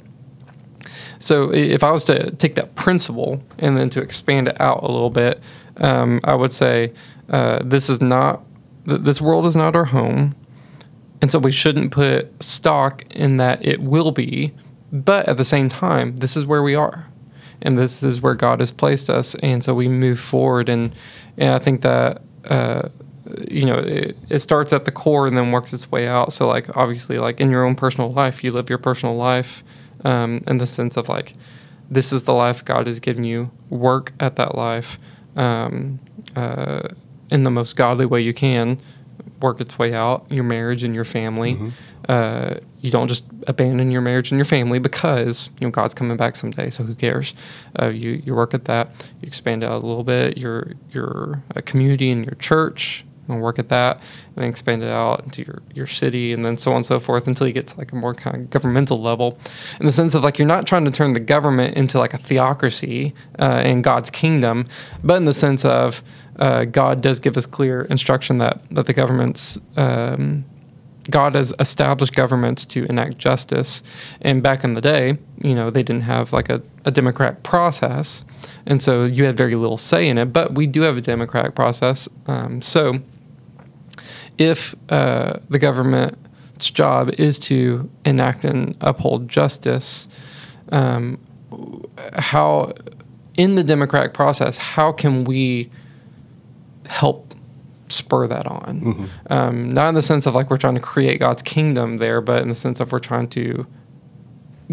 so 1.19 1.53
if 1.53 1.83
I 1.83 1.91
was 1.91 2.05
to 2.05 2.31
take 2.33 2.55
that 2.55 2.75
principle 2.77 3.43
and 3.59 3.77
then 3.77 3.91
to 3.91 4.01
expand 4.01 4.49
it 4.49 4.61
out 4.61 4.83
a 4.83 4.93
little 4.93 5.11
bit, 5.11 5.41
um, 5.79 6.21
I 6.25 6.35
would 6.35 6.53
say 6.53 6.93
uh, 7.29 7.61
this 7.65 7.91
is 7.91 8.01
not 8.01 8.45
th- 8.87 9.01
this 9.01 9.21
world 9.21 9.47
is 9.47 9.57
not 9.57 9.75
our 9.75 9.87
home, 9.87 10.37
and 11.21 11.33
so 11.33 11.41
we 11.41 11.51
shouldn't 11.51 11.91
put 11.91 12.43
stock 12.43 13.05
in 13.11 13.39
that 13.39 13.65
it 13.65 13.81
will 13.81 14.13
be. 14.13 14.53
But 14.93 15.29
at 15.29 15.37
the 15.37 15.45
same 15.45 15.69
time, 15.69 16.17
this 16.17 16.37
is 16.37 16.47
where 16.47 16.63
we 16.63 16.75
are, 16.75 17.07
and 17.63 17.79
this 17.79 18.03
is 18.03 18.21
where 18.21 18.35
God 18.35 18.61
has 18.61 18.73
placed 18.73 19.11
us, 19.11 19.35
and 19.37 19.63
so 19.63 19.75
we 19.75 19.89
move 19.89 20.21
forward. 20.21 20.69
and 20.69 20.95
And 21.37 21.55
I 21.55 21.59
think 21.59 21.83
that. 21.83 22.23
Uh, 22.45 22.89
you 23.49 23.65
know 23.65 23.79
it, 23.79 24.17
it, 24.29 24.39
starts 24.41 24.73
at 24.73 24.87
the 24.87 24.91
core 24.91 25.27
and 25.27 25.37
then 25.37 25.53
works 25.53 25.73
its 25.73 25.91
way 25.91 26.09
out 26.09 26.33
so 26.33 26.49
like 26.49 26.75
obviously 26.77 27.19
like 27.19 27.41
in 27.41 27.51
your 27.51 27.65
own 27.65 27.75
personal 27.75 28.11
life 28.11 28.43
you 28.43 28.51
live 28.51 28.69
your 28.69 28.79
personal 28.79 29.15
life 29.15 29.63
um, 30.05 30.43
in 30.47 30.59
the 30.59 30.67
sense 30.67 30.97
of 30.97 31.09
like 31.09 31.35
this 31.91 32.13
is 32.13 32.25
the 32.25 32.33
life 32.33 32.65
god 32.65 32.87
has 32.87 32.99
given 32.99 33.23
you 33.23 33.51
work 33.69 34.13
at 34.19 34.37
that 34.37 34.57
life 34.57 34.99
um, 35.37 36.01
uh, 36.35 36.89
in 37.31 37.43
the 37.43 37.51
most 37.51 37.77
godly 37.77 38.07
way 38.07 38.21
you 38.21 38.35
can 38.35 38.81
work 39.41 39.61
its 39.61 39.79
way 39.79 39.95
out 39.95 40.27
your 40.31 40.45
marriage 40.45 40.83
and 40.83 40.95
your 40.95 41.05
family 41.05 41.55
mm-hmm. 41.55 41.69
Uh, 42.11 42.59
you 42.81 42.91
don't 42.91 43.07
just 43.07 43.23
abandon 43.47 43.93
your 43.93 44.01
marriage 44.01 44.33
and 44.33 44.39
your 44.39 44.45
family 44.45 44.81
because 44.81 45.49
you 45.61 45.67
know 45.67 45.71
god's 45.71 45.95
coming 45.95 46.17
back 46.17 46.35
someday 46.35 46.69
so 46.69 46.83
who 46.83 46.97
cares? 46.97 47.35
Uh, 47.81 47.87
you, 47.87 48.21
you 48.25 48.35
work 48.35 48.53
at 48.53 48.65
that. 48.65 48.91
You 49.21 49.29
expand 49.29 49.63
out 49.63 49.85
a 49.85 49.87
little 49.87 50.03
bit. 50.03 50.37
Your 50.37 50.73
your 50.91 51.41
uh, 51.55 51.61
community 51.65 52.11
and 52.11 52.25
your 52.25 52.35
church 52.35 53.05
and 53.29 53.41
work 53.41 53.61
at 53.61 53.69
that 53.69 53.99
and 53.99 54.37
then 54.37 54.49
expand 54.49 54.83
it 54.83 54.89
out 54.89 55.23
into 55.23 55.45
your, 55.45 55.63
your 55.73 55.87
city 55.87 56.33
and 56.33 56.45
then 56.45 56.59
so 56.59 56.73
on 56.73 56.79
and 56.79 56.87
so 56.87 56.99
forth 56.99 57.29
until 57.29 57.47
you 57.47 57.53
get 57.53 57.69
to 57.69 57.79
like 57.79 57.93
a 57.93 57.95
more 57.95 58.13
kind 58.13 58.35
of 58.35 58.51
governmental 58.51 59.01
level. 59.01 59.39
In 59.79 59.87
the 59.87 59.93
sense 59.93 60.17
of 60.17 60.25
like 60.25 60.37
you're 60.37 60.49
not 60.49 60.67
trying 60.67 60.85
to 60.87 60.91
turn 60.91 61.13
the 61.13 61.21
government 61.21 61.77
into 61.77 61.97
like 61.97 62.13
a 62.13 62.19
theocracy 62.19 63.15
uh, 63.39 63.63
in 63.65 63.83
god's 63.83 64.11
kingdom 64.11 64.67
but 65.05 65.17
in 65.17 65.27
the 65.27 65.35
sense 65.35 65.65
of 65.65 66.03
uh, 66.41 66.65
god 66.65 67.03
does 67.03 67.21
give 67.21 67.37
us 67.37 67.47
clear 67.47 67.83
instruction 67.83 68.39
that 68.39 68.61
that 68.73 68.87
the 68.87 68.93
government's 68.93 69.61
um, 69.77 70.45
God 71.11 71.35
has 71.35 71.53
established 71.59 72.15
governments 72.15 72.65
to 72.67 72.85
enact 72.87 73.19
justice. 73.19 73.83
And 74.21 74.43
back 74.43 74.65
in 74.65 74.75
the 74.75 74.81
day, 74.81 75.19
you 75.43 75.55
know, 75.55 75.71
they 75.71 75.83
didn't 75.83 76.03
have 76.03 76.33
like 76.33 76.49
a, 76.49 76.63
a 76.85 76.91
democratic 76.91 77.43
process. 77.43 78.25
And 78.67 78.83
so 78.83 79.05
you 79.05 79.25
had 79.25 79.37
very 79.37 79.55
little 79.55 79.77
say 79.77 80.09
in 80.09 80.19
it, 80.19 80.27
but 80.27 80.55
we 80.55 80.67
do 80.67 80.83
have 80.83 80.97
a 80.97 81.01
democratic 81.01 81.55
process. 81.55 82.09
Um, 82.27 82.61
so 82.63 83.01
if 84.39 84.75
uh, 84.89 85.39
the 85.49 85.59
government's 85.59 86.71
job 86.71 87.11
is 87.19 87.39
to 87.39 87.91
enact 88.05 88.45
and 88.45 88.77
uphold 88.81 89.29
justice, 89.29 90.09
um, 90.73 91.19
how 92.15 92.73
in 93.37 93.55
the 93.55 93.65
democratic 93.65 94.15
process, 94.15 94.59
how 94.59 94.93
can 94.93 95.25
we 95.25 95.71
help 96.87 97.30
spur 97.91 98.27
that 98.27 98.47
on? 98.47 98.81
Mm-hmm. 98.81 99.33
Um, 99.33 99.73
not 99.73 99.89
in 99.89 99.95
the 99.95 100.03
sense 100.03 100.27
of 100.27 100.35
like 100.35 100.51
we're 100.51 100.57
trying 100.57 100.75
to 100.75 100.81
create 100.81 101.21
God's 101.21 101.43
kingdom 101.43 101.99
there, 101.99 102.21
but 102.21 102.43
in 102.43 102.49
the 102.49 102.55
sense 102.55 102.81
of 102.81 102.93
we're 102.93 102.99
trying 102.99 103.29
to 103.31 103.67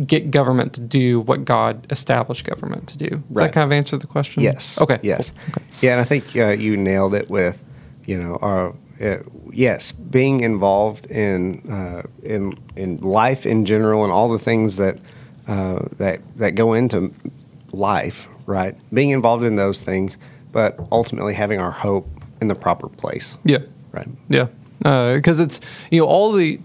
get 0.06 0.30
government 0.30 0.74
to 0.74 0.82
do 0.82 1.22
what 1.22 1.44
God 1.44 1.88
established 1.92 2.46
government 2.46 2.88
to 2.90 2.98
do. 2.98 3.10
Does 3.10 3.22
right. 3.30 3.46
that 3.46 3.54
kind 3.54 3.66
of 3.66 3.72
answer 3.72 3.98
the 3.98 4.08
question? 4.08 4.44
Yes. 4.44 4.80
Okay. 4.80 5.00
Yes. 5.02 5.32
Cool. 5.32 5.50
Okay. 5.50 5.66
Yeah, 5.82 5.92
and 5.94 6.02
I 6.02 6.04
think 6.04 6.36
uh, 6.36 6.50
you 6.50 6.78
nailed 6.78 7.16
it 7.16 7.30
with, 7.30 7.64
you 8.06 8.22
know, 8.22 8.38
our 8.42 8.76
uh, 9.02 9.18
yes, 9.52 9.92
being 9.92 10.42
involved 10.42 11.06
in 11.08 11.70
uh, 11.72 12.04
in 12.24 12.58
in 12.76 12.98
life 12.98 13.46
in 13.46 13.66
general 13.66 14.04
and 14.04 14.12
all 14.12 14.30
the 14.30 14.40
things 14.40 14.78
that 14.78 14.98
uh, 15.48 15.80
that 15.98 16.22
that 16.38 16.56
go 16.56 16.74
into 16.74 17.14
life, 17.72 18.28
right? 18.46 18.76
Being 18.94 19.12
involved 19.12 19.44
in 19.44 19.56
those 19.56 19.82
things, 19.82 20.18
but 20.52 20.80
ultimately 20.92 21.34
having 21.34 21.60
our 21.60 21.72
hope 21.72 22.08
in 22.42 22.48
the 22.48 22.56
proper 22.56 22.90
place. 22.90 23.38
Yeah. 23.44 23.60
Right. 23.92 24.08
Yeah. 24.30 24.48
Because 24.80 25.40
uh, 25.40 25.44
it's 25.44 25.60
you 25.92 26.02
know 26.02 26.08
all 26.08 26.32
the 26.32 26.60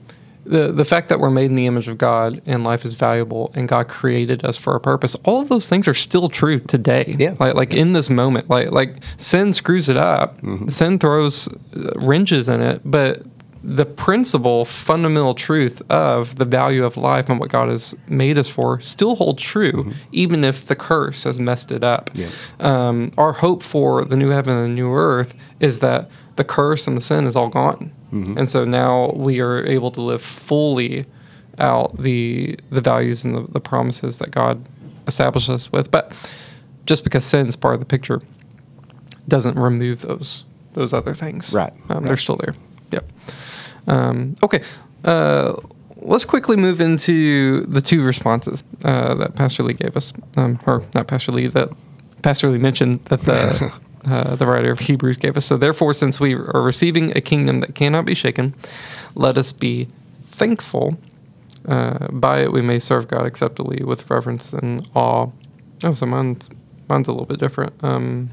the 0.45 0.73
the 0.73 0.85
fact 0.85 1.09
that 1.09 1.21
we're 1.21 1.31
made 1.31 1.47
in 1.47 1.55
the 1.55 1.67
image 1.67 1.89
of 1.89 1.99
God 1.99 2.43
and 2.47 2.65
life 2.65 2.85
is 2.85 2.95
valuable 2.95 3.53
and 3.55 3.69
God 3.69 3.89
created 3.89 4.45
us 4.45 4.57
for 4.57 4.75
a 4.75 4.81
purpose, 4.81 5.15
all 5.25 5.41
of 5.41 5.49
those 5.49 5.69
things 5.69 5.87
are 5.87 5.95
still 5.95 6.29
true 6.29 6.61
today. 6.61 7.15
Yeah. 7.19 7.37
Like 7.39 7.55
like 7.55 7.73
yeah. 7.73 7.81
in 7.81 7.93
this 7.93 8.11
moment, 8.11 8.51
like 8.51 8.71
like 8.71 8.97
sin 9.19 9.55
screws 9.55 9.89
it 9.89 9.97
up. 9.97 10.41
Mm-hmm. 10.43 10.69
Sin 10.69 10.99
throws 10.99 11.49
uh, 11.49 11.93
wrenches 11.97 12.49
in 12.49 12.61
it, 12.61 12.83
but 12.85 13.23
the 13.65 13.85
principle, 13.85 14.65
fundamental 14.65 15.35
truth 15.35 15.83
of 15.89 16.37
the 16.37 16.45
value 16.45 16.85
of 16.85 16.97
life 16.97 17.29
and 17.29 17.39
what 17.39 17.49
God 17.51 17.69
has 17.69 17.95
made 18.09 18.37
us 18.37 18.49
for 18.49 18.81
still 18.81 19.15
holds 19.15 19.43
true, 19.43 19.73
mm-hmm. 19.73 19.93
even 20.11 20.45
if 20.45 20.67
the 20.67 20.75
curse 20.75 21.25
has 21.25 21.39
messed 21.39 21.71
it 21.71 21.85
up. 21.85 22.11
Yeah. 22.15 22.29
Um, 22.59 23.13
our 23.17 23.33
hope 23.33 23.63
for 23.63 24.05
the 24.05 24.17
new 24.17 24.31
heaven 24.31 24.57
and 24.57 24.65
the 24.65 24.75
new 24.75 24.93
earth 24.93 25.35
is 25.61 25.79
that 25.81 26.11
the 26.37 26.45
curse 26.45 26.89
and 26.89 26.97
the 26.97 27.01
sin 27.01 27.27
is 27.27 27.37
all 27.37 27.49
gone. 27.49 27.93
Mm-hmm. 28.13 28.39
And 28.39 28.51
so 28.51 28.65
now 28.65 29.13
we 29.13 29.41
are 29.41 29.65
able 29.65 29.91
to 29.93 30.01
live 30.01 30.23
fully 30.23 31.07
out 31.59 31.97
the 32.03 32.59
the 32.71 32.81
values 32.81 33.25
and 33.25 33.35
the, 33.35 33.53
the 33.53 33.61
promises 33.61 34.19
that 34.19 34.31
God 34.31 34.67
established 35.07 35.51
us 35.51 35.71
with. 35.71 35.91
But 35.91 36.13
just 36.87 37.05
because 37.05 37.25
sin 37.25 37.47
is 37.47 37.57
part 37.57 37.75
of 37.75 37.81
the 37.81 37.87
picture 37.87 38.23
doesn't 39.29 39.57
remove 39.57 40.01
those 40.01 40.45
those 40.73 40.93
other 40.93 41.15
things. 41.15 41.53
Right. 41.53 41.73
Um, 41.91 41.99
right. 41.99 42.07
They're 42.07 42.17
still 42.17 42.37
there. 42.37 42.55
Um, 43.87 44.37
okay. 44.43 44.63
Uh, 45.05 45.55
let's 45.97 46.25
quickly 46.25 46.57
move 46.57 46.81
into 46.81 47.65
the 47.67 47.81
two 47.81 48.03
responses 48.03 48.65
uh, 48.85 49.15
that 49.15 49.35
Pastor 49.35 49.63
Lee 49.63 49.75
gave 49.75 49.97
us, 49.97 50.13
um, 50.37 50.61
or 50.67 50.83
not 50.95 51.07
Pastor 51.07 51.33
Lee, 51.33 51.49
that 51.49 51.71
Pastor 52.23 52.49
Lee 52.51 52.59
mentioned 52.59 53.05
that 53.07 53.23
the 53.23 53.73
uh, 54.05 54.35
the 54.35 54.47
writer 54.47 54.71
of 54.71 54.81
Hebrews 54.81 55.17
gave 55.17 55.37
us. 55.37 55.47
So, 55.47 55.57
therefore, 55.57 55.95
since 55.95 56.19
we 56.19 56.35
are 56.35 56.63
receiving 56.63 57.17
a 57.17 57.21
kingdom 57.21 57.61
that 57.61 57.75
cannot 57.75 58.05
be 58.05 58.15
shaken, 58.15 58.55
let 59.15 59.39
us 59.39 59.53
be 59.53 59.89
thankful. 60.27 60.99
Uh, 61.67 62.09
by 62.09 62.41
it, 62.41 62.53
we 62.53 62.61
may 62.61 62.79
serve 62.81 63.07
God 63.07 63.25
acceptably 63.25 63.85
with 63.85 64.11
reverence 64.11 64.53
and 64.53 64.89
awe. 64.95 65.29
Oh, 65.85 65.95
so 65.95 66.07
mine's, 66.07 66.51
mine's 66.89 67.07
a 67.07 67.13
little 67.13 67.27
bit 67.27 67.39
different. 67.39 67.73
Um, 67.85 68.31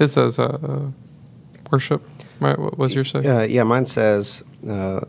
it 0.00 0.08
says 0.08 0.38
uh, 0.40 0.90
worship. 1.70 2.02
Right? 2.40 2.58
What 2.58 2.78
was 2.78 2.94
your 2.94 3.04
say? 3.04 3.24
Uh, 3.24 3.42
yeah, 3.42 3.62
mine 3.62 3.86
says, 3.86 4.44
uh, 4.68 5.00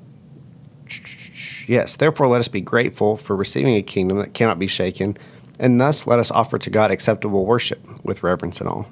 yes, 1.68 1.96
therefore 1.98 2.28
let 2.28 2.40
us 2.40 2.48
be 2.48 2.62
grateful 2.62 3.18
for 3.18 3.36
receiving 3.36 3.76
a 3.76 3.82
kingdom 3.82 4.18
that 4.20 4.34
cannot 4.34 4.60
be 4.60 4.68
shaken, 4.68 5.18
and 5.60 5.80
thus 5.80 6.08
let 6.08 6.20
us 6.20 6.32
offer 6.32 6.58
to 6.60 6.70
God 6.70 6.92
acceptable 6.92 7.46
worship 7.46 7.82
with 8.04 8.24
reverence 8.24 8.62
and 8.62 8.70
all. 8.70 8.88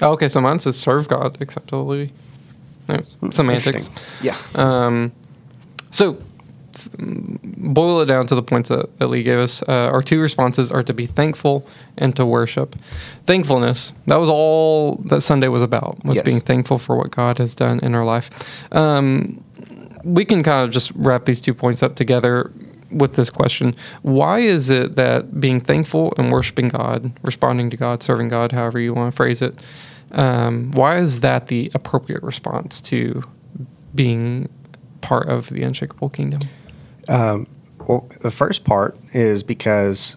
Oh, 0.00 0.12
okay, 0.12 0.28
so 0.28 0.40
mine 0.40 0.58
says 0.58 0.76
serve 0.76 1.06
God 1.06 1.40
acceptably. 1.40 2.12
No, 2.88 3.02
semantics. 3.30 3.88
Yeah. 4.20 4.36
Um, 4.56 5.12
so 5.92 6.20
boil 6.98 8.00
it 8.00 8.06
down 8.06 8.26
to 8.26 8.34
the 8.34 8.42
points 8.42 8.68
that, 8.68 8.98
that 8.98 9.08
Lee 9.08 9.22
gave 9.22 9.38
us. 9.38 9.62
Uh, 9.62 9.72
our 9.72 10.02
two 10.02 10.20
responses 10.20 10.70
are 10.70 10.82
to 10.82 10.92
be 10.92 11.06
thankful 11.06 11.66
and 11.96 12.14
to 12.16 12.26
worship. 12.26 12.76
Thankfulness, 13.26 13.92
that 14.06 14.16
was 14.16 14.28
all 14.28 14.96
that 15.06 15.20
Sunday 15.22 15.48
was 15.48 15.62
about, 15.62 16.04
was 16.04 16.16
yes. 16.16 16.24
being 16.24 16.40
thankful 16.40 16.78
for 16.78 16.96
what 16.96 17.10
God 17.10 17.38
has 17.38 17.54
done 17.54 17.80
in 17.80 17.94
our 17.94 18.04
life. 18.04 18.30
Um, 18.72 19.44
we 20.04 20.24
can 20.24 20.42
kind 20.42 20.64
of 20.64 20.70
just 20.70 20.90
wrap 20.94 21.26
these 21.26 21.40
two 21.40 21.54
points 21.54 21.82
up 21.82 21.94
together 21.94 22.52
with 22.90 23.14
this 23.14 23.30
question 23.30 23.74
Why 24.02 24.40
is 24.40 24.70
it 24.70 24.96
that 24.96 25.40
being 25.40 25.60
thankful 25.60 26.12
and 26.18 26.30
worshiping 26.30 26.68
God, 26.68 27.12
responding 27.22 27.70
to 27.70 27.76
God, 27.76 28.02
serving 28.02 28.28
God, 28.28 28.52
however 28.52 28.78
you 28.78 28.94
want 28.94 29.12
to 29.12 29.16
phrase 29.16 29.42
it, 29.42 29.58
um, 30.12 30.72
why 30.72 30.98
is 30.98 31.20
that 31.20 31.48
the 31.48 31.70
appropriate 31.74 32.22
response 32.22 32.80
to 32.82 33.22
being 33.94 34.48
part 35.00 35.28
of 35.28 35.48
the 35.50 35.62
unshakable 35.62 36.10
kingdom? 36.10 36.40
Um, 37.08 37.46
well, 37.86 38.08
the 38.20 38.30
first 38.30 38.64
part 38.64 38.96
is 39.12 39.42
because 39.42 40.16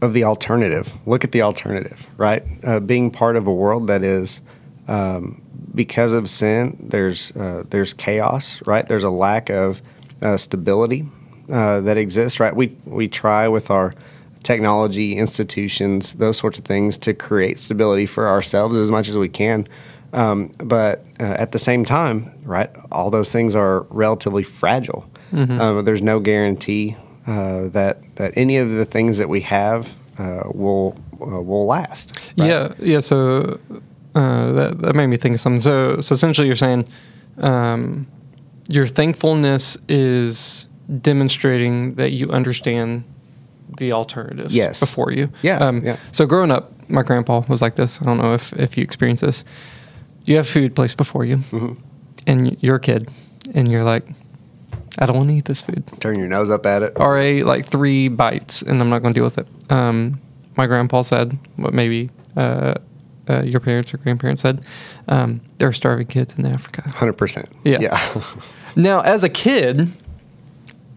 of 0.00 0.12
the 0.12 0.24
alternative. 0.24 0.92
Look 1.06 1.24
at 1.24 1.32
the 1.32 1.42
alternative, 1.42 2.06
right? 2.16 2.44
Uh, 2.64 2.80
being 2.80 3.10
part 3.10 3.36
of 3.36 3.46
a 3.46 3.52
world 3.52 3.86
that 3.86 4.02
is, 4.02 4.40
um, 4.88 5.40
because 5.74 6.12
of 6.12 6.28
sin, 6.28 6.76
there's 6.80 7.30
uh, 7.36 7.64
there's 7.70 7.94
chaos, 7.94 8.60
right? 8.66 8.86
There's 8.86 9.04
a 9.04 9.10
lack 9.10 9.48
of 9.48 9.80
uh, 10.20 10.36
stability 10.36 11.08
uh, 11.50 11.80
that 11.80 11.96
exists, 11.96 12.40
right? 12.40 12.54
We 12.54 12.76
we 12.84 13.08
try 13.08 13.48
with 13.48 13.70
our 13.70 13.94
technology, 14.42 15.16
institutions, 15.16 16.14
those 16.14 16.36
sorts 16.36 16.58
of 16.58 16.64
things 16.64 16.98
to 16.98 17.14
create 17.14 17.58
stability 17.58 18.06
for 18.06 18.28
ourselves 18.28 18.76
as 18.76 18.90
much 18.90 19.08
as 19.08 19.16
we 19.16 19.28
can. 19.28 19.68
Um, 20.12 20.48
but 20.58 21.06
uh, 21.20 21.22
at 21.22 21.52
the 21.52 21.58
same 21.58 21.84
time, 21.84 22.32
right, 22.42 22.70
all 22.90 23.10
those 23.10 23.32
things 23.32 23.54
are 23.54 23.82
relatively 23.88 24.42
fragile. 24.42 25.08
Uh, 25.32 25.82
there's 25.82 26.02
no 26.02 26.20
guarantee 26.20 26.96
uh, 27.26 27.68
that 27.68 27.98
that 28.16 28.32
any 28.36 28.56
of 28.58 28.70
the 28.70 28.84
things 28.84 29.18
that 29.18 29.28
we 29.28 29.40
have 29.42 29.94
uh, 30.18 30.42
will 30.52 30.94
uh, 31.20 31.40
will 31.40 31.66
last. 31.66 32.12
right? 32.36 32.48
Yeah, 32.48 32.72
yeah. 32.78 33.00
So 33.00 33.58
uh, 34.14 34.52
that 34.52 34.78
that 34.82 34.94
made 34.94 35.06
me 35.08 35.16
think 35.16 35.34
of 35.34 35.40
something. 35.40 35.60
So 35.62 36.00
so 36.00 36.14
essentially, 36.14 36.46
you're 36.46 36.56
saying 36.56 36.86
um, 37.38 38.06
your 38.68 38.86
thankfulness 38.86 39.78
is 39.88 40.68
demonstrating 41.00 41.94
that 41.94 42.10
you 42.12 42.30
understand 42.30 43.04
the 43.78 43.92
alternatives 43.92 44.54
Yes. 44.54 44.80
before 44.80 45.12
you. 45.12 45.28
Yeah, 45.42 45.58
Um, 45.68 45.82
yeah. 45.84 45.96
So 46.12 46.26
growing 46.26 46.50
up, 46.50 46.70
my 46.88 47.02
grandpa 47.02 47.42
was 47.48 47.62
like 47.62 47.76
this. 47.76 48.00
I 48.02 48.04
don't 48.04 48.18
know 48.18 48.34
if 48.34 48.52
if 48.54 48.76
you 48.76 48.82
experience 48.84 49.20
this. 49.22 49.44
You 50.26 50.36
have 50.36 50.46
food 50.48 50.74
placed 50.74 50.96
before 50.96 51.24
you, 51.24 51.36
Mm-hmm. 51.38 51.72
and 52.26 52.56
you're 52.60 52.76
a 52.76 52.80
kid, 52.80 53.08
and 53.54 53.68
you're 53.68 53.82
like, 53.94 54.04
I 54.98 55.06
don't 55.06 55.16
want 55.16 55.30
to 55.30 55.34
eat 55.36 55.46
this 55.46 55.60
food. 55.60 55.84
Turn 56.00 56.18
your 56.18 56.28
nose 56.28 56.50
up 56.50 56.66
at 56.66 56.82
it. 56.82 56.92
or 56.96 57.18
a 57.18 57.42
like 57.44 57.66
three 57.66 58.08
bites, 58.08 58.62
and 58.62 58.80
I'm 58.80 58.90
not 58.90 59.00
going 59.02 59.14
to 59.14 59.18
deal 59.18 59.24
with 59.24 59.38
it. 59.38 59.46
Um, 59.70 60.20
my 60.56 60.66
grandpa 60.66 61.02
said, 61.02 61.38
what 61.56 61.72
maybe 61.72 62.10
uh, 62.36 62.74
uh, 63.28 63.42
your 63.42 63.60
parents 63.60 63.94
or 63.94 63.98
grandparents 63.98 64.42
said, 64.42 64.64
um, 65.08 65.40
there 65.58 65.68
are 65.68 65.72
starving 65.72 66.06
kids 66.08 66.34
in 66.38 66.44
Africa. 66.44 66.82
Hundred 66.90 67.14
percent. 67.14 67.48
Yeah. 67.64 67.78
Yeah. 67.80 68.22
Now, 68.76 69.00
as 69.00 69.22
a 69.24 69.28
kid, 69.28 69.90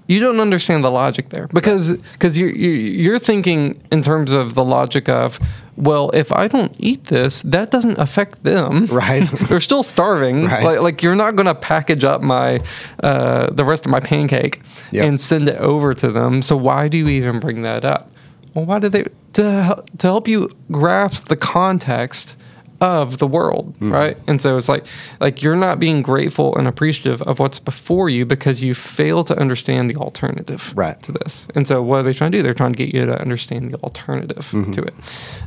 you 0.07 0.19
don't 0.19 0.39
understand 0.39 0.83
the 0.83 0.91
logic 0.91 1.29
there 1.29 1.47
because 1.47 1.93
because 2.13 2.37
you 2.37 2.47
you're 2.47 3.19
thinking 3.19 3.81
in 3.91 4.01
terms 4.01 4.31
of 4.33 4.53
the 4.55 4.63
logic 4.63 5.09
of 5.09 5.39
well, 5.77 6.09
if 6.13 6.31
I 6.31 6.47
don't 6.47 6.73
eat 6.79 7.05
this, 7.05 7.41
that 7.41 7.69
doesn't 7.69 7.97
affect 7.99 8.43
them. 8.43 8.85
Right. 8.85 9.29
They're 9.49 9.59
still 9.59 9.83
starving. 9.83 10.45
Right. 10.45 10.63
Like, 10.63 10.79
like 10.79 11.03
you're 11.03 11.15
not 11.17 11.35
going 11.35 11.47
to 11.47 11.55
package 11.55 12.05
up 12.05 12.21
my 12.21 12.61
uh, 13.03 13.49
the 13.51 13.65
rest 13.65 13.85
of 13.85 13.91
my 13.91 13.99
pancake 13.99 14.61
Yep. 14.91 15.05
and 15.05 15.19
send 15.19 15.49
it 15.49 15.57
over 15.57 15.93
to 15.95 16.11
them. 16.11 16.41
So 16.41 16.55
why 16.55 16.87
do 16.87 16.97
you 16.97 17.09
even 17.09 17.41
bring 17.41 17.63
that 17.63 17.83
up? 17.83 18.09
Well, 18.53 18.65
why 18.65 18.79
do 18.79 18.87
they 18.87 19.03
to 19.33 19.83
to 19.97 20.07
help 20.07 20.27
you 20.29 20.49
grasp 20.71 21.27
the 21.27 21.35
context 21.35 22.37
of 22.85 23.17
the 23.17 23.27
world, 23.27 23.73
Mm-hmm. 23.75 23.91
right? 23.91 24.17
And 24.27 24.41
so 24.41 24.55
it's 24.57 24.69
like 24.69 24.85
like 25.19 25.41
you're 25.43 25.55
not 25.55 25.79
being 25.79 26.01
grateful 26.01 26.55
and 26.57 26.67
appreciative 26.67 27.21
of 27.23 27.39
what's 27.39 27.59
before 27.59 28.09
you 28.09 28.25
because 28.25 28.63
you 28.63 28.73
fail 28.75 29.23
to 29.25 29.37
understand 29.39 29.89
the 29.89 29.95
alternative 29.97 30.71
Right. 30.75 31.01
to 31.03 31.11
this. 31.11 31.47
And 31.55 31.67
so 31.67 31.81
what 31.81 31.97
are 31.99 32.03
they 32.03 32.13
trying 32.13 32.31
to 32.31 32.37
do? 32.37 32.43
They're 32.43 32.53
trying 32.53 32.73
to 32.73 32.77
get 32.85 32.93
you 32.93 33.05
to 33.05 33.19
understand 33.19 33.71
the 33.71 33.77
alternative 33.79 34.49
to 34.73 34.81
it. 34.83 34.93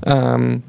Um, 0.06 0.62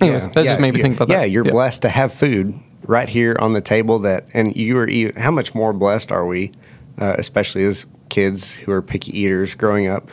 anyways, 0.00 0.24
Mm-hmm. 0.24 0.28
Yeah, 0.28 0.32
that 0.34 0.44
yeah, 0.44 0.50
just 0.52 0.60
made 0.60 0.74
me 0.74 0.82
think 0.82 0.96
about 0.96 1.08
yeah, 1.08 1.16
that. 1.18 1.22
Yeah, 1.28 1.32
you're 1.32 1.44
blessed 1.44 1.82
to 1.82 1.88
have 1.88 2.12
food 2.12 2.54
right 2.86 3.08
here 3.08 3.36
on 3.40 3.52
the 3.52 3.60
table. 3.60 3.98
That 4.00 4.26
and 4.34 4.54
you 4.56 4.76
are. 4.78 4.86
even- 4.88 5.16
How 5.20 5.30
much 5.30 5.54
more 5.54 5.72
blessed 5.72 6.12
are 6.12 6.26
we, 6.26 6.52
uh, 6.98 7.14
especially 7.18 7.64
as 7.64 7.86
kids 8.08 8.50
who 8.52 8.72
are 8.72 8.82
picky 8.82 9.18
eaters 9.18 9.54
growing 9.54 9.86
up, 9.88 10.10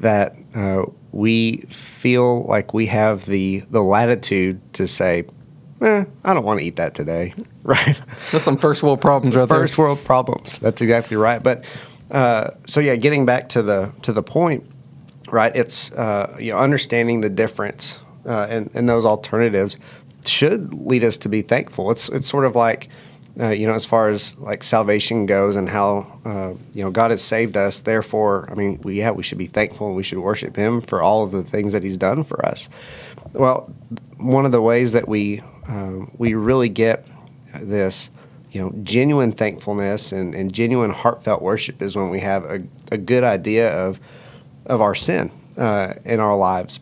that 0.00 0.36
uh, 0.54 0.84
we 1.14 1.58
feel 1.70 2.42
like 2.42 2.74
we 2.74 2.86
have 2.86 3.24
the 3.26 3.60
the 3.70 3.80
latitude 3.82 4.60
to 4.74 4.88
say, 4.88 5.24
eh, 5.80 6.04
I 6.24 6.34
don't 6.34 6.44
want 6.44 6.58
to 6.58 6.66
eat 6.66 6.74
that 6.76 6.94
today, 6.96 7.34
right? 7.62 8.00
That's 8.32 8.44
some 8.44 8.58
first 8.58 8.82
world 8.82 9.00
problems 9.00 9.36
right 9.36 9.48
First 9.48 9.76
there. 9.76 9.84
world 9.84 10.04
problems. 10.04 10.58
That's 10.58 10.82
exactly 10.82 11.16
right. 11.16 11.40
But 11.40 11.64
uh, 12.10 12.50
so 12.66 12.80
yeah, 12.80 12.96
getting 12.96 13.24
back 13.24 13.48
to 13.50 13.62
the 13.62 13.92
to 14.02 14.12
the 14.12 14.24
point, 14.24 14.68
right? 15.30 15.54
It's 15.54 15.92
uh, 15.92 16.36
you 16.40 16.50
know 16.50 16.58
understanding 16.58 17.20
the 17.20 17.30
difference 17.30 18.00
uh, 18.26 18.48
and, 18.50 18.70
and 18.74 18.88
those 18.88 19.06
alternatives 19.06 19.78
should 20.26 20.74
lead 20.74 21.04
us 21.04 21.16
to 21.18 21.28
be 21.28 21.42
thankful. 21.42 21.92
It's 21.92 22.08
it's 22.08 22.26
sort 22.28 22.44
of 22.44 22.56
like 22.56 22.88
uh, 23.38 23.48
you 23.48 23.66
know 23.66 23.72
as 23.74 23.84
far 23.84 24.10
as 24.10 24.36
like 24.38 24.62
salvation 24.62 25.26
goes 25.26 25.56
and 25.56 25.68
how 25.68 26.20
uh, 26.24 26.54
you 26.72 26.84
know 26.84 26.90
God 26.90 27.10
has 27.10 27.22
saved 27.22 27.56
us. 27.56 27.80
Therefore, 27.80 28.48
I 28.50 28.54
mean, 28.54 28.80
we 28.82 28.98
yeah 28.98 29.10
we 29.10 29.22
should 29.22 29.38
be 29.38 29.46
thankful 29.46 29.88
and 29.88 29.96
we 29.96 30.02
should 30.02 30.18
worship 30.18 30.56
Him 30.56 30.80
for 30.80 31.02
all 31.02 31.22
of 31.22 31.32
the 31.32 31.42
things 31.42 31.72
that 31.72 31.82
He's 31.82 31.96
done 31.96 32.24
for 32.24 32.44
us. 32.44 32.68
Well, 33.32 33.72
one 34.18 34.46
of 34.46 34.52
the 34.52 34.62
ways 34.62 34.92
that 34.92 35.08
we 35.08 35.42
um, 35.66 36.10
we 36.18 36.34
really 36.34 36.68
get 36.68 37.06
this 37.54 38.10
you 38.54 38.60
know 38.62 38.72
genuine 38.82 39.32
thankfulness 39.32 40.12
and, 40.12 40.34
and 40.34 40.52
genuine 40.52 40.90
heartfelt 40.90 41.42
worship 41.42 41.82
is 41.82 41.96
when 41.96 42.10
we 42.10 42.20
have 42.20 42.44
a, 42.44 42.62
a 42.92 42.96
good 42.96 43.24
idea 43.24 43.70
of 43.72 44.00
of 44.66 44.80
our 44.80 44.94
sin 44.94 45.30
uh, 45.58 45.94
in 46.04 46.20
our 46.20 46.36
lives 46.36 46.80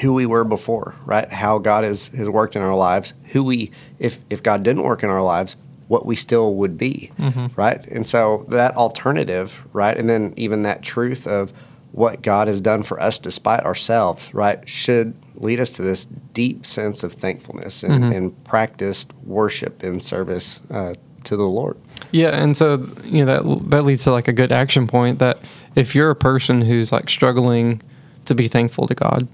who 0.00 0.14
we 0.14 0.24
were 0.24 0.44
before 0.44 0.94
right 1.04 1.32
how 1.32 1.58
god 1.58 1.82
has, 1.82 2.08
has 2.08 2.28
worked 2.28 2.54
in 2.54 2.62
our 2.62 2.76
lives 2.76 3.12
who 3.32 3.42
we 3.42 3.72
if 3.98 4.20
if 4.30 4.42
god 4.42 4.62
didn't 4.62 4.84
work 4.84 5.02
in 5.02 5.10
our 5.10 5.22
lives 5.22 5.56
what 5.90 6.06
we 6.06 6.14
still 6.14 6.54
would 6.54 6.78
be 6.78 7.10
right? 7.56 7.84
And 7.88 8.06
so 8.06 8.46
that 8.48 8.76
alternative 8.76 9.60
right 9.72 9.96
and 9.96 10.08
then 10.08 10.32
even 10.36 10.62
that 10.62 10.82
truth 10.82 11.26
of 11.26 11.52
what 11.92 12.22
god 12.22 12.46
has 12.46 12.60
done 12.60 12.84
for 12.84 13.02
us 13.02 13.18
despite 13.18 13.64
ourselves 13.64 14.32
right 14.32 14.68
should 14.68 15.12
lead 15.34 15.58
us 15.58 15.70
to 15.70 15.82
this 15.82 16.04
deep 16.32 16.64
sense 16.64 17.02
of 17.02 17.12
thankfulness 17.14 17.82
and, 17.82 18.12
and 18.12 18.44
practiced 18.44 19.12
worship 19.24 19.82
and 19.82 20.02
service 20.02 20.60
uh, 20.70 20.94
to 21.24 21.36
the 21.36 21.44
lord. 21.44 21.76
Yeah, 22.12 22.30
and 22.30 22.56
so 22.56 22.86
you 23.04 23.24
know 23.24 23.42
that 23.42 23.70
that 23.70 23.82
leads 23.82 24.04
to 24.04 24.12
like 24.12 24.28
a 24.28 24.32
good 24.32 24.52
action 24.52 24.86
point 24.86 25.18
that 25.18 25.38
if 25.74 25.94
you're 25.94 26.10
a 26.10 26.16
person 26.16 26.62
who's 26.62 26.92
like 26.92 27.08
struggling 27.08 27.82
to 28.26 28.34
be 28.34 28.48
thankful 28.48 28.86
to 28.88 28.94
God, 28.94 29.28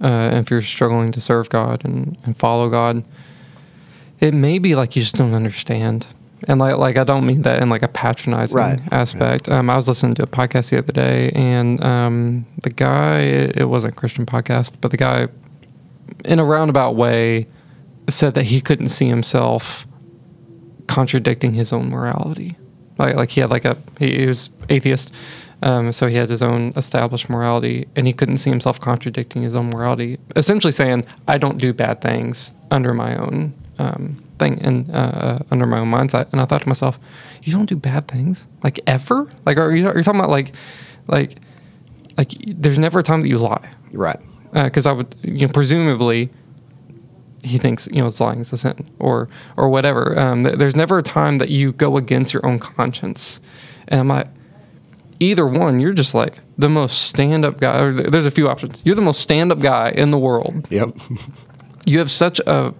uh, 0.00 0.06
and 0.06 0.38
if 0.38 0.50
you're 0.50 0.62
struggling 0.62 1.12
to 1.12 1.20
serve 1.20 1.48
God 1.48 1.84
and, 1.84 2.16
and 2.24 2.36
follow 2.36 2.68
God, 2.68 3.04
it 4.20 4.34
may 4.34 4.58
be 4.58 4.74
like 4.74 4.96
you 4.96 5.02
just 5.02 5.16
don't 5.16 5.34
understand. 5.34 6.06
And 6.48 6.58
like 6.58 6.76
like 6.78 6.96
I 6.96 7.04
don't 7.04 7.26
mean 7.26 7.42
that 7.42 7.62
in 7.62 7.68
like 7.68 7.82
a 7.82 7.88
patronizing 7.88 8.56
Right. 8.56 8.80
aspect. 8.92 9.48
Um, 9.48 9.68
I 9.68 9.76
was 9.76 9.86
listening 9.88 10.14
to 10.14 10.22
a 10.22 10.26
podcast 10.26 10.70
the 10.70 10.78
other 10.78 10.92
day, 10.92 11.30
and 11.34 11.82
um, 11.84 12.46
the 12.62 12.70
guy 12.70 13.18
it 13.20 13.68
wasn't 13.68 13.92
a 13.92 13.96
Christian 13.96 14.24
podcast, 14.26 14.72
but 14.80 14.90
the 14.90 14.96
guy 14.96 15.28
in 16.24 16.38
a 16.38 16.44
roundabout 16.44 16.96
way 16.96 17.46
said 18.08 18.34
that 18.34 18.44
he 18.44 18.60
couldn't 18.60 18.88
see 18.88 19.06
himself 19.08 19.86
contradicting 20.86 21.52
his 21.54 21.72
own 21.72 21.88
morality. 21.90 22.56
Like 22.98 23.16
like 23.16 23.30
he 23.30 23.40
had 23.40 23.50
like 23.50 23.64
a 23.64 23.76
he, 23.98 24.20
he 24.20 24.26
was 24.26 24.50
atheist, 24.68 25.12
um, 25.62 25.92
so 25.92 26.06
he 26.06 26.16
had 26.16 26.28
his 26.30 26.42
own 26.42 26.72
established 26.76 27.28
morality, 27.30 27.86
and 27.96 28.06
he 28.06 28.12
couldn't 28.12 28.38
see 28.38 28.50
himself 28.50 28.80
contradicting 28.80 29.42
his 29.42 29.54
own 29.56 29.70
morality. 29.70 30.18
Essentially 30.36 30.72
saying, 30.72 31.04
"I 31.28 31.38
don't 31.38 31.58
do 31.58 31.72
bad 31.72 32.00
things 32.00 32.52
under 32.70 32.92
my 32.94 33.16
own 33.16 33.54
um, 33.80 34.22
thing 34.38 34.60
and 34.62 34.90
uh, 34.94 35.38
under 35.50 35.66
my 35.66 35.78
own 35.78 35.90
mindset." 35.90 36.30
And 36.32 36.40
I 36.40 36.44
thought 36.44 36.62
to 36.62 36.68
myself, 36.68 36.98
"You 37.42 37.52
don't 37.52 37.68
do 37.68 37.76
bad 37.76 38.08
things 38.08 38.46
like 38.62 38.80
ever? 38.86 39.30
Like 39.46 39.58
are 39.58 39.74
you 39.74 39.86
are 39.88 39.96
you 39.96 40.04
talking 40.04 40.20
about 40.20 40.30
like 40.30 40.52
like 41.06 41.36
like 42.18 42.30
there's 42.46 42.78
never 42.78 42.98
a 43.00 43.02
time 43.02 43.20
that 43.22 43.28
you 43.28 43.38
lie?" 43.38 43.68
right 43.92 44.20
because 44.52 44.86
I 44.86 44.92
would, 44.92 45.14
you 45.22 45.46
know, 45.46 45.52
presumably, 45.52 46.28
he 47.42 47.58
thinks 47.58 47.88
you 47.90 48.00
know 48.00 48.06
it's 48.06 48.20
lying 48.20 48.40
is 48.40 48.52
a 48.52 48.58
sin 48.58 48.88
or 48.98 49.28
or 49.56 49.68
whatever. 49.68 50.18
Um, 50.18 50.44
th- 50.44 50.56
there's 50.58 50.76
never 50.76 50.98
a 50.98 51.02
time 51.02 51.38
that 51.38 51.50
you 51.50 51.72
go 51.72 51.96
against 51.96 52.32
your 52.34 52.44
own 52.44 52.58
conscience, 52.58 53.40
and 53.88 54.00
I'm 54.00 54.08
like, 54.08 54.26
either 55.20 55.46
one, 55.46 55.80
you're 55.80 55.92
just 55.92 56.14
like 56.14 56.40
the 56.58 56.68
most 56.68 57.02
stand 57.02 57.44
up 57.44 57.60
guy. 57.60 57.78
Or 57.78 57.92
th- 57.92 58.08
there's 58.08 58.26
a 58.26 58.30
few 58.30 58.48
options. 58.48 58.82
You're 58.84 58.96
the 58.96 59.02
most 59.02 59.20
stand 59.20 59.52
up 59.52 59.60
guy 59.60 59.90
in 59.90 60.10
the 60.10 60.18
world. 60.18 60.66
yep 60.70 60.90
You 61.86 61.98
have 61.98 62.10
such 62.10 62.40
a 62.40 62.74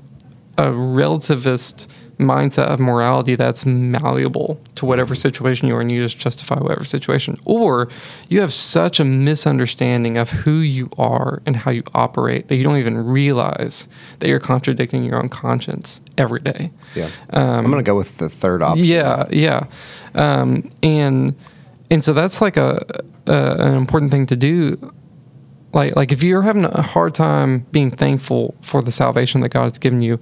a 0.69 0.73
relativist 0.73 1.87
mindset 2.19 2.65
of 2.67 2.79
morality 2.79 3.35
that's 3.35 3.65
malleable 3.65 4.61
to 4.75 4.85
whatever 4.85 5.15
situation 5.15 5.67
you're 5.69 5.81
in. 5.81 5.89
You 5.89 6.03
just 6.03 6.19
justify 6.19 6.57
whatever 6.61 6.85
situation, 6.85 7.39
or 7.47 7.89
you 8.29 8.41
have 8.43 8.53
such 8.53 9.01
a 9.01 9.05
misunderstanding 9.07 10.19
of 10.19 10.29
who 10.31 10.57
you 10.59 10.91
are 10.99 11.41
and 11.47 11.57
how 11.57 11.71
you 11.71 11.83
operate 11.95 12.49
that 12.49 12.57
you 12.57 12.63
don't 12.63 12.77
even 12.77 12.99
realize 13.07 13.89
that 14.19 14.29
you're 14.29 14.39
contradicting 14.39 15.03
your 15.03 15.17
own 15.17 15.31
conscience 15.31 16.03
every 16.19 16.41
day. 16.41 16.71
yeah 16.95 17.09
i'm 17.31 17.71
gonna 17.71 17.83
go 17.83 17.95
with 17.97 18.19
the 18.19 18.29
third 18.29 18.63
option 18.63 18.85
Yeah, 18.85 19.27
yeah, 19.31 19.65
um, 20.15 20.71
and 20.83 21.35
and 21.91 22.05
so 22.05 22.13
that's 22.13 22.41
like 22.43 22.59
a, 22.59 22.85
a 23.27 23.33
an 23.67 23.75
important 23.75 24.11
thing 24.11 24.27
to 24.27 24.37
do. 24.37 24.93
Like 25.73 25.97
like 25.97 26.13
if 26.13 26.23
you're 26.23 26.43
having 26.43 26.65
a 26.67 26.83
hard 26.83 27.15
time 27.15 27.61
being 27.73 27.91
thankful 27.91 28.55
for 28.61 28.83
the 28.83 28.91
salvation 28.93 29.41
that 29.41 29.51
God 29.51 29.65
has 29.71 29.79
given 29.79 30.03
you, 30.03 30.19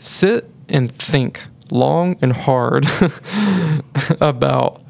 sit 0.00 0.50
and 0.68 0.90
think 0.90 1.42
long 1.70 2.16
and 2.20 2.32
hard 2.32 2.86
about 4.20 4.82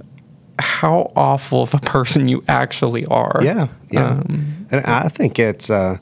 how 0.58 1.12
awful 1.16 1.62
of 1.62 1.74
a 1.74 1.78
person 1.78 2.28
you 2.28 2.42
actually 2.48 3.04
are. 3.06 3.40
Yeah, 3.42 3.68
yeah. 3.90 4.10
Um, 4.10 4.66
and 4.70 4.84
I 4.86 5.08
think 5.08 5.38
it's 5.38 5.70
uh, 5.70 5.98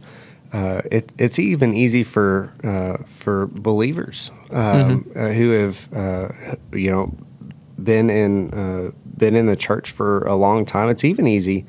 uh, 0.53 0.83
it, 0.91 1.13
it's 1.19 1.39
even 1.39 1.75
easy 1.75 2.05
for 2.05 2.55
uh, 2.65 3.03
for 3.07 3.47
believers 3.49 4.31
um, 4.51 5.05
Mm-hmm. 5.05 5.19
uh, 5.19 5.29
who 5.33 5.51
have 5.51 5.89
uh, 5.93 6.29
you 6.73 6.91
know 6.91 7.15
been 7.83 8.11
in 8.11 8.53
uh, 8.53 8.91
been 9.17 9.35
in 9.37 9.47
the 9.47 9.57
church 9.57 9.91
for 9.91 10.23
a 10.27 10.35
long 10.35 10.65
time. 10.67 10.89
It's 10.89 11.05
even 11.05 11.27
easy 11.27 11.67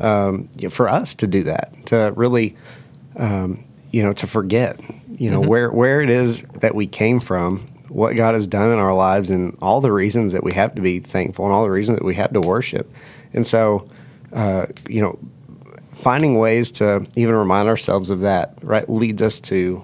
um, 0.00 0.48
for 0.70 0.88
us 0.88 1.14
to 1.16 1.26
do 1.26 1.42
that, 1.44 1.72
to 1.86 2.12
really, 2.16 2.56
um, 3.16 3.64
you 3.90 4.02
know, 4.02 4.12
to 4.14 4.26
forget, 4.26 4.78
you 5.16 5.30
know, 5.30 5.40
where 5.40 5.70
where 5.70 6.00
it 6.00 6.10
is 6.10 6.42
that 6.60 6.74
we 6.74 6.86
came 6.86 7.20
from, 7.20 7.66
what 7.88 8.14
God 8.16 8.34
has 8.34 8.46
done 8.46 8.70
in 8.70 8.78
our 8.78 8.94
lives, 8.94 9.30
and 9.30 9.56
all 9.60 9.80
the 9.80 9.92
reasons 9.92 10.32
that 10.32 10.44
we 10.44 10.52
have 10.54 10.74
to 10.76 10.82
be 10.82 11.00
thankful, 11.00 11.44
and 11.46 11.54
all 11.54 11.62
the 11.64 11.70
reasons 11.70 11.98
that 11.98 12.04
we 12.04 12.14
have 12.14 12.32
to 12.32 12.40
worship. 12.40 12.92
And 13.32 13.46
so, 13.46 13.88
uh, 14.32 14.66
you 14.88 15.00
know, 15.02 15.18
finding 15.94 16.38
ways 16.38 16.70
to 16.72 17.06
even 17.16 17.34
remind 17.34 17.68
ourselves 17.68 18.10
of 18.10 18.20
that, 18.20 18.54
right, 18.62 18.88
leads 18.88 19.22
us 19.22 19.40
to 19.40 19.82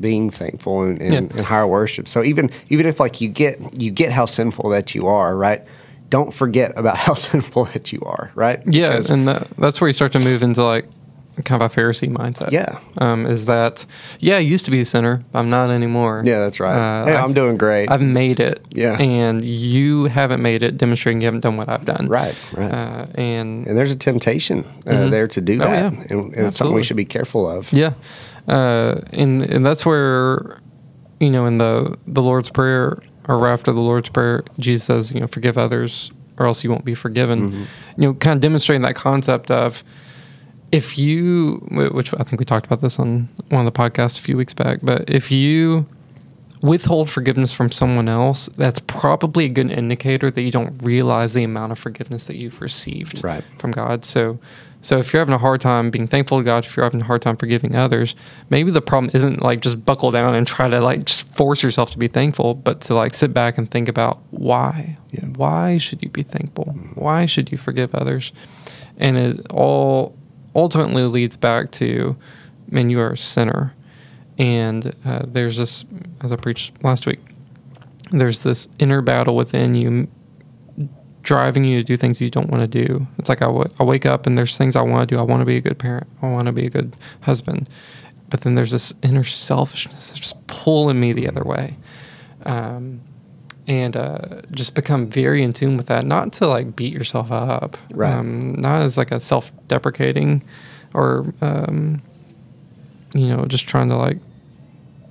being 0.00 0.28
thankful 0.30 0.82
and, 0.82 1.00
and, 1.00 1.12
Yeah. 1.12 1.18
and 1.36 1.40
higher 1.40 1.66
worship. 1.68 2.08
So 2.08 2.24
even 2.24 2.50
even 2.68 2.86
if 2.86 2.98
like 2.98 3.20
you 3.20 3.28
get 3.28 3.80
you 3.80 3.90
get 3.90 4.10
how 4.10 4.26
sinful 4.26 4.70
that 4.70 4.94
you 4.94 5.06
are, 5.06 5.36
right? 5.36 5.62
Don't 6.10 6.32
forget 6.34 6.72
about 6.76 6.96
how 7.06 7.14
sinful 7.14 7.66
that 7.66 7.92
you 7.92 8.00
are, 8.04 8.30
right? 8.34 8.60
Yeah, 8.66 8.90
Because- 8.90 9.10
and 9.10 9.28
that, 9.28 9.48
that's 9.56 9.80
where 9.80 9.88
you 9.88 9.92
start 9.92 10.12
to 10.12 10.18
move 10.18 10.42
into 10.42 10.64
like 10.64 10.86
kind 11.44 11.60
of 11.60 11.72
a 11.72 11.74
Pharisee 11.74 12.08
mindset. 12.10 12.50
Yeah. 12.52 12.78
um, 12.98 13.26
is 13.26 13.46
that 13.46 13.84
yeah? 14.20 14.36
I 14.36 14.40
used 14.40 14.64
to 14.66 14.70
be 14.70 14.80
a 14.80 14.84
sinner. 14.84 15.24
I'm 15.34 15.50
not 15.50 15.70
anymore. 15.70 16.22
yeah, 16.24 16.40
that's 16.40 16.60
right. 16.60 16.74
Uh, 16.76 17.04
hey, 17.06 17.12
I've- 17.14 17.22
I'm 17.24 17.32
doing 17.32 17.56
great. 17.56 17.90
I've 17.90 18.02
made 18.02 18.40
it. 18.40 18.64
Yeah. 18.70 18.98
and 19.00 19.44
you 19.44 20.04
haven't 20.04 20.42
made 20.42 20.62
it, 20.62 20.76
demonstrating 20.76 21.20
you 21.20 21.26
haven't 21.26 21.40
done 21.40 21.56
what 21.56 21.68
I've 21.68 21.84
done. 21.84 22.08
Right, 22.08 22.34
right. 22.52 22.70
Uh, 22.72 23.06
and 23.14 23.66
and 23.66 23.76
there's 23.78 23.92
a 23.92 23.96
temptation 23.98 24.64
uh, 24.86 25.08
there 25.08 25.28
to 25.28 25.40
do 25.40 25.58
that. 25.58 25.66
Oh, 25.66 25.70
that, 25.90 25.92
yeah. 26.10 26.16
and, 26.16 26.34
and 26.34 26.46
it's 26.46 26.56
something 26.56 26.74
we 26.74 26.82
should 26.82 26.96
be 26.96 27.04
careful 27.04 27.48
of. 27.48 27.72
Yeah, 27.72 27.94
uh, 28.48 29.00
and 29.12 29.42
and 29.42 29.64
that's 29.66 29.84
where 29.86 30.60
you 31.20 31.30
know 31.30 31.46
in 31.46 31.58
the 31.58 31.96
the 32.06 32.22
Lord's 32.22 32.50
prayer 32.50 32.98
or 33.28 33.48
after 33.48 33.72
the 33.72 33.80
Lord's 33.80 34.08
prayer, 34.10 34.44
Jesus 34.58 34.84
says, 34.84 35.12
you 35.12 35.20
know, 35.20 35.26
forgive 35.26 35.56
others 35.56 36.12
or 36.36 36.46
else 36.46 36.62
you 36.64 36.70
won't 36.70 36.84
be 36.84 36.94
forgiven. 36.94 37.50
Mm-hmm. 37.50 37.64
You 38.02 38.08
know, 38.08 38.14
kind 38.14 38.36
of 38.36 38.40
demonstrating 38.40 38.82
that 38.82 38.96
concept 38.96 39.50
of 39.50 39.82
if 40.74 40.98
you, 40.98 41.56
which 41.70 42.12
I 42.14 42.24
think 42.24 42.40
we 42.40 42.44
talked 42.44 42.66
about 42.66 42.80
this 42.80 42.98
on 42.98 43.28
one 43.50 43.64
of 43.66 43.72
the 43.72 43.78
podcasts 43.78 44.18
a 44.18 44.22
few 44.22 44.36
weeks 44.36 44.54
back, 44.54 44.80
but 44.82 45.08
if 45.08 45.30
you 45.30 45.86
withhold 46.62 47.08
forgiveness 47.10 47.52
from 47.52 47.70
someone 47.70 48.08
else, 48.08 48.48
that's 48.56 48.80
probably 48.80 49.44
a 49.44 49.48
good 49.48 49.70
indicator 49.70 50.30
that 50.30 50.42
you 50.42 50.50
don't 50.50 50.82
realize 50.82 51.34
the 51.34 51.44
amount 51.44 51.70
of 51.72 51.78
forgiveness 51.78 52.26
that 52.26 52.36
you've 52.36 52.60
received 52.60 53.22
Right. 53.22 53.44
from 53.58 53.70
God. 53.70 54.04
So, 54.04 54.38
so 54.80 54.98
if 54.98 55.12
you're 55.12 55.20
having 55.20 55.34
a 55.34 55.38
hard 55.38 55.60
time 55.60 55.90
being 55.90 56.08
thankful 56.08 56.38
to 56.38 56.44
God, 56.44 56.64
if 56.64 56.74
you're 56.76 56.84
having 56.84 57.02
a 57.02 57.04
hard 57.04 57.22
time 57.22 57.36
forgiving 57.36 57.76
others, 57.76 58.16
maybe 58.50 58.70
the 58.70 58.80
problem 58.82 59.10
isn't 59.14 59.42
like 59.42 59.60
just 59.60 59.84
buckle 59.84 60.10
down 60.10 60.34
and 60.34 60.46
try 60.46 60.68
to 60.68 60.80
like 60.80 61.04
just 61.04 61.28
force 61.36 61.62
yourself 61.62 61.90
to 61.92 61.98
be 61.98 62.08
thankful, 62.08 62.54
but 62.54 62.80
to 62.82 62.94
like 62.94 63.14
sit 63.14 63.32
back 63.32 63.58
and 63.58 63.70
think 63.70 63.88
about 63.88 64.20
why. 64.30 64.96
Yeah. 65.12 65.26
Why 65.26 65.78
should 65.78 66.02
you 66.02 66.08
be 66.08 66.22
thankful? 66.22 66.64
Mm-hmm. 66.64 67.00
Why 67.00 67.26
should 67.26 67.52
you 67.52 67.58
forgive 67.58 67.94
others? 67.94 68.32
And 68.96 69.16
it 69.16 69.46
all 69.50 70.16
ultimately 70.54 71.02
leads 71.04 71.36
back 71.36 71.70
to, 71.72 72.16
man, 72.70 72.90
you 72.90 73.00
are 73.00 73.12
a 73.12 73.16
sinner. 73.16 73.74
And 74.38 74.94
uh, 75.04 75.22
there's 75.26 75.56
this, 75.56 75.84
as 76.22 76.32
I 76.32 76.36
preached 76.36 76.82
last 76.82 77.06
week, 77.06 77.20
there's 78.10 78.42
this 78.42 78.68
inner 78.78 79.00
battle 79.00 79.36
within 79.36 79.74
you 79.74 80.08
driving 81.22 81.64
you 81.64 81.78
to 81.78 81.82
do 81.82 81.96
things 81.96 82.20
you 82.20 82.30
don't 82.30 82.50
want 82.50 82.60
to 82.60 82.86
do. 82.86 83.06
It's 83.18 83.28
like 83.28 83.40
I, 83.40 83.46
w- 83.46 83.70
I 83.80 83.82
wake 83.82 84.04
up 84.04 84.26
and 84.26 84.36
there's 84.36 84.58
things 84.58 84.76
I 84.76 84.82
want 84.82 85.08
to 85.08 85.14
do. 85.14 85.18
I 85.18 85.24
want 85.24 85.40
to 85.40 85.46
be 85.46 85.56
a 85.56 85.60
good 85.60 85.78
parent. 85.78 86.06
I 86.20 86.28
want 86.28 86.46
to 86.46 86.52
be 86.52 86.66
a 86.66 86.70
good 86.70 86.94
husband. 87.22 87.68
But 88.28 88.42
then 88.42 88.56
there's 88.56 88.72
this 88.72 88.92
inner 89.02 89.24
selfishness 89.24 90.08
that's 90.08 90.20
just 90.20 90.46
pulling 90.46 91.00
me 91.00 91.12
the 91.12 91.28
other 91.28 91.42
way. 91.42 91.76
Um, 92.44 93.00
and 93.66 93.96
uh, 93.96 94.42
just 94.50 94.74
become 94.74 95.06
very 95.08 95.42
in 95.42 95.52
tune 95.52 95.76
with 95.76 95.86
that. 95.86 96.04
Not 96.04 96.32
to 96.34 96.46
like 96.46 96.76
beat 96.76 96.92
yourself 96.92 97.30
up, 97.32 97.76
Right. 97.90 98.12
Um, 98.12 98.54
not 98.54 98.82
as 98.82 98.98
like 98.98 99.10
a 99.10 99.20
self-deprecating, 99.20 100.42
or 100.92 101.32
um, 101.40 102.02
you 103.14 103.28
know, 103.28 103.44
just 103.46 103.66
trying 103.66 103.88
to 103.88 103.96
like 103.96 104.18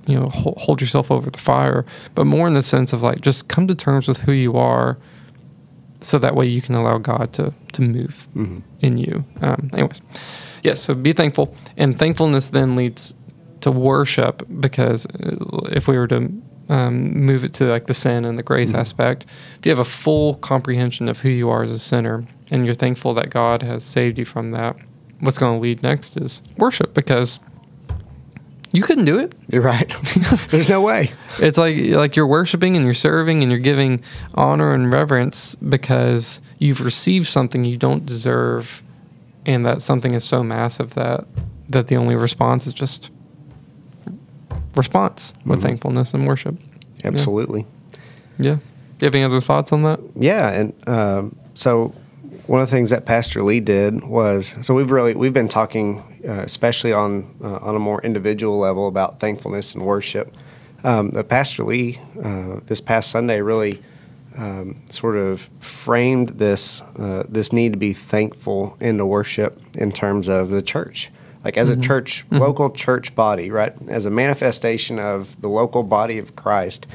you 0.06 0.18
know 0.18 0.26
hold, 0.26 0.56
hold 0.58 0.80
yourself 0.80 1.10
over 1.10 1.30
the 1.30 1.38
fire, 1.38 1.84
but 2.14 2.26
more 2.26 2.46
in 2.46 2.54
the 2.54 2.62
sense 2.62 2.92
of 2.92 3.02
like 3.02 3.20
just 3.20 3.48
come 3.48 3.66
to 3.68 3.74
terms 3.74 4.06
with 4.06 4.20
who 4.20 4.32
you 4.32 4.56
are, 4.56 4.98
so 6.00 6.18
that 6.18 6.34
way 6.36 6.46
you 6.46 6.60
can 6.62 6.74
allow 6.74 6.98
God 6.98 7.32
to 7.34 7.52
to 7.72 7.82
move 7.82 8.28
Mm-hmm. 8.36 8.58
in 8.80 8.96
you. 8.98 9.24
Um, 9.40 9.70
anyways, 9.72 10.00
yes. 10.62 10.80
so 10.80 10.94
be 10.94 11.12
thankful, 11.12 11.56
and 11.76 11.98
thankfulness 11.98 12.46
then 12.48 12.76
leads 12.76 13.14
to 13.62 13.70
worship 13.72 14.42
because 14.60 15.06
uh, 15.06 15.36
if 15.72 15.88
we 15.88 15.96
were 15.96 16.06
to 16.08 16.30
um, 16.68 17.24
move 17.24 17.44
it 17.44 17.54
to 17.54 17.64
like 17.64 17.86
the 17.86 17.94
sin 17.94 18.24
and 18.24 18.38
the 18.38 18.42
grace 18.42 18.74
aspect, 18.74 19.26
if 19.58 19.66
you 19.66 19.70
have 19.70 19.78
a 19.78 19.84
full 19.84 20.34
comprehension 20.36 21.08
of 21.08 21.20
who 21.20 21.28
you 21.28 21.50
are 21.50 21.62
as 21.62 21.70
a 21.70 21.78
sinner, 21.78 22.24
and 22.50 22.64
you're 22.64 22.74
thankful 22.74 23.14
that 23.14 23.30
God 23.30 23.62
has 23.62 23.84
saved 23.84 24.18
you 24.18 24.24
from 24.24 24.52
that, 24.52 24.76
what's 25.20 25.38
going 25.38 25.56
to 25.56 25.60
lead 25.60 25.82
next 25.82 26.16
is 26.16 26.42
worship 26.56 26.94
because 26.94 27.40
you 28.72 28.82
couldn't 28.82 29.04
do 29.04 29.18
it. 29.18 29.34
You're 29.48 29.62
right. 29.62 29.94
There's 30.50 30.68
no 30.68 30.80
way. 30.80 31.12
It's 31.38 31.56
like 31.56 31.76
like 31.76 32.16
you're 32.16 32.26
worshiping 32.26 32.76
and 32.76 32.84
you're 32.84 32.92
serving 32.92 33.42
and 33.42 33.50
you're 33.50 33.60
giving 33.60 34.02
honor 34.34 34.74
and 34.74 34.92
reverence 34.92 35.54
because 35.54 36.40
you've 36.58 36.80
received 36.80 37.28
something 37.28 37.64
you 37.64 37.76
don't 37.76 38.04
deserve, 38.04 38.82
and 39.46 39.64
that 39.64 39.80
something 39.80 40.12
is 40.12 40.24
so 40.24 40.42
massive 40.42 40.94
that 40.94 41.24
that 41.68 41.86
the 41.86 41.96
only 41.96 42.16
response 42.16 42.66
is 42.66 42.72
just 42.72 43.10
response 44.76 45.32
with 45.44 45.62
thankfulness 45.62 46.14
and 46.14 46.26
worship. 46.26 46.56
Absolutely. 47.04 47.66
Yeah. 48.38 48.54
Do 48.54 48.60
you 49.00 49.06
have 49.06 49.14
any 49.14 49.24
other 49.24 49.40
thoughts 49.40 49.72
on 49.72 49.82
that? 49.82 50.00
Yeah, 50.16 50.50
and 50.50 50.88
um, 50.88 51.36
so 51.54 51.94
one 52.46 52.60
of 52.60 52.68
the 52.68 52.76
things 52.76 52.90
that 52.90 53.06
Pastor 53.06 53.42
Lee 53.42 53.60
did 53.60 54.04
was 54.04 54.56
so 54.62 54.74
we've 54.74 54.90
really 54.90 55.14
we've 55.14 55.32
been 55.32 55.48
talking, 55.48 56.20
uh, 56.26 56.42
especially 56.44 56.92
on 56.92 57.34
uh, 57.42 57.56
on 57.56 57.74
a 57.74 57.78
more 57.78 58.00
individual 58.02 58.58
level 58.58 58.86
about 58.86 59.20
thankfulness 59.20 59.74
and 59.74 59.84
worship. 59.84 60.34
Um, 60.82 61.10
the 61.10 61.24
Pastor 61.24 61.64
Lee 61.64 62.00
uh, 62.22 62.60
this 62.66 62.80
past 62.80 63.10
Sunday 63.10 63.40
really 63.40 63.82
um, 64.36 64.82
sort 64.90 65.16
of 65.16 65.48
framed 65.60 66.30
this 66.30 66.80
uh, 66.98 67.24
this 67.28 67.52
need 67.52 67.72
to 67.72 67.78
be 67.78 67.92
thankful 67.92 68.76
into 68.80 69.06
worship 69.06 69.60
in 69.76 69.92
terms 69.92 70.28
of 70.28 70.50
the 70.50 70.62
church, 70.62 71.10
like 71.44 71.56
as 71.58 71.68
a 71.70 71.76
church, 71.76 72.24
local 72.30 72.70
church 72.70 73.14
body, 73.14 73.50
right? 73.50 73.74
As 73.88 74.06
a 74.06 74.10
manifestation 74.10 74.98
of 74.98 75.40
the 75.40 75.48
local 75.48 75.82
body 75.82 76.18
of 76.18 76.34
Christ, 76.36 76.86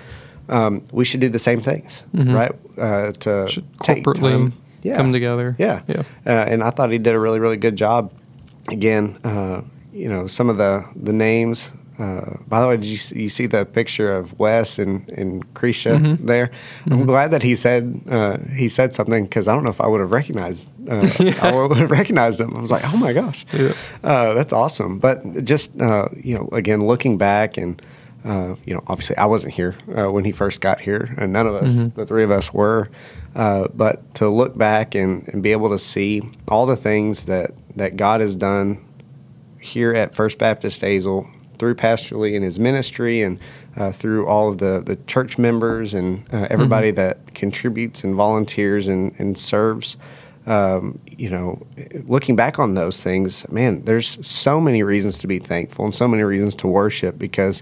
um, 0.50 0.82
we 0.91 1.06
should 1.06 1.20
do 1.20 1.30
the 1.30 1.39
same 1.39 1.62
things, 1.62 2.04
right? 2.14 2.52
Uh, 2.78 3.12
to 3.12 3.47
Should 3.50 3.72
corporately 3.78 4.52
time- 4.84 4.95
come 4.95 5.12
together. 5.14 5.56
Yeah, 5.60 5.82
Yeah. 5.88 6.04
Uh, 6.26 6.30
and 6.32 6.64
I 6.64 6.70
thought 6.72 6.91
he 6.91 6.97
did 6.97 7.14
a 7.14 7.20
really, 7.20 7.39
really 7.39 7.58
good 7.58 7.76
job. 7.76 8.12
Again, 8.70 9.18
uh, 9.24 9.62
you 9.93 10.10
know, 10.10 10.28
some 10.28 10.50
of 10.50 10.58
the 10.58 10.86
the 10.95 11.14
names. 11.14 11.72
Uh, 12.00 12.38
by 12.47 12.62
the 12.62 12.68
way, 12.70 12.78
did 12.78 12.86
you 12.86 12.95
see, 12.97 13.22
you 13.24 13.30
see 13.30 13.45
the 13.45 13.66
picture 13.66 14.16
of 14.16 14.39
Wes 14.39 14.80
and 14.80 15.12
and 15.12 15.43
Krisha 15.54 16.00
Mm-hmm. 16.00 16.26
there? 16.26 16.50
I'm 16.89 17.06
glad 17.06 17.32
that 17.32 17.43
he 17.43 17.56
said 17.56 18.02
uh, 18.10 18.38
he 18.56 18.70
said 18.70 18.95
something 18.95 19.24
because 19.26 19.47
I 19.50 19.54
don't 19.54 19.64
know 19.66 19.70
if 19.70 19.82
I 19.82 19.88
would 19.88 20.00
have 20.00 20.12
recognized. 20.12 20.70
Uh, 20.88 21.06
I 21.41 21.52
would 21.52 21.76
have 21.78 21.91
recognized 21.91 22.39
him. 22.39 22.56
I 22.56 22.62
was 22.62 22.72
like, 22.72 22.84
oh 22.93 22.95
my 22.97 23.12
gosh, 23.14 23.45
Yeah. 23.52 23.74
uh, 24.04 24.34
that's 24.34 24.54
awesome. 24.54 25.00
But 25.00 25.43
just 25.43 25.80
uh, 25.82 26.08
you 26.16 26.36
know, 26.36 26.47
again, 26.54 26.80
looking 26.88 27.18
back 27.18 27.58
and 27.58 27.82
uh, 28.24 28.56
you 28.66 28.74
know, 28.74 28.84
obviously 28.88 29.18
I 29.18 29.26
wasn't 29.26 29.54
here 29.54 29.76
uh, 29.97 30.10
when 30.12 30.24
he 30.26 30.32
first 30.32 30.62
got 30.62 30.80
here, 30.80 31.14
and 31.18 31.34
none 31.34 31.47
of 31.47 31.56
us, 31.56 31.74
Mm-hmm. 31.76 32.00
the 32.00 32.06
three 32.06 32.24
of 32.24 32.32
us, 32.32 32.54
were. 32.54 32.89
Uh, 33.36 33.68
but 33.76 34.14
to 34.16 34.28
look 34.28 34.58
back 34.58 34.95
and, 34.95 35.28
and 35.30 35.43
be 35.43 35.52
able 35.52 35.70
to 35.70 35.78
see 35.78 36.22
all 36.47 36.66
the 36.66 36.76
things 36.78 37.26
that 37.26 37.52
that 37.76 37.95
God 37.97 38.22
has 38.22 38.36
done 38.36 38.78
here 39.60 39.93
at 39.93 40.16
First 40.16 40.38
Baptist 40.38 40.82
Haslet 40.82 41.28
through 41.60 41.76
Pastor 41.76 42.18
Lee 42.18 42.36
and 42.36 42.43
his 42.43 42.57
ministry 42.57 43.22
and 43.22 43.38
uh, 43.76 43.91
through 43.91 44.26
all 44.26 44.49
of 44.49 44.57
the, 44.57 44.82
the 44.84 44.95
church 45.05 45.38
members 45.38 45.93
and 45.93 46.24
uh, 46.34 46.47
everybody 46.49 46.91
that 46.91 47.34
contributes 47.36 48.03
and 48.03 48.16
volunteers 48.16 48.88
and, 48.88 49.14
and 49.20 49.38
serves. 49.38 49.97
Um, 50.47 50.97
you 51.05 51.30
know, 51.30 51.62
looking 52.07 52.36
back 52.36 52.57
on 52.57 52.74
those 52.74 53.03
things, 53.03 53.47
man, 53.51 53.84
there's 53.86 54.26
so 54.26 54.60
many 54.60 54.82
reasons 54.82 55.20
to 55.20 55.28
be 55.28 55.38
thankful 55.38 55.86
and 55.86 55.93
so 55.93 56.07
many 56.07 56.24
reasons 56.24 56.55
to 56.55 56.68
worship 56.68 57.20
because, 57.20 57.62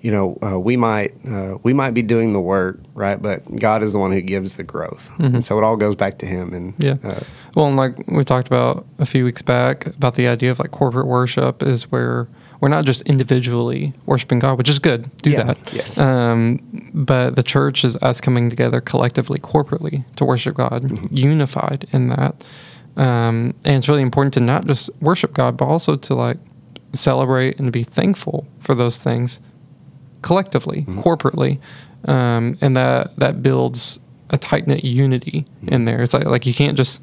you 0.00 0.10
know, 0.10 0.36
uh, 0.42 0.58
we 0.58 0.76
might 0.76 1.14
uh, 1.28 1.58
we 1.62 1.72
might 1.72 1.92
be 1.92 2.02
doing 2.02 2.32
the 2.32 2.40
work, 2.40 2.80
right? 2.94 3.22
But 3.22 3.54
God 3.56 3.84
is 3.84 3.92
the 3.92 4.00
one 4.00 4.10
who 4.10 4.20
gives 4.20 4.54
the 4.54 4.64
growth, 4.64 5.08
and 5.18 5.44
so 5.44 5.58
it 5.58 5.64
all 5.64 5.76
goes 5.76 5.94
back 5.94 6.18
to 6.18 6.26
Him. 6.26 6.52
And 6.54 6.74
Yeah. 6.78 6.96
uh, 7.04 7.20
Well, 7.54 7.66
and 7.66 7.76
like 7.76 7.94
we 8.08 8.24
talked 8.24 8.48
about 8.48 8.84
a 8.98 9.06
few 9.06 9.24
weeks 9.24 9.42
back 9.42 9.86
about 9.86 10.16
the 10.16 10.26
idea 10.26 10.50
of 10.50 10.58
like 10.58 10.72
corporate 10.72 11.06
worship 11.06 11.62
is 11.62 11.84
where 11.92 12.26
we're 12.64 12.70
not 12.70 12.86
just 12.86 13.02
individually 13.02 13.92
worshiping 14.06 14.38
God, 14.38 14.56
which 14.56 14.70
is 14.70 14.78
good. 14.78 15.14
Do 15.18 15.30
Yeah, 15.32 15.42
that. 15.42 15.58
yes. 15.74 15.98
Um, 15.98 16.60
but 16.94 17.36
the 17.36 17.42
church 17.42 17.84
is 17.84 17.94
us 17.96 18.22
coming 18.22 18.48
together 18.48 18.80
collectively, 18.80 19.38
corporately 19.38 20.02
to 20.16 20.24
worship 20.24 20.56
God, 20.56 20.82
Mm-hmm. 20.82 21.06
unified 21.14 21.86
in 21.92 22.08
that. 22.08 22.42
Um, 22.96 23.52
and 23.66 23.76
it's 23.76 23.86
really 23.90 24.00
important 24.00 24.32
to 24.34 24.40
not 24.40 24.66
just 24.66 24.88
worship 25.02 25.34
God, 25.34 25.58
but 25.58 25.66
also 25.66 25.96
to 25.96 26.14
like 26.14 26.38
celebrate 26.94 27.58
and 27.58 27.70
be 27.70 27.84
thankful 27.84 28.46
for 28.60 28.74
those 28.74 28.96
things 29.02 29.40
collectively, 30.22 30.86
Mm-hmm. 30.88 31.00
corporately, 31.00 31.58
um, 32.08 32.56
and 32.62 32.74
that 32.78 33.14
that 33.18 33.42
builds 33.42 34.00
a 34.30 34.38
tight 34.38 34.66
knit 34.66 34.84
unity 34.84 35.44
in 35.66 35.84
there. 35.84 36.02
It's 36.02 36.14
like 36.14 36.24
like 36.24 36.46
you 36.46 36.54
can't 36.54 36.78
just 36.78 37.02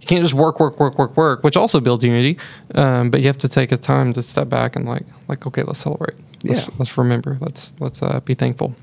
you 0.00 0.06
can't 0.06 0.22
just 0.22 0.34
work 0.34 0.58
work 0.60 0.78
work 0.80 0.98
work 0.98 1.16
work, 1.16 1.42
which 1.44 1.56
also 1.56 1.80
builds 1.80 2.02
unity. 2.04 2.38
Um, 2.74 3.10
but 3.10 3.20
you 3.20 3.26
have 3.26 3.38
to 3.38 3.48
take 3.48 3.70
a 3.72 3.76
time 3.76 4.12
to 4.14 4.22
step 4.22 4.48
back 4.48 4.76
and 4.76 4.86
like 4.86 5.04
like 5.28 5.46
okay, 5.46 5.62
let's 5.62 5.78
celebrate. 5.80 6.14
Let's, 6.44 6.66
Yeah. 6.68 6.74
let's 6.78 6.96
remember. 6.98 7.36
Let's 7.40 7.74
let's 7.80 8.02
uh, 8.02 8.20
be 8.20 8.34
thankful. 8.34 8.74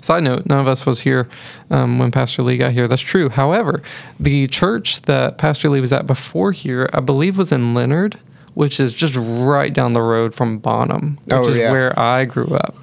Side 0.00 0.22
note: 0.24 0.46
None 0.46 0.58
of 0.60 0.68
us 0.68 0.84
was 0.86 1.00
here 1.00 1.28
um, 1.70 1.98
when 1.98 2.10
Pastor 2.10 2.42
Lee 2.42 2.56
got 2.58 2.72
here. 2.72 2.88
That's 2.88 3.00
true. 3.02 3.28
However, 3.30 3.82
the 4.20 4.46
church 4.48 5.02
that 5.02 5.38
Pastor 5.38 5.68
Lee 5.70 5.80
was 5.80 5.92
at 5.92 6.06
before 6.06 6.52
here, 6.52 6.90
I 6.92 7.00
believe, 7.00 7.38
was 7.38 7.52
in 7.52 7.72
Leonard, 7.74 8.18
which 8.54 8.78
is 8.80 8.92
just 8.92 9.16
right 9.16 9.72
down 9.72 9.94
the 9.94 10.02
road 10.02 10.34
from 10.34 10.58
Bonham, 10.58 11.18
which 11.24 11.32
Oh, 11.34 11.48
is 11.48 11.56
yeah. 11.56 11.70
where 11.70 11.98
I 11.98 12.26
grew 12.26 12.48
up. 12.54 12.76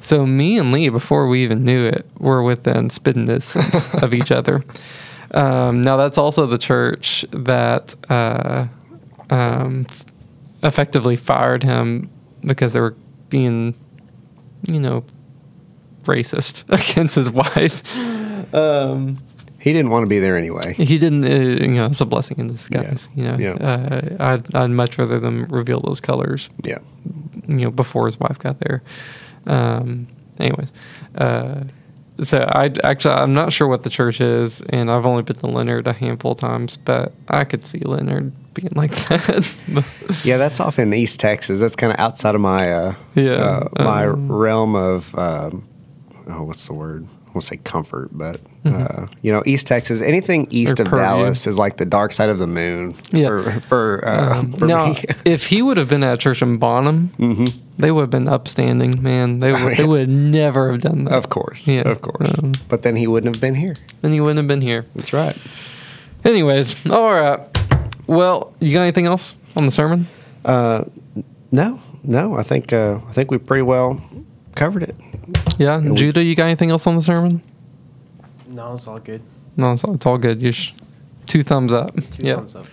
So 0.00 0.26
me 0.26 0.58
and 0.58 0.72
Lee, 0.72 0.88
before 0.88 1.28
we 1.28 1.42
even 1.44 1.62
knew 1.64 1.84
it, 1.86 2.04
were 2.18 2.42
within 2.42 2.90
spitting 2.90 3.26
distance 3.26 3.92
of 4.02 4.12
each 4.14 4.30
other. 4.32 4.64
Um, 5.32 5.82
now 5.82 5.96
that's 5.96 6.18
also 6.18 6.46
the 6.46 6.58
church 6.58 7.24
that 7.32 7.94
uh, 8.10 8.66
um, 9.30 9.86
effectively 10.62 11.16
fired 11.16 11.62
him 11.62 12.08
because 12.42 12.72
they 12.72 12.80
were 12.80 12.94
being, 13.28 13.74
you 14.68 14.78
know, 14.80 15.04
racist 16.04 16.64
against 16.92 17.14
his 17.16 17.30
wife. 17.30 17.82
Um, 18.54 19.18
He 19.58 19.72
didn't 19.72 19.90
want 19.90 20.04
to 20.04 20.06
be 20.08 20.20
there 20.20 20.36
anyway. 20.36 20.74
he 20.74 20.96
didn't, 20.98 21.24
uh, 21.24 21.62
you 21.64 21.68
know, 21.74 21.86
it's 21.86 22.00
a 22.00 22.06
blessing 22.06 22.38
in 22.38 22.46
disguise. 22.46 23.08
Yeah. 23.16 23.36
You 23.36 23.48
know, 23.48 23.56
Yeah. 23.60 23.66
uh, 23.68 24.16
I'd, 24.24 24.54
I'd 24.54 24.70
much 24.70 24.96
rather 24.98 25.18
them 25.18 25.44
reveal 25.46 25.80
those 25.80 26.00
colors 26.00 26.48
Yeah. 26.62 26.78
you 27.48 27.64
know 27.64 27.70
before 27.72 28.06
his 28.06 28.18
wife 28.20 28.38
got 28.38 28.60
there. 28.60 28.82
Um, 29.46 30.06
anyways, 30.38 30.72
uh, 31.16 31.64
so 32.22 32.38
I 32.48 32.72
actually 32.84 33.14
I'm 33.14 33.32
not 33.34 33.52
sure 33.52 33.68
what 33.68 33.82
the 33.82 33.90
church 33.90 34.20
is, 34.20 34.62
and 34.62 34.90
I've 34.90 35.06
only 35.06 35.22
been 35.22 35.36
to 35.36 35.46
Leonard 35.46 35.86
a 35.86 35.92
handful 35.92 36.32
of 36.32 36.38
times, 36.38 36.76
but 36.76 37.12
I 37.28 37.44
could 37.44 37.66
see 37.66 37.80
Leonard 37.80 38.32
being 38.54 38.72
like 38.74 38.90
that. 39.08 39.54
Yeah, 40.24 40.36
that's 40.38 40.60
off 40.60 40.78
in 40.78 40.92
East 40.94 41.20
Texas. 41.20 41.60
That's 41.60 41.76
kind 41.76 41.92
of 41.92 41.98
outside 41.98 42.34
of 42.34 42.40
my 42.40 42.72
uh, 42.72 42.94
Yeah, 43.14 43.32
uh, 43.32 43.68
my 43.84 44.06
um, 44.06 44.30
realm 44.30 44.74
of 44.74 45.14
um, 45.18 45.68
oh, 46.28 46.44
what's 46.44 46.66
the 46.66 46.74
word? 46.74 47.06
I 47.26 47.30
won't 47.30 47.44
say 47.44 47.58
comfort, 47.58 48.10
but 48.12 48.40
Mm-hmm. 48.66 49.04
uh, 49.04 49.06
you 49.22 49.32
know, 49.32 49.42
East 49.46 49.66
Texas. 49.66 50.00
Anything 50.00 50.46
east 50.50 50.78
Or 50.80 50.82
of 50.84 50.88
purview. 50.88 51.04
Dallas 51.04 51.46
is 51.46 51.56
like 51.58 51.76
the 51.76 51.84
dark 51.84 52.12
side 52.12 52.28
of 52.28 52.38
the 52.38 52.46
moon. 52.46 52.94
Yeah. 53.12 53.28
For 53.28 53.60
for, 53.68 54.08
uh, 54.08 54.38
Um, 54.40 54.52
for 54.52 54.66
now, 54.66 54.86
me. 54.92 55.04
if 55.24 55.46
he 55.46 55.62
would 55.62 55.76
have 55.76 55.88
been 55.88 56.02
at 56.04 56.18
church 56.20 56.42
in 56.42 56.58
Bonham, 56.58 57.10
they 57.78 57.90
would 57.90 58.00
have 58.02 58.10
been 58.10 58.28
upstanding, 58.28 59.02
man. 59.02 59.38
They 59.40 59.52
would, 59.52 59.62
Oh, 59.62 59.74
they 59.74 59.84
would 59.84 60.08
never 60.08 60.72
have 60.72 60.80
done 60.80 61.04
that. 61.04 61.12
of 61.14 61.28
course, 61.28 61.66
Yeah. 61.66 61.82
of 61.88 62.00
course. 62.00 62.38
Um, 62.38 62.52
but 62.68 62.82
then 62.82 62.96
he 62.96 63.06
wouldn't 63.06 63.34
have 63.34 63.40
been 63.40 63.54
here. 63.54 63.76
Then 64.02 64.12
he 64.12 64.20
wouldn't 64.20 64.38
have 64.38 64.48
been 64.48 64.62
here. 64.62 64.84
That's 64.94 65.12
right. 65.12 65.36
Anyways, 66.24 66.74
all 66.90 67.10
right. 67.12 67.40
Well, 68.06 68.52
you 68.60 68.72
got 68.72 68.82
anything 68.82 69.06
else 69.06 69.34
on 69.56 69.64
the 69.64 69.70
sermon? 69.70 70.08
Uh, 70.44 70.84
no, 71.52 71.80
no. 72.02 72.34
I 72.36 72.42
think 72.42 72.72
uh, 72.72 72.98
I 73.08 73.12
think 73.12 73.30
we 73.30 73.38
pretty 73.38 73.62
well 73.62 74.00
covered 74.54 74.82
it. 74.84 74.94
Yeah, 75.58 75.80
Judah, 75.94 76.22
you 76.22 76.34
got 76.34 76.44
anything 76.46 76.70
else 76.70 76.86
on 76.86 76.94
the 76.96 77.02
sermon? 77.02 77.42
No, 78.56 78.72
it's 78.72 78.88
all 78.88 78.98
good. 78.98 79.20
No, 79.58 79.72
it's, 79.72 79.84
it's 79.84 80.06
all 80.06 80.16
good. 80.16 80.40
You 80.40 80.50
sh- 80.50 80.72
two 81.26 81.42
thumbs 81.42 81.74
up. 81.74 81.94
Two 81.94 82.26
yeah. 82.26 82.36
thumbs 82.36 82.56
up. 82.56 82.66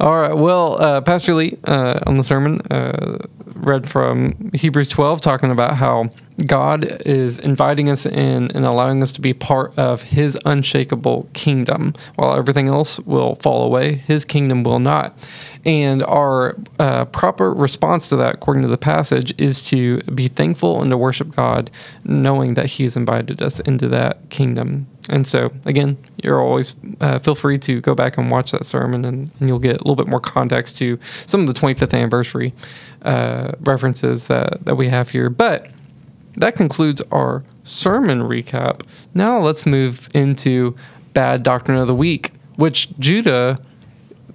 All 0.00 0.16
right. 0.16 0.32
Well, 0.34 0.80
uh, 0.80 1.00
Pastor 1.00 1.34
Lee 1.34 1.58
uh, 1.64 1.98
on 2.06 2.14
the 2.14 2.22
sermon 2.22 2.60
uh, 2.70 3.18
read 3.54 3.88
from 3.88 4.52
Hebrews 4.54 4.86
12, 4.88 5.20
talking 5.20 5.50
about 5.50 5.76
how 5.76 6.10
God 6.46 6.84
is 7.04 7.40
inviting 7.40 7.90
us 7.90 8.06
in 8.06 8.52
and 8.52 8.64
allowing 8.64 9.02
us 9.02 9.10
to 9.12 9.20
be 9.20 9.34
part 9.34 9.76
of 9.76 10.02
His 10.02 10.38
unshakable 10.44 11.28
kingdom. 11.32 11.94
While 12.14 12.36
everything 12.36 12.68
else 12.68 13.00
will 13.00 13.34
fall 13.36 13.64
away, 13.64 13.94
His 13.94 14.24
kingdom 14.24 14.62
will 14.62 14.78
not. 14.78 15.18
And 15.66 16.04
our 16.04 16.56
uh, 16.78 17.06
proper 17.06 17.52
response 17.52 18.08
to 18.10 18.16
that, 18.16 18.36
according 18.36 18.62
to 18.62 18.68
the 18.68 18.78
passage, 18.78 19.34
is 19.36 19.60
to 19.62 19.98
be 20.02 20.28
thankful 20.28 20.80
and 20.80 20.92
to 20.92 20.96
worship 20.96 21.34
God, 21.34 21.72
knowing 22.04 22.54
that 22.54 22.66
He's 22.66 22.96
invited 22.96 23.42
us 23.42 23.58
into 23.60 23.88
that 23.88 24.30
kingdom. 24.30 24.86
And 25.08 25.26
so, 25.26 25.52
again, 25.64 25.98
you're 26.22 26.40
always 26.40 26.76
uh, 27.00 27.18
feel 27.18 27.34
free 27.34 27.58
to 27.58 27.80
go 27.80 27.96
back 27.96 28.16
and 28.16 28.30
watch 28.30 28.52
that 28.52 28.64
sermon, 28.64 29.04
and, 29.04 29.32
and 29.40 29.48
you'll 29.48 29.58
get 29.58 29.80
a 29.80 29.82
little 29.82 29.96
bit 29.96 30.06
more 30.06 30.20
context 30.20 30.78
to 30.78 31.00
some 31.26 31.40
of 31.40 31.48
the 31.48 31.60
25th 31.60 31.92
anniversary 31.92 32.54
uh, 33.02 33.50
references 33.60 34.28
that, 34.28 34.64
that 34.64 34.76
we 34.76 34.86
have 34.86 35.10
here. 35.10 35.28
But 35.28 35.68
that 36.36 36.54
concludes 36.54 37.02
our 37.10 37.42
sermon 37.64 38.20
recap. 38.20 38.82
Now 39.14 39.40
let's 39.40 39.66
move 39.66 40.08
into 40.14 40.76
bad 41.12 41.42
doctrine 41.42 41.76
of 41.76 41.88
the 41.88 41.94
week, 41.94 42.30
which 42.54 42.96
Judah 43.00 43.58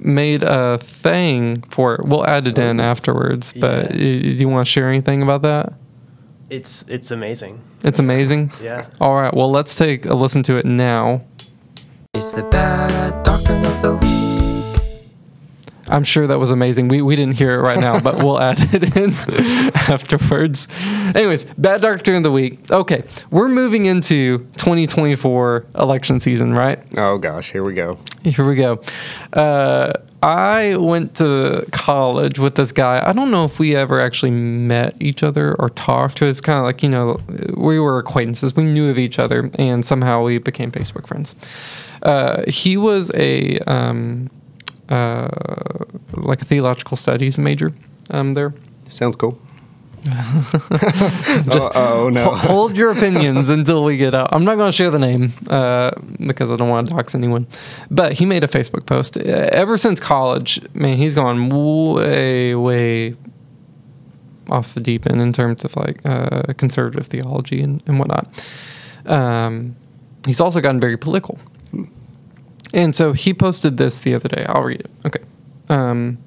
made 0.04 0.44
a 0.44 0.78
thing 0.80 1.62
for. 1.70 1.96
it. 1.96 2.06
We'll 2.06 2.26
add 2.26 2.48
it 2.48 2.58
in 2.58 2.80
oh, 2.80 2.84
afterwards. 2.84 3.54
But 3.54 3.92
Yeah. 3.92 3.98
do 3.98 4.06
you 4.44 4.50
want 4.50 4.66
to 4.66 4.72
share 4.72 4.90
anything 4.90 5.22
about 5.22 5.42
that? 5.44 5.74
It's 6.50 6.84
it's 6.88 7.12
amazing. 7.12 7.62
It's 7.84 8.00
amazing. 8.00 8.52
Yeah. 8.62 8.86
All 9.00 9.16
right. 9.16 9.34
Well, 9.34 9.50
let's 9.52 9.74
take 9.76 10.06
a 10.06 10.14
listen 10.14 10.44
to 10.44 10.58
it 10.58 10.66
now. 10.66 11.22
It's 12.14 12.32
the 12.34 12.44
bad 12.44 13.24
doctrine 13.24 13.66
of 13.66 13.82
the 13.82 13.96
week. 13.96 14.41
I'm 15.92 16.04
sure 16.04 16.26
that 16.28 16.40
was 16.40 16.52
amazing. 16.52 16.88
We, 16.88 17.02
we 17.02 17.16
didn't 17.16 17.36
hear 17.36 17.56
it 17.56 17.62
right 17.62 17.80
now, 17.80 18.00
but 18.00 18.18
we'll 18.24 18.40
add 18.40 18.58
it 18.74 18.96
in 18.96 19.12
afterwards. 19.76 20.68
Anyways, 21.14 21.46
bad 21.58 21.82
doctrine 21.82 22.18
of 22.18 22.24
the 22.24 22.32
week. 22.32 22.72
Okay, 22.72 23.04
we're 23.30 23.50
moving 23.50 23.86
into 23.86 24.40
2024 24.58 25.66
election 25.76 26.20
season, 26.20 26.54
right? 26.54 26.80
Oh 26.98 27.18
gosh, 27.18 27.52
here 27.52 27.64
we 27.64 27.74
go. 27.74 28.00
Here 28.24 28.48
we 28.48 28.56
go. 28.56 28.82
Uh, 29.34 29.94
I 30.24 30.76
went 30.78 31.16
to 31.16 31.66
college 31.72 32.38
with 32.38 32.56
this 32.56 32.72
guy. 32.72 33.02
I 33.04 33.12
don't 33.12 33.32
know 33.32 33.44
if 33.44 33.58
we 33.58 33.76
ever 33.76 34.00
actually 34.00 34.32
met 34.32 34.96
each 35.00 35.24
other 35.24 35.56
or 35.56 35.70
talked. 35.70 36.22
It 36.22 36.26
was 36.26 36.42
kind 36.42 36.60
of 36.60 36.66
like, 36.66 36.84
you 36.84 36.90
know, 36.90 37.20
we 37.56 37.80
were 37.80 37.98
acquaintances. 37.98 38.56
We 38.56 38.64
knew 38.64 38.90
of 38.90 39.00
each 39.00 39.18
other, 39.18 39.50
and 39.58 39.84
somehow 39.84 40.24
we 40.24 40.38
became 40.38 40.72
Facebook 40.72 41.08
friends. 41.08 41.34
Uh, 42.04 42.44
he 42.48 42.78
was 42.78 43.12
a 43.16 43.60
um, 43.62 44.30
uh, 44.92 45.30
like 46.14 46.42
a 46.42 46.46
theological 46.46 46.98
studies 46.98 47.38
major 47.38 47.74
um, 48.10 48.34
there. 48.34 48.54
Sounds 48.90 49.16
cool. 49.16 49.40
oh, 50.10 51.72
oh 51.76 52.10
no. 52.12 52.32
Hold 52.32 52.76
your 52.76 52.92
opinions 52.92 53.50
until 53.58 53.84
we 53.84 53.98
get 53.98 54.16
out. 54.16 54.30
I'm 54.34 54.44
not 54.44 54.56
going 54.56 54.70
to 54.70 54.76
share 54.76 54.90
the 54.90 55.00
name 55.00 55.32
uh, 55.48 55.92
because 56.26 56.50
I 56.50 56.56
don't 56.56 56.70
want 56.70 56.90
to 56.90 56.96
dox 56.96 57.14
anyone. 57.14 57.48
But 57.90 58.14
he 58.14 58.26
made 58.26 58.44
a 58.44 58.48
Facebook 58.48 58.86
post. 58.86 59.18
Uh, 59.18 59.22
Ever 59.22 59.78
since 59.78 60.00
college, 60.00 60.60
man, 60.74 60.98
he's 60.98 61.14
gone 61.14 61.50
way, 61.50 62.56
way 62.56 63.16
off 64.50 64.74
the 64.74 64.82
deep 64.82 65.08
end 65.08 65.22
in 65.22 65.34
terms 65.34 65.64
of 65.64 65.76
like 65.76 66.02
uh, 66.04 66.54
conservative 66.58 67.06
theology 67.08 67.62
and, 67.62 67.84
and 67.86 68.00
whatnot. 68.00 68.28
Um, 69.06 69.76
he's 70.26 70.42
also 70.42 70.62
gotten 70.62 70.80
very 70.80 70.98
political. 70.98 71.40
And 72.74 72.96
so 72.96 73.14
he 73.14 73.34
posted 73.34 73.78
this 73.78 74.00
the 74.00 74.14
other 74.14 74.30
day. 74.30 74.46
I'll 74.48 74.64
read 74.64 74.82
it. 74.82 74.92
Okay. 75.06 75.24
Um, 75.70 76.18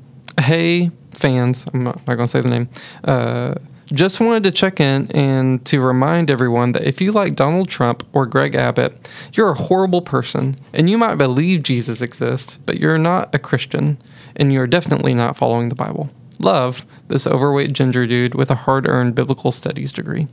hey, 0.40 0.90
fans. 1.12 1.66
I'm 1.72 1.84
not, 1.84 1.96
not 2.06 2.16
going 2.16 2.26
to 2.26 2.28
say 2.28 2.40
the 2.40 2.48
name. 2.48 2.68
Uh, 3.04 3.54
just 3.92 4.18
wanted 4.18 4.42
to 4.44 4.50
check 4.50 4.80
in 4.80 5.10
and 5.12 5.64
to 5.66 5.80
remind 5.80 6.30
everyone 6.30 6.72
that 6.72 6.84
if 6.84 7.00
you 7.00 7.12
like 7.12 7.36
Donald 7.36 7.68
Trump 7.68 8.02
or 8.12 8.26
Greg 8.26 8.54
Abbott, 8.54 9.08
you're 9.34 9.50
a 9.50 9.54
horrible 9.54 10.00
person 10.00 10.56
and 10.72 10.88
you 10.88 10.96
might 10.96 11.16
believe 11.16 11.62
Jesus 11.62 12.00
exists, 12.00 12.58
but 12.64 12.78
you're 12.78 12.98
not 12.98 13.34
a 13.34 13.38
Christian 13.38 13.98
and 14.36 14.52
you're 14.52 14.66
definitely 14.66 15.14
not 15.14 15.36
following 15.36 15.68
the 15.68 15.74
Bible. 15.74 16.10
Love, 16.40 16.86
this 17.08 17.26
overweight 17.26 17.72
ginger 17.72 18.06
dude 18.06 18.34
with 18.34 18.50
a 18.50 18.54
hard 18.54 18.88
earned 18.88 19.14
biblical 19.14 19.52
studies 19.52 19.92
degree. 19.92 20.26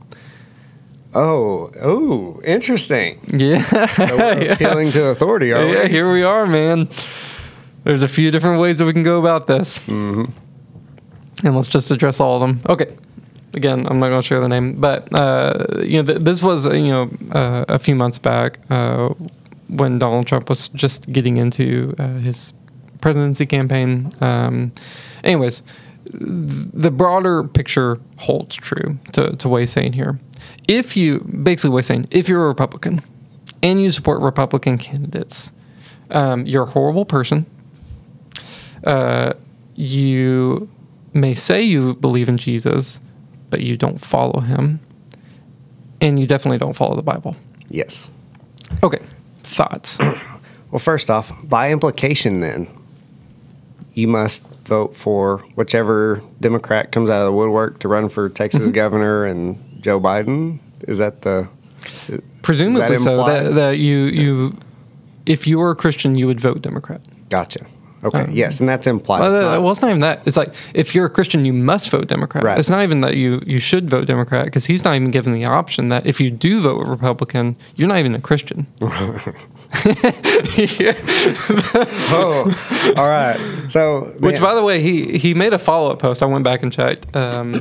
Oh, 1.14 1.70
oh, 1.80 2.40
interesting. 2.42 3.20
Yeah. 3.28 3.62
So 3.88 4.16
we're 4.16 4.52
appealing 4.52 4.92
to 4.92 5.06
authority, 5.06 5.52
are 5.52 5.66
yeah, 5.66 5.82
we? 5.84 5.88
here 5.90 6.12
we 6.12 6.22
are, 6.22 6.46
man. 6.46 6.88
There's 7.84 8.02
a 8.02 8.08
few 8.08 8.30
different 8.30 8.60
ways 8.60 8.78
that 8.78 8.86
we 8.86 8.92
can 8.92 9.02
go 9.02 9.18
about 9.18 9.46
this. 9.46 9.78
Mm-hmm. 9.80 10.24
And 11.46 11.56
let's 11.56 11.68
just 11.68 11.90
address 11.90 12.20
all 12.20 12.36
of 12.36 12.40
them. 12.40 12.62
Okay. 12.68 12.96
Again, 13.54 13.86
I'm 13.86 13.98
not 13.98 14.08
going 14.08 14.22
to 14.22 14.26
share 14.26 14.40
the 14.40 14.48
name, 14.48 14.80
but 14.80 15.12
uh, 15.12 15.66
you 15.82 16.02
know, 16.02 16.06
th- 16.06 16.24
this 16.24 16.42
was 16.42 16.64
you 16.66 16.88
know 16.88 17.10
uh, 17.32 17.66
a 17.68 17.78
few 17.78 17.94
months 17.94 18.18
back 18.18 18.58
uh, 18.70 19.08
when 19.68 19.98
Donald 19.98 20.26
Trump 20.26 20.48
was 20.48 20.68
just 20.68 21.10
getting 21.12 21.36
into 21.36 21.94
uh, 21.98 22.14
his 22.14 22.54
presidency 23.02 23.44
campaign. 23.44 24.10
Um, 24.22 24.72
anyways, 25.22 25.62
th- 26.10 26.70
the 26.72 26.90
broader 26.90 27.44
picture 27.44 27.98
holds 28.16 28.56
true 28.56 28.98
to, 29.12 29.36
to 29.36 29.48
what 29.50 29.60
he's 29.60 29.72
saying 29.72 29.92
here. 29.92 30.18
If 30.68 30.96
you 30.96 31.20
basically 31.20 31.70
what 31.70 31.78
he's 31.78 31.86
saying, 31.86 32.08
if 32.10 32.28
you're 32.28 32.44
a 32.44 32.48
Republican 32.48 33.02
and 33.62 33.82
you 33.82 33.90
support 33.90 34.20
Republican 34.20 34.78
candidates, 34.78 35.52
um, 36.10 36.46
you're 36.46 36.62
a 36.64 36.70
horrible 36.70 37.04
person. 37.04 37.46
Uh, 38.84 39.32
you 39.74 40.68
may 41.14 41.34
say 41.34 41.62
you 41.62 41.94
believe 41.94 42.28
in 42.28 42.36
Jesus, 42.36 43.00
but 43.50 43.60
you 43.60 43.76
don't 43.76 43.98
follow 44.00 44.40
him, 44.40 44.80
and 46.00 46.18
you 46.18 46.26
definitely 46.26 46.58
don't 46.58 46.74
follow 46.74 46.96
the 46.96 47.02
Bible. 47.02 47.36
Yes. 47.68 48.08
Okay, 48.82 49.00
thoughts? 49.42 49.98
Well, 50.70 50.78
first 50.78 51.10
off, 51.10 51.30
by 51.46 51.70
implication, 51.70 52.40
then 52.40 52.66
you 53.92 54.08
must 54.08 54.42
vote 54.64 54.96
for 54.96 55.40
whichever 55.54 56.22
Democrat 56.40 56.92
comes 56.92 57.10
out 57.10 57.18
of 57.20 57.26
the 57.26 57.32
woodwork 57.32 57.78
to 57.80 57.88
run 57.88 58.08
for 58.08 58.30
Texas 58.30 58.62
Mm-hmm. 58.62 58.70
governor 58.70 59.26
and 59.26 59.62
Joe 59.82 60.00
Biden. 60.00 60.58
Is 60.88 60.98
that 60.98 61.22
the 61.22 61.48
Presumably 62.42 62.98
so. 62.98 63.24
That, 63.24 63.54
that 63.54 63.78
you 63.78 63.98
you 64.06 64.56
if 65.26 65.46
you 65.46 65.58
were 65.58 65.70
a 65.70 65.76
Christian, 65.76 66.16
you 66.16 66.26
would 66.26 66.40
vote 66.40 66.62
Democrat. 66.62 67.00
gotcha? 67.28 67.64
Okay, 68.04 68.18
Um, 68.22 68.30
yes, 68.32 68.58
and 68.58 68.68
that's 68.68 68.88
implied. 68.88 69.20
Well, 69.20 69.30
It's 69.30 69.40
not- 69.40 69.62
well, 69.62 69.70
it's 69.70 69.80
not 69.80 69.88
even 69.90 70.00
that. 70.00 70.22
It's 70.26 70.36
like 70.36 70.52
if 70.74 70.92
you're 70.92 71.06
a 71.06 71.10
Christian, 71.10 71.44
you 71.44 71.52
must 71.52 71.88
vote 71.88 72.08
Democrat. 72.08 72.42
Right. 72.42 72.58
It's 72.58 72.68
not 72.68 72.82
even 72.82 73.00
that 73.02 73.16
you 73.16 73.40
you 73.46 73.60
should 73.60 73.88
vote 73.88 74.06
Democrat 74.08 74.44
because 74.46 74.66
he's 74.66 74.82
not 74.82 74.96
even 74.96 75.12
given 75.12 75.32
the 75.32 75.44
option 75.46 75.86
that 75.88 76.04
if 76.04 76.20
you 76.20 76.28
do 76.28 76.60
vote 76.60 76.84
Republican, 76.88 77.54
you're 77.76 77.86
not 77.86 77.98
even 77.98 78.16
a 78.16 78.20
Christian. 78.20 78.66
oh, 82.10 82.94
all 82.96 83.08
right. 83.08 83.38
So, 83.68 84.12
Which, 84.18 84.34
man, 84.34 84.42
by 84.42 84.54
the 84.54 84.62
way, 84.62 84.80
he 84.80 85.16
he 85.18 85.34
made 85.34 85.52
a 85.52 85.58
follow 85.58 85.90
up 85.92 85.98
post. 86.00 86.22
I 86.22 86.26
went 86.26 86.44
back 86.44 86.62
and 86.62 86.72
checked. 86.72 87.14
Um, 87.14 87.60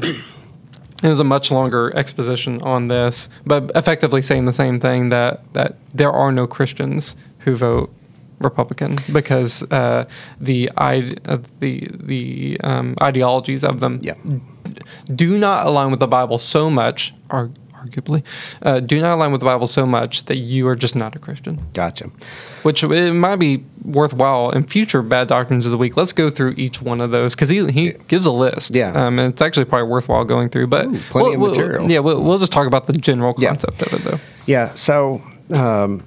it 1.03 1.07
was 1.07 1.19
a 1.19 1.23
much 1.23 1.51
longer 1.51 1.91
exposition 1.95 2.61
on 2.61 2.87
this, 2.87 3.27
but 3.45 3.71
effectively 3.75 4.21
saying 4.21 4.45
the 4.45 4.53
same 4.53 4.79
thing 4.79 5.09
that 5.09 5.41
that 5.53 5.75
there 5.93 6.11
are 6.11 6.31
no 6.31 6.47
Christians 6.47 7.15
who 7.39 7.55
vote 7.55 7.91
Republican 8.39 8.97
because 9.11 9.63
uh, 9.71 10.05
the 10.39 10.69
uh, 10.77 11.37
the 11.59 11.87
the 11.99 12.57
um, 12.63 12.95
ideologies 13.01 13.63
of 13.63 13.79
them 13.79 13.99
Yeah. 14.03 14.15
do 15.13 15.37
not 15.37 15.65
align 15.65 15.91
with 15.91 15.99
the 15.99 16.07
Bible 16.07 16.37
so 16.37 16.69
much, 16.69 17.13
or 17.29 17.49
arguably, 17.85 18.23
uh, 18.61 18.79
do 18.79 19.01
not 19.01 19.15
align 19.15 19.31
with 19.31 19.41
the 19.41 19.45
Bible 19.45 19.67
so 19.67 19.85
much 19.85 20.25
that 20.25 20.37
you 20.37 20.67
are 20.67 20.75
just 20.75 20.95
not 20.95 21.15
a 21.15 21.19
Christian 21.19 21.59
gotcha. 21.73 22.09
which 22.63 22.83
it 22.83 23.13
might 23.13 23.37
be 23.37 23.63
worthwhile 23.83 24.51
in 24.51 24.63
future 24.65 25.01
bad 25.01 25.27
doctrines 25.27 25.65
of 25.65 25.71
the 25.71 25.77
week. 25.77 25.97
Let's 25.97 26.13
go 26.13 26.29
through 26.29 26.51
each 26.57 26.81
one 26.81 27.01
of 27.01 27.11
those 27.11 27.33
because 27.35 27.49
he 27.49 27.69
he 27.71 27.91
gives 28.07 28.25
a 28.25 28.31
list. 28.31 28.73
Yeah. 28.75 28.91
um, 28.93 29.19
and 29.19 29.33
it's 29.33 29.41
actually 29.41 29.65
probably 29.65 29.89
worthwhile 29.89 30.23
going 30.25 30.49
through. 30.49 30.67
But 30.67 30.85
Ooh, 30.85 30.97
plenty 31.09 31.25
we'll- 31.25 31.33
of 31.33 31.39
we'll- 31.41 31.49
material. 31.51 31.91
yeah, 31.91 31.99
we'll, 31.99 32.21
we'll 32.21 32.39
just 32.39 32.51
talk 32.51 32.67
about 32.67 32.85
the 32.85 32.93
general 32.93 33.33
Yeah. 33.37 33.49
concept 33.49 33.81
of 33.83 33.93
it 33.93 34.03
though. 34.03 34.19
Yeah. 34.45 34.73
So, 34.75 35.21
um, 35.51 36.03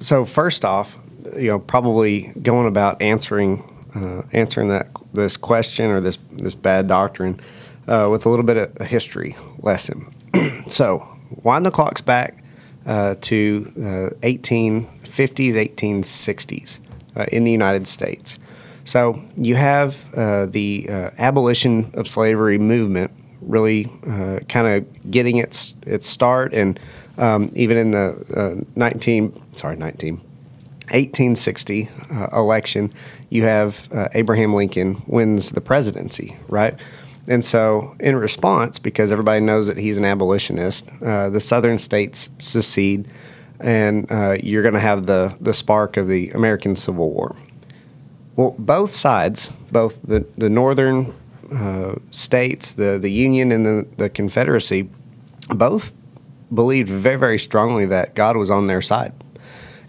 so 0.00 0.24
first 0.24 0.64
off, 0.64 0.96
you 1.36 1.48
know, 1.48 1.58
probably 1.58 2.32
going 2.42 2.66
about 2.66 3.02
answering 3.02 3.64
uh, 3.94 4.22
answering 4.32 4.68
that 4.68 4.88
this 5.14 5.36
question 5.36 5.90
or 5.90 6.00
this 6.00 6.18
this 6.32 6.54
bad 6.54 6.86
doctrine 6.86 7.40
uh, 7.88 8.06
with 8.10 8.26
a 8.26 8.28
little 8.28 8.44
bit 8.44 8.56
of 8.56 8.76
a 8.80 8.84
history 8.84 9.34
lesson. 9.60 10.14
so, 10.68 11.06
wind 11.42 11.64
the 11.66 11.70
clocks 11.70 12.00
back 12.00 12.42
uh, 12.86 13.16
to 13.20 13.72
uh, 13.76 14.10
1850s, 14.22 14.86
1860s 15.54 16.80
uh, 17.16 17.26
in 17.30 17.44
the 17.44 17.52
United 17.52 17.86
States. 17.86 18.38
So 18.88 19.22
you 19.36 19.54
have 19.54 20.06
uh, 20.14 20.46
the 20.46 20.88
uh, 20.88 21.10
abolition 21.18 21.90
of 21.92 22.08
slavery 22.08 22.56
movement 22.56 23.10
really 23.42 23.90
uh, 24.06 24.40
kind 24.48 24.66
of 24.66 25.10
getting 25.10 25.36
its 25.36 25.74
its 25.82 26.06
start, 26.06 26.54
and 26.54 26.80
um, 27.18 27.52
even 27.54 27.76
in 27.76 27.90
the 27.90 28.24
uh, 28.34 28.64
19 28.76 29.56
sorry 29.56 29.76
19 29.76 30.16
1860 30.16 31.90
uh, 32.10 32.28
election, 32.32 32.90
you 33.28 33.44
have 33.44 33.86
Abraham 34.14 34.54
Lincoln 34.54 35.02
wins 35.06 35.50
the 35.50 35.60
presidency, 35.60 36.34
right? 36.48 36.74
And 37.28 37.44
so, 37.44 37.94
in 38.00 38.16
response, 38.16 38.78
because 38.78 39.12
everybody 39.12 39.40
knows 39.40 39.66
that 39.66 39.76
he's 39.76 39.98
an 39.98 40.04
abolitionist, 40.06 40.88
uh, 41.02 41.28
the 41.28 41.40
southern 41.40 41.78
states 41.78 42.30
secede, 42.38 43.06
and 43.60 44.10
uh, 44.10 44.38
you're 44.42 44.62
going 44.62 44.74
to 44.74 44.80
have 44.80 45.04
the, 45.04 45.36
the 45.38 45.52
spark 45.52 45.98
of 45.98 46.08
the 46.08 46.30
American 46.30 46.74
Civil 46.74 47.10
War. 47.10 47.36
Well, 48.34 48.54
both 48.58 48.92
sides, 48.92 49.50
both 49.70 49.98
the, 50.02 50.26
the 50.38 50.48
northern 50.48 51.12
uh, 51.52 51.96
states, 52.12 52.72
the, 52.72 52.98
the 52.98 53.10
Union 53.10 53.52
and 53.52 53.66
the, 53.66 53.86
the 53.98 54.08
Confederacy, 54.08 54.88
both 55.48 55.92
believed 56.54 56.88
very, 56.88 57.16
very 57.16 57.38
strongly 57.38 57.84
that 57.86 58.14
God 58.14 58.38
was 58.38 58.50
on 58.50 58.64
their 58.64 58.80
side. 58.80 59.12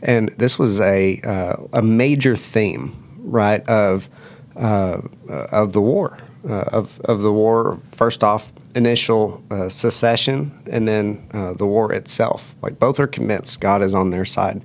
And 0.02 0.30
this 0.30 0.60
was 0.60 0.82
a, 0.82 1.22
uh, 1.22 1.56
a 1.72 1.82
major 1.82 2.36
theme, 2.36 3.18
right, 3.20 3.66
of, 3.70 4.10
uh, 4.58 5.02
of 5.30 5.72
the 5.72 5.82
war. 5.82 6.18
Uh, 6.48 6.64
of, 6.72 7.02
of 7.02 7.22
the 7.22 7.34
war, 7.34 7.78
first 7.92 8.24
off, 8.24 8.54
initial 8.74 9.44
uh, 9.52 9.68
secession, 9.68 10.58
and 10.68 10.88
then 10.88 11.28
uh, 11.34 11.52
the 11.52 11.66
war 11.66 11.92
itself. 11.92 12.56
Like 12.62 12.80
both 12.80 12.98
are 12.98 13.08
convinced 13.08 13.60
God 13.60 13.82
is 13.82 13.94
on 13.94 14.10
their 14.12 14.24
side. 14.24 14.62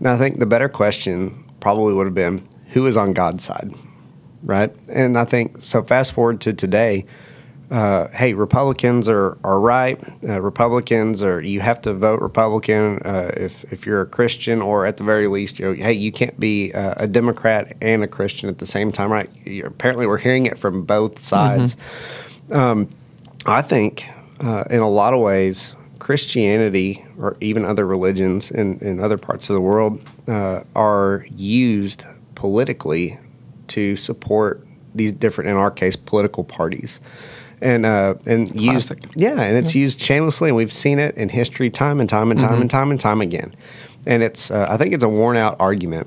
Now, 0.00 0.14
I 0.14 0.16
think 0.16 0.40
the 0.40 0.46
better 0.46 0.68
question 0.68 1.44
probably 1.60 1.94
would 1.94 2.06
have 2.06 2.14
been 2.14 2.46
who 2.70 2.86
is 2.86 2.96
on 2.96 3.12
God's 3.12 3.44
side, 3.44 3.72
right? 4.42 4.74
And 4.88 5.16
I 5.16 5.24
think 5.24 5.62
so. 5.62 5.82
Fast 5.82 6.12
forward 6.12 6.40
to 6.40 6.52
today. 6.52 7.06
Uh, 7.70 8.06
hey, 8.08 8.32
Republicans 8.32 9.08
are 9.08 9.36
are 9.42 9.58
right. 9.58 10.00
Uh, 10.22 10.40
Republicans 10.40 11.22
are 11.22 11.40
you 11.40 11.60
have 11.60 11.80
to 11.80 11.92
vote 11.92 12.20
Republican 12.20 13.00
uh, 13.04 13.32
if 13.36 13.64
if 13.72 13.84
you're 13.84 14.02
a 14.02 14.06
Christian, 14.06 14.62
or 14.62 14.86
at 14.86 14.98
the 14.98 15.04
very 15.04 15.26
least, 15.26 15.58
you 15.58 15.66
know, 15.66 15.72
hey, 15.72 15.92
you 15.92 16.12
can't 16.12 16.38
be 16.38 16.72
uh, 16.72 16.94
a 16.96 17.06
Democrat 17.08 17.76
and 17.80 18.04
a 18.04 18.08
Christian 18.08 18.48
at 18.48 18.58
the 18.58 18.66
same 18.66 18.92
time, 18.92 19.10
right? 19.10 19.28
You're, 19.44 19.66
apparently, 19.66 20.06
we're 20.06 20.18
hearing 20.18 20.46
it 20.46 20.58
from 20.58 20.84
both 20.84 21.22
sides. 21.22 21.76
Um, 22.52 22.88
I 23.44 23.62
think, 23.62 24.06
uh, 24.40 24.64
in 24.70 24.80
a 24.80 24.88
lot 24.88 25.12
of 25.12 25.20
ways, 25.20 25.72
Christianity 25.98 27.04
or 27.18 27.36
even 27.40 27.64
other 27.64 27.86
religions 27.86 28.50
in, 28.50 28.78
in 28.80 29.00
other 29.00 29.18
parts 29.18 29.50
of 29.50 29.54
the 29.54 29.60
world 29.60 30.00
uh, 30.28 30.62
are 30.74 31.26
used 31.34 32.04
politically 32.34 33.18
to 33.68 33.96
support 33.96 34.64
these 34.94 35.12
different, 35.12 35.50
in 35.50 35.56
our 35.56 35.70
case, 35.70 35.96
political 35.96 36.44
parties. 36.44 37.00
And 37.60 37.86
uh, 37.86 38.14
and 38.26 38.60
used 38.60 38.92
yeah, 39.14 39.40
and 39.40 39.56
it's 39.56 39.74
used 39.74 40.00
shamelessly, 40.00 40.50
and 40.50 40.56
we've 40.56 40.72
seen 40.72 40.98
it 40.98 41.16
in 41.16 41.28
history 41.30 41.70
time 41.70 42.00
and 42.00 42.08
time 42.08 42.30
and 42.30 42.38
time 42.38 42.60
and 42.60 42.70
time 42.70 42.90
and 42.90 43.00
time 43.00 43.20
again. 43.22 43.54
And 44.06 44.22
it's 44.22 44.50
uh, 44.50 44.66
I 44.68 44.76
think 44.76 44.92
it's 44.92 45.02
a 45.02 45.08
worn 45.08 45.36
out 45.36 45.56
argument 45.58 46.06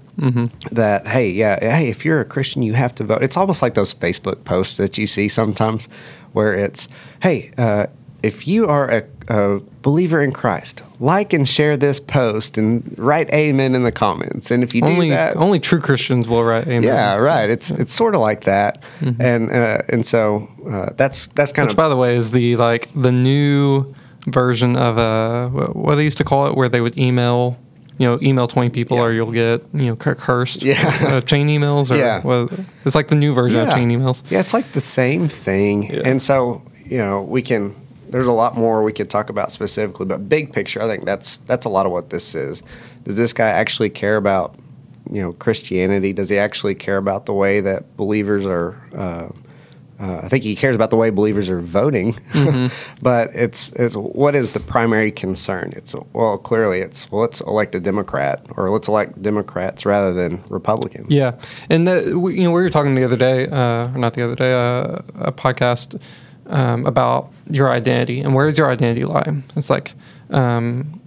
that 0.71 1.07
hey 1.07 1.29
yeah 1.31 1.59
hey 1.59 1.89
if 1.89 2.05
you're 2.05 2.21
a 2.21 2.25
Christian 2.25 2.61
you 2.61 2.73
have 2.73 2.93
to 2.95 3.03
vote. 3.03 3.23
It's 3.23 3.35
almost 3.35 3.61
like 3.61 3.73
those 3.73 3.93
Facebook 3.93 4.43
posts 4.45 4.77
that 4.77 4.97
you 4.97 5.07
see 5.07 5.27
sometimes 5.27 5.87
where 6.33 6.53
it's 6.53 6.87
hey 7.21 7.51
uh, 7.57 7.87
if 8.23 8.47
you 8.47 8.67
are 8.67 8.89
a, 8.89 9.03
a 9.27 9.59
believer 9.81 10.21
in 10.21 10.31
Christ 10.31 10.83
like 10.99 11.31
and 11.31 11.47
share 11.47 11.77
this 11.77 11.99
post 11.99 12.57
and 12.57 12.93
write 12.97 13.29
amen 13.33 13.73
in 13.75 13.83
the 13.83 13.91
comments. 13.91 14.51
And 14.51 14.63
if 14.63 14.75
you 14.75 14.81
do 14.81 14.87
Only 14.87 15.09
that, 15.11 15.37
only 15.37 15.59
true 15.59 15.79
Christians 15.79 16.27
will 16.27 16.43
write 16.43 16.67
amen. 16.67 16.83
yeah, 16.83 17.15
right. 17.15 17.49
It's 17.49 17.71
it's 17.71 17.93
sort 17.93 18.15
of 18.15 18.21
like 18.21 18.43
that, 18.43 18.83
and 19.01 19.49
uh, 19.51 19.81
and 19.87 20.05
so 20.05 20.49
uh, 20.69 20.89
that's 20.97 21.27
that's 21.27 21.51
kind 21.53 21.65
of 21.65 21.69
Which, 21.69 21.73
of 21.73 21.77
by 21.77 21.87
the 21.89 21.95
way, 21.95 22.15
is 22.17 22.31
the 22.31 22.55
like 22.57 22.89
the 22.93 23.11
new 23.13 23.93
version 24.27 24.75
of 24.75 24.97
uh 24.97 25.47
what 25.71 25.95
they 25.95 26.03
used 26.03 26.17
to 26.17 26.23
call 26.25 26.47
it, 26.47 26.55
where 26.57 26.67
they 26.67 26.81
would 26.81 26.97
email, 26.97 27.57
you 27.97 28.05
know, 28.05 28.19
email 28.21 28.47
twenty 28.47 28.69
people, 28.69 28.97
Yeah. 28.97 29.03
or 29.03 29.13
you'll 29.13 29.31
get 29.31 29.63
you 29.73 29.85
know 29.85 29.95
cur- 29.95 30.15
cursed, 30.15 30.61
Yeah. 30.63 30.97
uh, 31.07 31.21
chain 31.21 31.47
emails, 31.47 31.89
or 31.91 31.95
Yeah. 31.97 32.21
what, 32.23 32.51
it's 32.83 32.95
like 32.95 33.07
the 33.07 33.15
new 33.15 33.33
version 33.33 33.59
of 33.65 33.73
chain 33.73 33.89
emails. 33.89 34.21
Yeah, 34.29 34.41
it's 34.41 34.53
like 34.53 34.73
the 34.73 34.81
same 34.81 35.29
thing. 35.29 35.83
Yeah. 35.83 36.01
And 36.03 36.21
so, 36.21 36.61
you 36.85 36.97
know, 36.97 37.21
we 37.21 37.41
can 37.41 37.73
there's 38.09 38.27
a 38.27 38.31
lot 38.31 38.57
more 38.57 38.83
we 38.83 38.93
could 38.93 39.09
talk 39.09 39.29
about 39.29 39.51
specifically, 39.51 40.05
but 40.05 40.27
big 40.29 40.53
picture, 40.53 40.81
I 40.81 40.87
think 40.87 41.05
that's 41.05 41.37
that's 41.47 41.65
a 41.65 41.69
lot 41.69 41.85
of 41.85 41.91
what 41.91 42.09
this 42.09 42.35
is. 42.35 42.63
Does 43.03 43.17
this 43.17 43.33
guy 43.33 43.49
actually 43.49 43.89
care 43.89 44.17
about, 44.17 44.55
you 45.11 45.21
know, 45.21 45.33
Christianity? 45.33 46.13
Does 46.13 46.29
he 46.29 46.37
actually 46.37 46.75
care 46.75 46.97
about 46.97 47.25
the 47.25 47.33
way 47.33 47.61
that 47.61 47.95
believers 47.97 48.45
are 48.45 48.77
uh, 48.95 49.29
uh, 49.99 50.21
I 50.23 50.29
think 50.29 50.45
he 50.45 50.55
cares 50.55 50.75
about 50.75 50.91
the 50.91 50.95
way 50.95 51.09
believers 51.09 51.49
are 51.49 51.59
voting, 51.59 52.17
but 53.01 53.31
it's 53.33 53.69
it's 53.73 53.95
what 53.97 54.33
is 54.33 54.51
the 54.51 54.61
primary 54.61 55.11
concern? 55.11 55.73
It's 55.75 55.93
well, 56.13 56.37
clearly 56.37 56.79
it's 56.79 57.11
well, 57.11 57.21
let's 57.21 57.41
elect 57.41 57.75
a 57.75 57.81
Democrat 57.81 58.45
or 58.55 58.69
let's 58.69 58.87
elect 58.87 59.21
Democrats 59.21 59.85
rather 59.85 60.13
than 60.13 60.41
Republicans. 60.47 61.07
Yeah, 61.09 61.33
and 61.69 61.85
the, 61.85 62.17
we, 62.17 62.35
you 62.35 62.43
know 62.43 62.51
we 62.51 62.61
were 62.61 62.69
talking 62.69 62.95
the 62.95 63.03
other 63.03 63.17
day, 63.17 63.47
uh, 63.47 63.91
or 63.93 63.97
not 63.97 64.13
the 64.13 64.23
other 64.23 64.35
day, 64.35 64.53
uh, 64.53 65.01
a 65.15 65.33
podcast 65.33 66.01
um, 66.49 66.85
about 66.85 67.31
your 67.49 67.69
identity 67.71 68.19
and 68.21 68.33
where 68.35 68.47
does 68.49 68.57
your 68.57 68.69
identity 68.71 69.05
lie. 69.05 69.41
It's 69.55 69.69
like, 69.69 69.93
um, 70.31 70.99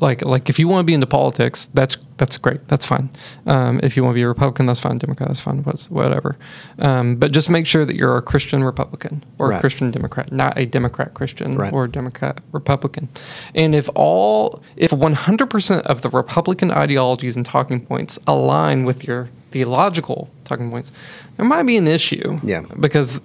like 0.00 0.22
like 0.22 0.50
if 0.50 0.58
you 0.58 0.68
want 0.68 0.80
to 0.80 0.84
be 0.84 0.92
into 0.94 1.06
politics, 1.06 1.68
that's 1.72 1.96
that's 2.18 2.36
great, 2.38 2.66
that's 2.68 2.84
fine. 2.84 3.08
Um, 3.46 3.80
if 3.82 3.96
you 3.96 4.02
want 4.04 4.12
to 4.12 4.16
be 4.16 4.22
a 4.22 4.28
Republican, 4.28 4.66
that's 4.66 4.80
fine. 4.80 4.98
Democrat, 4.98 5.28
that's 5.28 5.40
fine. 5.40 5.58
Whatever. 5.88 6.36
Um, 6.78 7.16
but 7.16 7.32
just 7.32 7.48
make 7.48 7.66
sure 7.66 7.84
that 7.84 7.96
you're 7.96 8.16
a 8.16 8.22
Christian 8.22 8.62
Republican 8.64 9.24
or 9.38 9.52
a 9.52 9.60
Christian 9.60 9.90
Democrat, 9.90 10.32
not 10.32 10.56
a 10.58 10.66
Democrat 10.66 11.14
Christian 11.14 11.56
Right. 11.56 11.72
or 11.72 11.84
a 11.84 11.90
Democrat 11.90 12.40
Republican. 12.52 13.08
And 13.54 13.74
if 13.74 13.88
all, 13.94 14.62
if 14.76 14.90
100% 14.90 15.80
of 15.82 16.02
the 16.02 16.08
Republican 16.10 16.70
ideologies 16.70 17.36
and 17.36 17.44
talking 17.44 17.84
points 17.84 18.18
align 18.26 18.84
with 18.84 19.04
your 19.04 19.28
theological 19.50 20.28
talking 20.44 20.70
points, 20.70 20.92
there 21.36 21.46
might 21.46 21.64
be 21.64 21.76
an 21.76 21.88
issue. 21.88 22.38
Yeah. 22.42 22.62
Because 22.80 23.20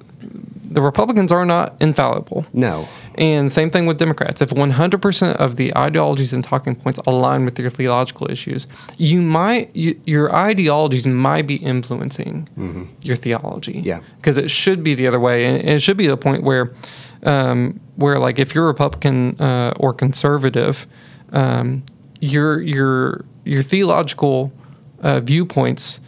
the 0.71 0.81
Republicans 0.81 1.31
are 1.33 1.45
not 1.45 1.75
infallible. 1.81 2.45
No. 2.53 2.87
And 3.15 3.51
same 3.51 3.69
thing 3.69 3.85
with 3.85 3.97
Democrats. 3.97 4.41
If 4.41 4.51
100% 4.51 5.35
of 5.35 5.57
the 5.57 5.75
ideologies 5.77 6.31
and 6.31 6.43
talking 6.43 6.75
points 6.75 6.97
align 7.05 7.43
with 7.43 7.59
your 7.59 7.69
theological 7.69 8.31
issues, 8.31 8.67
you 8.97 9.21
might 9.21 9.75
you, 9.75 9.99
your 10.05 10.33
ideologies 10.33 11.05
might 11.05 11.45
be 11.45 11.55
influencing 11.55 12.47
your 13.01 13.17
theology. 13.17 13.73
Mm-hmm. 13.73 13.87
Yeah. 13.87 13.99
because 14.17 14.37
it 14.37 14.49
should 14.49 14.81
be 14.81 14.95
the 14.95 15.07
other 15.07 15.19
way, 15.19 15.45
and 15.45 15.69
it 15.69 15.81
should 15.81 15.97
be 15.97 16.07
the 16.07 16.17
point 16.17 16.43
where, 16.43 16.73
um, 17.23 17.79
where 17.97 18.17
like 18.17 18.39
if 18.39 18.55
you're 18.55 18.65
Republican 18.65 19.39
uh, 19.41 19.73
or 19.77 19.93
conservative, 19.93 20.87
um, 21.33 21.83
your 22.21 22.61
your 22.61 23.25
your 23.43 23.61
theological 23.61 24.53
uh, 25.01 25.19
viewpoints 25.19 25.99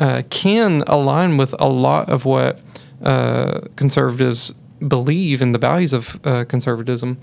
uh, 0.00 0.22
can 0.30 0.82
align 0.86 1.36
with 1.36 1.54
a 1.60 1.68
lot 1.68 2.08
of 2.08 2.24
what 2.24 2.58
uh, 3.02 3.60
conservatives 3.76 4.54
believe 4.86 5.42
in 5.42 5.52
the 5.52 5.58
values 5.58 5.92
of 5.92 6.18
uh, 6.24 6.44
conservatism. 6.44 7.18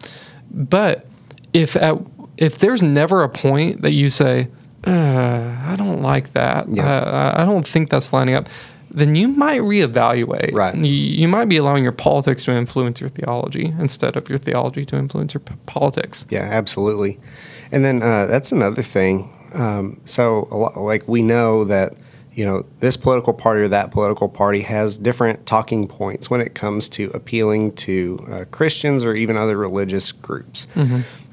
But 0.51 1.05
if 1.53 1.75
at, 1.75 1.97
if 2.37 2.59
there's 2.59 2.81
never 2.81 3.23
a 3.23 3.29
point 3.29 3.81
that 3.81 3.91
you 3.91 4.09
say, 4.09 4.47
uh, 4.85 5.55
I 5.65 5.75
don't 5.77 6.01
like 6.01 6.33
that, 6.33 6.67
Yeah. 6.69 6.85
uh, 6.87 7.33
I 7.37 7.45
don't 7.45 7.67
think 7.67 7.89
that's 7.89 8.13
lining 8.13 8.35
up, 8.35 8.47
then 8.91 9.15
you 9.15 9.27
might 9.27 9.61
reevaluate. 9.61 10.53
Right. 10.53 10.75
You, 10.75 10.83
you 10.93 11.27
might 11.27 11.45
be 11.49 11.57
allowing 11.57 11.83
your 11.83 11.91
politics 11.91 12.43
to 12.45 12.51
influence 12.51 13.01
your 13.01 13.09
theology 13.09 13.73
instead 13.79 14.15
of 14.15 14.29
your 14.29 14.37
theology 14.37 14.85
to 14.85 14.95
influence 14.97 15.33
your 15.33 15.41
p- 15.41 15.55
politics. 15.65 16.25
Yeah, 16.29 16.43
absolutely. 16.43 17.19
And 17.71 17.83
then 17.83 18.01
uh, 18.01 18.27
that's 18.27 18.51
another 18.51 18.81
thing. 18.83 19.33
Um, 19.53 19.99
so, 20.05 20.47
a 20.51 20.57
lot, 20.57 20.77
like 20.77 21.07
we 21.07 21.21
know 21.21 21.63
that 21.65 21.95
you 22.37 22.45
know 22.45 22.63
this 22.79 22.95
political 22.95 23.33
party 23.33 23.61
or 23.61 23.67
that 23.67 23.89
political 23.91 24.29
party 24.29 24.61
has 24.61 24.97
different 24.97 25.45
talking 25.47 25.87
points 25.87 26.29
when 26.29 26.39
it 26.39 26.53
comes 26.53 26.87
to 26.89 27.09
appealing 27.15 27.73
to 27.73 28.25
uh, 28.31 28.45
Christians 28.51 29.03
or 29.03 29.15
even 29.15 29.35
other 29.35 29.57
religious 29.57 30.11
groups. 30.11 30.67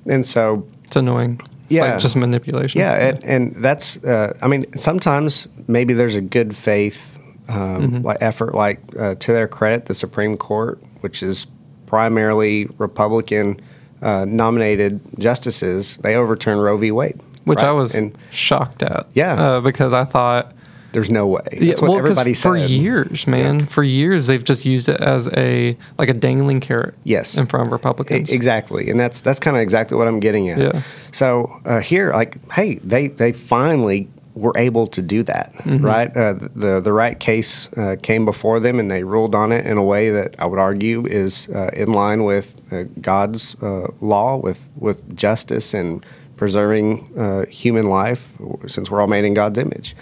And 0.07 0.25
so, 0.27 0.67
It's 0.85 0.97
annoying. 0.97 1.41
It's 1.43 1.51
Yeah. 1.69 1.93
like 1.93 2.01
just 2.01 2.17
manipulation. 2.17 2.79
yeah, 2.81 2.95
and, 3.09 3.25
and 3.25 3.57
that's 3.65 4.03
uh, 4.03 4.33
I 4.41 4.49
mean 4.49 4.65
sometimes 4.77 5.47
maybe 5.69 5.93
there's 5.95 6.17
a 6.17 6.21
good 6.23 6.57
faith 6.57 7.11
um, 7.49 8.03
like 8.03 8.19
effort 8.23 8.55
like 8.55 8.81
uh, 8.99 9.15
to 9.17 9.33
their 9.33 9.47
credit 9.49 9.85
the 9.87 9.95
Supreme 9.95 10.37
Court 10.39 10.79
which 11.03 11.23
is 11.23 11.47
primarily 11.87 12.65
Republican 12.79 13.61
uh, 14.01 14.25
nominated 14.27 15.01
justices 15.19 15.99
they 15.99 16.17
overturned 16.17 16.63
Roe 16.63 16.79
v. 16.79 16.91
Wade 16.93 17.21
which 17.45 17.59
right? 17.59 17.69
I 17.69 17.73
was 17.73 17.95
and 17.95 18.17
shocked 18.31 18.83
at. 18.83 19.07
Yeah. 19.13 19.35
uh, 19.35 19.61
because 19.61 19.93
I 19.93 20.05
thought 20.05 20.53
there's 20.95 21.11
no 21.11 21.27
way 21.27 21.43
that's 21.53 21.61
yeah, 21.63 21.73
what 21.75 21.83
well, 21.91 21.99
everybody 21.99 22.33
for 22.33 22.57
years, 22.57 23.27
man, 23.27 23.67
for 23.67 23.83
years 23.85 24.27
they've 24.27 24.43
just 24.45 24.65
used 24.65 24.89
it 24.89 25.01
as 25.03 25.29
a 25.37 25.77
like 25.99 26.09
a 26.09 26.15
dangling 26.15 26.61
carrot. 26.61 26.95
Yes. 27.05 27.37
in 27.37 27.47
front 27.47 27.67
of 27.67 27.71
E- 27.71 27.73
Republicans. 27.73 28.31
Exactly, 28.31 28.89
and 28.91 28.99
that's 28.99 29.21
that's 29.21 29.39
kind 29.39 29.57
of 29.57 29.63
exactly 29.63 29.97
what 29.99 30.09
I'm 30.09 30.21
getting 30.21 30.49
at. 30.49 30.59
Yeah. 30.59 30.83
So 31.13 31.61
uh, 31.67 31.81
here, 31.81 32.13
like, 32.13 32.39
hey, 32.53 32.77
they 32.77 33.09
they 33.09 33.33
finally 33.33 34.09
were 34.35 34.53
able 34.57 34.87
to 34.89 35.01
do 35.01 35.23
that, 35.23 35.53
Mm-hmm. 35.65 35.85
right? 35.85 36.17
Uh, 36.17 36.33
the 36.57 36.81
the 36.81 36.93
right 36.93 37.19
case 37.21 37.69
uh, 37.77 37.97
came 38.03 38.25
before 38.25 38.59
them, 38.61 38.81
and 38.81 38.91
they 38.91 39.05
ruled 39.05 39.35
on 39.35 39.53
it 39.53 39.65
in 39.67 39.77
a 39.79 39.85
way 39.85 40.11
that 40.11 40.35
I 40.39 40.47
would 40.47 40.59
argue 40.59 41.07
is 41.07 41.49
uh, 41.51 41.71
in 41.73 41.93
line 41.93 42.25
with 42.25 42.47
uh, 42.73 42.85
God's 43.01 43.55
uh, 43.63 43.89
law, 44.01 44.37
with 44.37 44.61
with 44.77 44.99
justice 45.17 45.75
and 45.75 46.05
preserving 46.37 47.09
uh, 47.17 47.47
human 47.47 47.89
life, 47.89 48.33
since 48.67 48.91
we're 48.91 49.01
all 49.01 49.07
made 49.07 49.25
in 49.25 49.35
God's 49.35 49.59
image. 49.59 49.95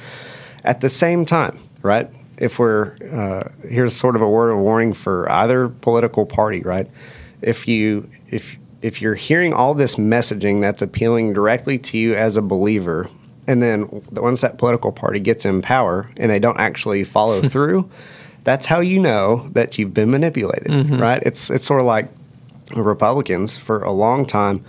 At 0.65 0.81
the 0.81 0.89
same 0.89 1.25
time, 1.27 1.59
right? 1.83 2.09
If 2.39 2.59
we're 2.59 2.97
uh, 3.13 3.51
here's 3.69 3.95
sort 3.95 4.17
of 4.17 4.23
a 4.23 4.29
word 4.29 4.51
of 4.51 4.59
warning 4.59 4.93
for 4.93 5.31
either 5.31 5.69
political 5.69 6.27
party, 6.27 6.61
right? 6.61 6.89
If 7.41 7.69
you 7.69 8.09
if 8.31 8.57
if 8.81 9.01
you're 9.01 9.15
hearing 9.15 9.53
all 9.53 9.75
this 9.75 9.95
messaging 9.97 10.61
that's 10.61 10.83
appealing 10.83 11.33
directly 11.35 11.79
to 11.79 11.99
you 11.99 12.15
as 12.15 12.37
a 12.37 12.43
believer, 12.43 13.09
and 13.47 13.63
then 13.63 13.89
once 14.13 14.41
that 14.41 14.59
political 14.59 14.93
party 14.93 15.21
gets 15.21 15.45
in 15.45 15.63
power 15.63 16.11
and 16.17 16.31
they 16.31 16.39
don't 16.39 16.59
actually 16.59 17.05
follow 17.05 17.43
through, 17.49 17.89
that's 18.45 18.67
how 18.67 18.81
you 18.81 18.99
know 18.99 19.49
that 19.53 19.79
you've 19.79 19.95
been 19.95 20.11
manipulated, 20.11 20.71
right? 21.01 21.23
It's 21.25 21.51
it's 21.51 21.65
sort 21.65 21.81
of 21.81 21.87
like 21.87 22.09
Republicans 22.75 23.57
for 23.57 23.83
a 23.83 23.93
long 23.93 24.27
time. 24.27 24.65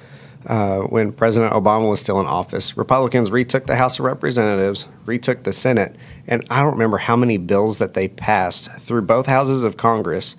Uh, 0.46 0.82
when 0.82 1.14
President 1.14 1.54
Obama 1.54 1.90
was 1.90 2.02
still 2.02 2.20
in 2.20 2.26
office, 2.26 2.76
Republicans 2.76 3.32
retook 3.32 3.66
the 3.66 3.78
House 3.78 4.00
of 4.00 4.06
Representatives, 4.06 4.86
retook 5.06 5.44
the 5.44 5.54
Senate, 5.54 5.96
and 6.28 6.46
I 6.50 6.62
don't 6.62 6.74
remember 6.74 6.98
how 6.98 7.16
many 7.16 7.38
bills 7.38 7.78
that 7.78 7.94
they 7.94 8.10
passed 8.10 8.70
through 8.74 9.04
both 9.04 9.26
houses 9.26 9.64
of 9.64 9.78
Congress. 9.78 10.36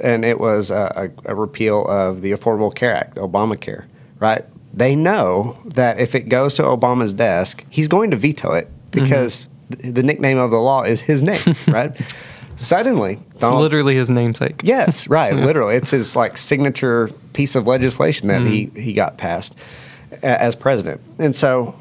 And 0.00 0.24
it 0.24 0.40
was 0.40 0.70
a, 0.70 1.10
a, 1.26 1.32
a 1.32 1.34
repeal 1.34 1.86
of 1.86 2.22
the 2.22 2.32
Affordable 2.32 2.74
Care 2.74 2.94
Act, 2.96 3.16
Obamacare, 3.16 3.84
right? 4.18 4.44
They 4.72 4.96
know 4.96 5.58
that 5.64 6.00
if 6.00 6.14
it 6.14 6.28
goes 6.28 6.54
to 6.54 6.62
Obama's 6.62 7.14
desk, 7.14 7.64
he's 7.68 7.88
going 7.88 8.10
to 8.10 8.16
veto 8.16 8.52
it 8.52 8.68
because 8.90 9.46
th- 9.70 9.94
the 9.94 10.02
nickname 10.02 10.38
of 10.38 10.50
the 10.50 10.60
law 10.60 10.82
is 10.82 11.02
his 11.02 11.22
name, 11.22 11.40
right? 11.68 11.92
Suddenly, 12.62 13.18
it's 13.34 13.42
literally 13.42 13.96
his 13.96 14.08
namesake. 14.08 14.60
Yes, 14.62 15.06
right. 15.08 15.34
Literally, 15.34 15.74
it's 15.74 15.90
his 15.90 16.14
like 16.14 16.38
signature 16.38 17.08
piece 17.32 17.56
of 17.56 17.66
legislation 17.66 18.28
that 18.28 18.42
he 18.42 18.66
mm-hmm. 18.66 18.78
he 18.78 18.92
got 18.92 19.18
passed 19.18 19.54
as 20.22 20.54
president. 20.54 21.00
And 21.18 21.34
so, 21.34 21.74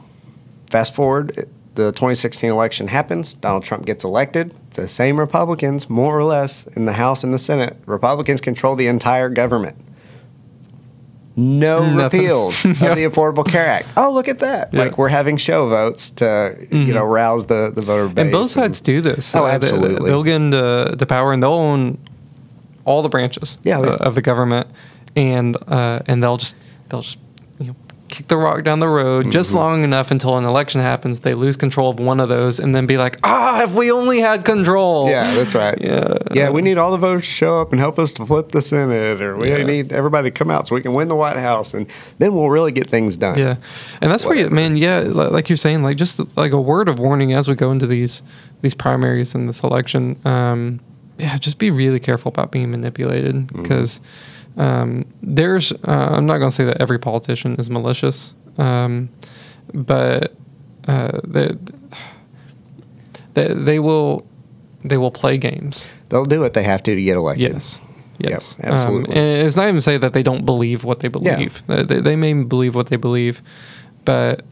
fast 0.72 0.96
forward, 0.96 1.48
the 1.76 1.92
2016 1.92 2.50
election 2.50 2.88
happens. 2.88 3.36
Donald 3.36 3.64
Trump 3.64 3.86
gets 3.86 4.04
elected. 4.04 4.56
The 4.72 4.88
same 4.88 5.20
Republicans, 5.20 5.88
more 5.88 6.18
or 6.18 6.24
less, 6.24 6.66
in 6.68 6.86
the 6.86 6.94
House 6.94 7.24
and 7.24 7.32
the 7.32 7.40
Senate. 7.40 7.78
Republicans 7.86 8.42
control 8.42 8.76
the 8.76 8.88
entire 8.88 9.30
government. 9.30 9.76
No 11.36 11.90
Nothing. 11.90 12.22
repeals 12.22 12.66
of 12.66 12.78
the 12.80 13.06
Affordable 13.06 13.46
Care 13.50 13.66
Act. 13.66 13.88
Oh, 13.96 14.12
look 14.12 14.28
at 14.28 14.40
that! 14.40 14.74
Yeah. 14.74 14.84
Like 14.84 14.98
we're 14.98 15.08
having 15.10 15.38
show 15.38 15.70
votes 15.70 16.10
to 16.12 16.56
you 16.72 16.94
know 16.94 17.04
rouse 17.06 17.46
the 17.46 17.72
the 17.74 17.82
voter 17.82 18.08
base. 18.10 18.18
And 18.24 18.32
both 18.32 18.52
sides 18.52 18.82
do 18.82 19.00
this. 19.02 19.34
Oh, 19.36 19.46
Uh, 19.46 19.58
they- 19.58 19.68
absolutely. 19.68 20.10
They'll 20.10 20.24
get 20.24 20.36
into 20.36 20.96
to 20.98 21.06
power 21.06 21.32
and 21.32 21.42
they'll 21.42 21.54
own 21.54 21.98
all 22.84 23.02
the 23.02 23.10
branches 23.10 23.58
Yeah, 23.64 23.80
uh, 23.80 23.98
of 24.02 24.16
the 24.16 24.22
government, 24.22 24.68
and 25.16 25.56
uh, 25.68 26.00
and 26.08 26.22
they'll 26.22 26.38
just 26.38 26.56
they'll 26.90 27.02
just 27.02 27.18
kick 28.12 28.28
the 28.28 28.38
rock 28.38 28.64
down 28.64 28.80
the 28.80 28.88
road 28.88 29.24
Mm-hmm. 29.24 29.32
just 29.32 29.54
long 29.54 29.84
enough 29.84 30.12
until 30.12 30.38
an 30.38 30.46
election 30.46 30.80
happens. 30.82 31.22
They 31.22 31.34
lose 31.34 31.58
control 31.58 31.90
of 31.90 32.00
one 32.00 32.20
of 32.20 32.30
those, 32.30 32.60
and 32.60 32.76
then 32.76 32.86
be 32.86 32.98
like, 32.98 33.18
ah, 33.24 33.64
if 33.64 33.74
we 33.74 33.92
only 33.92 34.20
had 34.20 34.46
control. 34.46 35.10
Yeah, 35.10 35.34
that's 35.34 35.56
right. 35.56 35.78
Yeah. 35.82 36.18
yeah. 36.34 36.50
We 36.52 36.62
need 36.62 36.78
all 36.78 36.92
the 36.92 36.98
voters 36.98 37.24
to 37.24 37.30
show 37.30 37.60
up 37.62 37.72
and 37.72 37.80
help 37.80 37.98
us 37.98 38.14
to 38.14 38.26
flip 38.26 38.50
the 38.52 38.62
Senate, 38.62 39.22
or 39.22 39.36
we 39.38 39.50
Yeah. 39.50 39.64
need 39.64 39.92
everybody 39.92 40.30
to 40.30 40.38
come 40.38 40.52
out 40.52 40.68
so 40.68 40.76
we 40.76 40.82
can 40.82 40.94
win 40.94 41.08
the 41.08 41.16
White 41.16 41.38
House, 41.38 41.74
and 41.74 41.88
then 42.20 42.34
we'll 42.36 42.50
really 42.50 42.72
get 42.72 42.90
things 42.90 43.18
done. 43.18 43.40
Yeah, 43.40 43.56
and 44.02 44.12
that's 44.12 44.26
where 44.26 44.36
you, 44.36 44.50
man. 44.52 44.78
Yeah, 44.78 45.00
li- 45.00 45.30
like 45.30 45.50
you're 45.50 45.58
saying, 45.58 45.82
like 45.82 45.98
just 45.98 46.20
like 46.38 46.52
a 46.52 46.62
word 46.62 46.90
of 46.90 47.00
warning 47.00 47.34
as 47.34 47.48
we 47.48 47.56
go 47.56 47.72
into 47.72 47.88
these 47.88 48.22
these 48.62 48.76
primaries 48.76 49.34
and 49.34 49.50
this 49.50 49.64
election. 49.64 50.18
Um, 50.26 50.80
yeah, 51.22 51.38
just 51.38 51.58
be 51.60 51.70
really 51.72 52.00
careful 52.00 52.30
about 52.30 52.52
being 52.52 52.72
manipulated 52.72 53.36
Mm-hmm. 53.36 53.62
because 53.62 54.02
um, 54.58 55.06
there's. 55.22 55.72
Uh, 55.72 56.10
I'm 56.18 56.26
not 56.26 56.38
going 56.40 56.50
to 56.50 56.56
say 56.56 56.66
that 56.66 56.82
every 56.82 57.00
politician 57.00 57.56
is 57.60 57.70
malicious, 57.70 58.34
um, 58.58 59.08
but 59.74 60.34
uh, 60.88 61.20
they, 61.24 61.52
they 63.34 63.48
they 63.54 63.80
will 63.80 64.26
they 64.84 64.98
will 64.98 65.12
play 65.12 65.38
games. 65.38 65.88
They'll 66.10 66.26
do 66.26 66.40
what 66.42 66.54
they 66.54 66.64
have 66.64 66.84
to 66.84 66.96
to 66.96 67.02
get 67.02 67.16
elected. 67.18 67.54
Yes. 67.54 67.80
Yep, 68.20 68.30
Yes. 68.32 68.56
absolutely. 68.62 69.16
Um, 69.16 69.18
and 69.22 69.48
it's 69.48 69.56
not 69.56 69.68
even 69.68 69.82
say 69.82 69.98
that 69.98 70.14
they 70.14 70.22
don't 70.24 70.46
believe 70.46 70.84
what 70.84 71.00
they 71.00 71.08
believe. 71.08 71.64
Uh, 71.70 71.84
They, 71.84 72.02
they 72.02 72.16
may 72.16 72.34
believe 72.34 72.76
what 72.76 72.88
they 72.88 72.98
believe, 72.98 73.42
but 74.06 74.44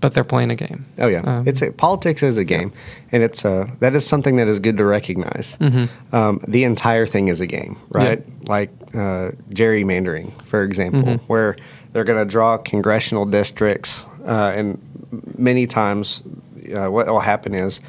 but 0.00 0.14
they're 0.14 0.24
playing 0.24 0.50
a 0.50 0.56
game. 0.56 0.84
Oh 0.98 1.08
yeah, 1.08 1.22
Um, 1.24 1.46
it's 1.48 1.62
a, 1.62 1.72
politics 1.72 2.22
is 2.22 2.36
a 2.36 2.44
game, 2.44 2.72
and 3.12 3.22
it's 3.22 3.44
uh, 3.44 3.66
that 3.80 3.94
is 3.94 4.06
something 4.06 4.36
that 4.36 4.48
is 4.48 4.58
good 4.58 4.76
to 4.76 4.84
recognize. 4.84 5.56
Mm-hmm. 5.60 6.14
Um, 6.14 6.40
the 6.48 6.64
entire 6.64 7.06
thing 7.06 7.28
is 7.28 7.40
a 7.40 7.46
game, 7.46 7.76
right? 7.90 8.22
Like 8.48 8.70
uh, 8.94 9.32
gerrymandering, 9.50 10.30
for 10.42 10.62
example, 10.62 11.02
Mm-hmm. 11.02 11.24
where 11.26 11.56
they're 11.92 12.04
going 12.04 12.18
to 12.18 12.30
draw 12.30 12.58
congressional 12.58 13.24
districts, 13.24 14.06
uh, 14.26 14.52
and 14.54 14.78
many 15.38 15.66
times, 15.66 16.22
uh, 16.74 16.88
what 16.90 17.06
will 17.06 17.20
happen 17.20 17.54
is. 17.54 17.80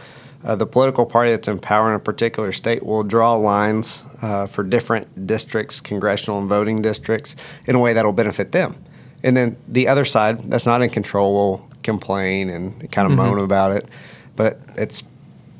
Uh, 0.41 0.55
the 0.55 0.65
political 0.65 1.05
party 1.05 1.31
that's 1.31 1.49
in 1.49 1.59
power 1.59 1.89
in 1.89 1.95
a 1.95 1.99
particular 1.99 2.53
state 2.53 2.81
will 2.81 3.03
draw 3.03 3.35
lines 3.35 4.05
uh, 4.21 4.47
for 4.47 4.63
different 4.63 5.27
districts, 5.27 5.81
congressional 5.81 6.39
and 6.39 6.47
voting 6.47 6.81
districts, 6.81 7.35
in 7.67 7.75
a 7.75 7.79
way 7.79 7.91
that'll 7.91 8.13
benefit 8.13 8.53
them. 8.53 8.73
And 9.21 9.35
then 9.35 9.57
the 9.67 9.89
other 9.89 10.05
side 10.05 10.49
that's 10.49 10.65
not 10.65 10.81
in 10.81 10.89
control 10.91 11.33
will 11.33 11.68
complain 11.89 12.49
and 12.49 12.91
kind 12.91 13.11
of 13.11 13.17
moan 13.17 13.39
about 13.39 13.75
it, 13.75 13.87
but 14.35 14.59
it's 14.75 15.03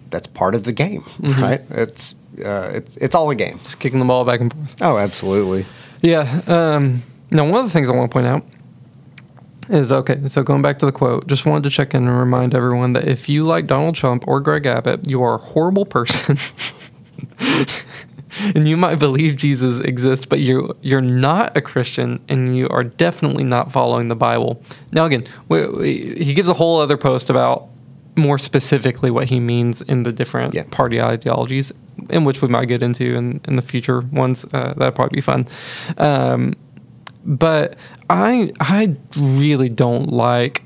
that's 0.09 0.27
part 0.27 0.55
of 0.55 0.63
the 0.63 0.71
game, 0.71 1.03
right? 1.19 1.61
It's 1.69 2.15
uh, 2.43 2.71
it's 2.73 2.97
it's 2.97 3.15
all 3.15 3.30
a 3.30 3.36
game. 3.36 3.59
Just 3.63 3.80
kicking 3.80 3.99
the 3.99 4.05
ball 4.05 4.25
back 4.25 4.39
and 4.39 4.53
forth. 4.53 4.75
Oh, 4.82 4.97
absolutely. 4.97 5.65
Yeah. 6.01 6.41
Um, 6.47 7.03
now, 7.32 7.45
one 7.45 7.59
of 7.59 7.65
the 7.65 7.71
things 7.71 7.89
I 7.89 7.91
want 7.91 8.09
to 8.09 8.13
point 8.13 8.27
out 8.27 8.43
is 9.69 9.91
okay. 9.91 10.27
So 10.30 10.43
going 10.43 10.61
back 10.61 10.80
to 10.80 10.86
the 10.86 10.91
quote, 10.91 11.27
just 11.27 11.45
wanted 11.45 11.63
to 11.63 11.69
check 11.69 11.93
in 11.93 12.07
and 12.07 12.17
remind 12.17 12.55
everyone 12.55 12.93
that 12.93 13.07
if 13.07 13.30
you 13.30 13.43
like 13.43 13.67
Donald 13.67 13.95
Trump 13.95 14.27
or 14.27 14.39
Greg 14.39 14.65
Abbott, 14.65 15.07
you 15.07 15.21
are 15.23 15.36
a 15.36 15.38
horrible 15.38 15.86
person. 15.86 16.38
and 18.55 18.67
you 18.67 18.77
might 18.77 18.95
believe 18.99 19.36
Jesus 19.38 19.80
exists, 19.80 20.25
but 20.25 20.39
you 20.39 20.75
you're 20.82 21.01
not 21.01 21.55
a 21.57 21.61
Christian, 21.61 22.19
and 22.30 22.55
you 22.57 22.67
are 22.69 22.84
definitely 22.84 23.43
not 23.43 23.71
following 23.71 24.07
the 24.07 24.15
Bible. 24.15 24.61
Now, 24.91 25.05
again, 25.05 25.25
we, 25.47 25.67
we, 25.67 26.15
he 26.23 26.34
gives 26.34 26.49
a 26.49 26.53
whole 26.53 26.80
other 26.82 26.97
post 26.97 27.30
about 27.30 27.67
more 28.15 28.38
specifically 28.38 29.11
what 29.11 29.30
he 29.30 29.39
means 29.39 29.82
in 29.84 30.03
the 30.03 30.11
different 30.11 30.53
Yeah. 30.53 30.63
party 30.71 31.01
ideologies, 31.01 31.71
in 32.09 32.25
which 32.25 32.41
we 32.41 32.47
might 32.47 32.65
get 32.67 32.84
into 32.84 33.15
in, 33.15 33.39
in 33.47 33.55
the 33.55 33.61
future 33.61 34.01
ones. 34.11 34.45
Uh, 34.51 34.73
that'd 34.75 34.95
probably 34.95 35.17
be 35.17 35.21
fun. 35.21 35.47
Um, 35.97 36.55
but 37.25 37.75
I 38.09 38.51
I 38.59 38.95
really 39.17 39.69
don't 39.69 40.11
like 40.11 40.63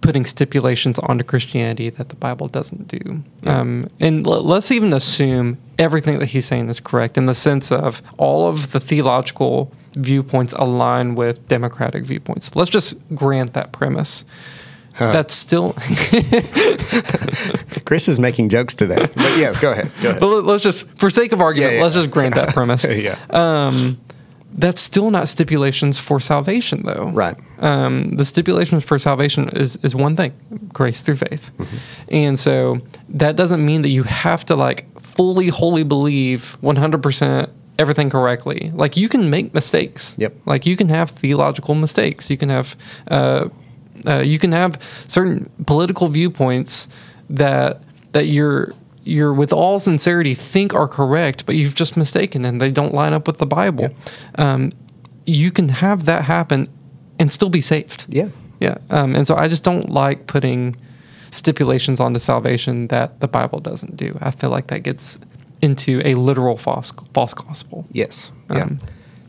putting 0.00 0.24
stipulations 0.24 0.98
onto 1.00 1.24
Christianity 1.24 1.90
that 1.90 2.08
the 2.08 2.16
Bible 2.16 2.48
doesn't 2.48 2.88
do. 2.88 3.22
Um, 3.46 3.90
and 4.00 4.26
l- 4.26 4.42
let's 4.42 4.70
even 4.70 4.92
assume 4.92 5.58
everything 5.78 6.18
that 6.20 6.26
he's 6.26 6.46
saying 6.46 6.68
is 6.68 6.80
correct 6.80 7.18
in 7.18 7.26
the 7.26 7.34
sense 7.34 7.70
of 7.72 8.00
all 8.16 8.48
of 8.48 8.72
the 8.72 8.80
theological 8.80 9.72
viewpoints 9.94 10.52
align 10.54 11.14
with 11.14 11.46
democratic 11.48 12.04
viewpoints. 12.04 12.54
Let's 12.54 12.70
just 12.70 12.94
grant 13.14 13.54
that 13.54 13.72
premise. 13.72 14.24
That's 14.98 15.34
still, 15.34 15.74
Chris 17.84 18.08
is 18.08 18.18
making 18.18 18.48
jokes 18.48 18.74
today. 18.74 19.06
But 19.14 19.38
yes, 19.38 19.60
go 19.60 19.72
ahead. 19.72 19.90
Go 20.02 20.10
ahead. 20.10 20.20
but 20.20 20.26
let- 20.28 20.44
let's 20.44 20.62
just, 20.62 20.88
for 20.98 21.10
sake 21.10 21.32
of 21.32 21.40
argument, 21.40 21.72
Yeah, 21.72 21.78
yeah. 21.78 21.82
let's 21.84 21.94
just 21.94 22.10
grant 22.10 22.34
that 22.34 22.52
premise. 22.54 22.84
yeah. 22.88 23.18
Um, 23.30 23.98
that's 24.52 24.80
still 24.80 25.10
not 25.10 25.28
stipulations 25.28 25.98
for 25.98 26.20
salvation, 26.20 26.82
though. 26.84 27.10
Right. 27.14 27.36
Um, 27.58 28.16
the 28.16 28.24
stipulations 28.24 28.84
for 28.84 28.98
salvation 28.98 29.48
is 29.50 29.76
is 29.82 29.94
one 29.94 30.16
thing: 30.16 30.32
grace 30.72 31.00
through 31.00 31.16
faith, 31.16 31.50
Mm-hmm. 31.58 31.76
and 32.08 32.38
so 32.38 32.80
that 33.08 33.36
doesn't 33.36 33.64
mean 33.64 33.82
that 33.82 33.90
you 33.90 34.04
have 34.04 34.44
to 34.46 34.56
like 34.56 34.86
fully, 35.00 35.48
wholly 35.48 35.84
believe 35.84 36.56
one 36.60 36.76
hundred 36.76 37.02
percent 37.02 37.50
everything 37.78 38.10
correctly. 38.10 38.72
Like 38.74 38.96
you 38.96 39.08
can 39.08 39.30
make 39.30 39.54
mistakes. 39.54 40.14
Yep. 40.18 40.32
Like 40.46 40.66
you 40.66 40.76
can 40.76 40.88
have 40.88 41.10
theological 41.10 41.74
mistakes. 41.74 42.30
You 42.30 42.36
can 42.36 42.48
have. 42.48 42.74
Uh, 43.10 43.48
uh, 44.06 44.20
you 44.20 44.38
can 44.38 44.52
have 44.52 44.80
certain 45.08 45.50
political 45.66 46.08
viewpoints 46.08 46.88
that 47.30 47.82
that 48.12 48.26
you're 48.26 48.72
you're 49.08 49.32
with 49.32 49.52
all 49.52 49.78
sincerity 49.78 50.34
think 50.34 50.74
are 50.74 50.86
correct, 50.86 51.46
but 51.46 51.54
you've 51.54 51.74
just 51.74 51.96
mistaken 51.96 52.44
and 52.44 52.60
they 52.60 52.70
don't 52.70 52.92
line 52.92 53.14
up 53.14 53.26
with 53.26 53.38
the 53.38 53.46
Bible. 53.46 53.88
Um, 54.34 54.70
you 55.24 55.50
can 55.50 55.70
have 55.70 56.04
that 56.04 56.24
happen 56.24 56.68
and 57.18 57.32
still 57.32 57.48
be 57.48 57.62
saved. 57.62 58.04
Yeah. 58.08 58.28
Yeah. 58.60 58.76
Um, 58.90 59.16
and 59.16 59.26
so 59.26 59.34
I 59.34 59.48
just 59.48 59.64
don't 59.64 59.88
like 59.88 60.26
putting 60.26 60.76
stipulations 61.30 62.00
onto 62.00 62.18
salvation 62.18 62.88
that 62.88 63.20
the 63.20 63.28
Bible 63.28 63.60
doesn't 63.60 63.96
do. 63.96 64.16
I 64.20 64.30
feel 64.30 64.50
like 64.50 64.66
that 64.68 64.82
gets 64.82 65.18
into 65.62 66.02
a 66.04 66.14
literal 66.14 66.56
false 66.56 66.92
false 67.14 67.32
gospel. 67.32 67.86
Yes. 67.92 68.30
Yeah. 68.50 68.62
Um, 68.62 68.80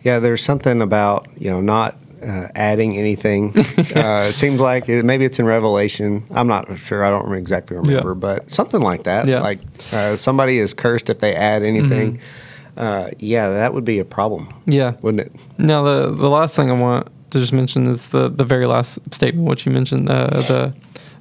yeah. 0.03 0.19
There's 0.19 0.43
something 0.43 0.81
about 0.81 1.27
you 1.37 1.49
know 1.49 1.61
not 1.61 1.95
uh, 2.21 2.47
adding 2.55 2.97
anything. 2.97 3.53
uh, 3.57 4.27
it 4.29 4.33
seems 4.35 4.59
like 4.61 4.87
it, 4.89 5.03
maybe 5.05 5.25
it's 5.25 5.39
in 5.39 5.45
Revelation. 5.45 6.23
I'm 6.31 6.47
not 6.47 6.77
sure. 6.77 7.03
I 7.03 7.09
don't 7.09 7.33
exactly 7.33 7.77
remember, 7.77 8.09
Yeah. 8.09 8.13
but 8.15 8.51
something 8.51 8.81
like 8.81 9.03
that. 9.03 9.27
Yeah. 9.27 9.41
Like 9.41 9.59
uh, 9.91 10.15
somebody 10.15 10.59
is 10.59 10.73
cursed 10.73 11.09
if 11.09 11.19
they 11.19 11.35
add 11.35 11.63
anything. 11.63 12.17
Mm-hmm. 12.17 12.79
Uh, 12.79 13.09
yeah, 13.19 13.49
that 13.49 13.73
would 13.73 13.83
be 13.85 13.99
a 13.99 14.05
problem, 14.05 14.47
Yeah. 14.65 14.93
wouldn't 15.01 15.21
it? 15.21 15.31
Now 15.57 15.83
the 15.83 16.11
the 16.15 16.29
last 16.29 16.55
thing 16.55 16.69
I 16.69 16.73
want 16.73 17.07
to 17.31 17.39
just 17.39 17.51
mention 17.53 17.87
is 17.87 18.07
the 18.07 18.29
the 18.29 18.43
very 18.45 18.65
last 18.67 18.99
statement, 19.13 19.47
what 19.47 19.65
you 19.65 19.71
mentioned, 19.71 20.09
uh, 20.09 20.27
the 20.29 20.73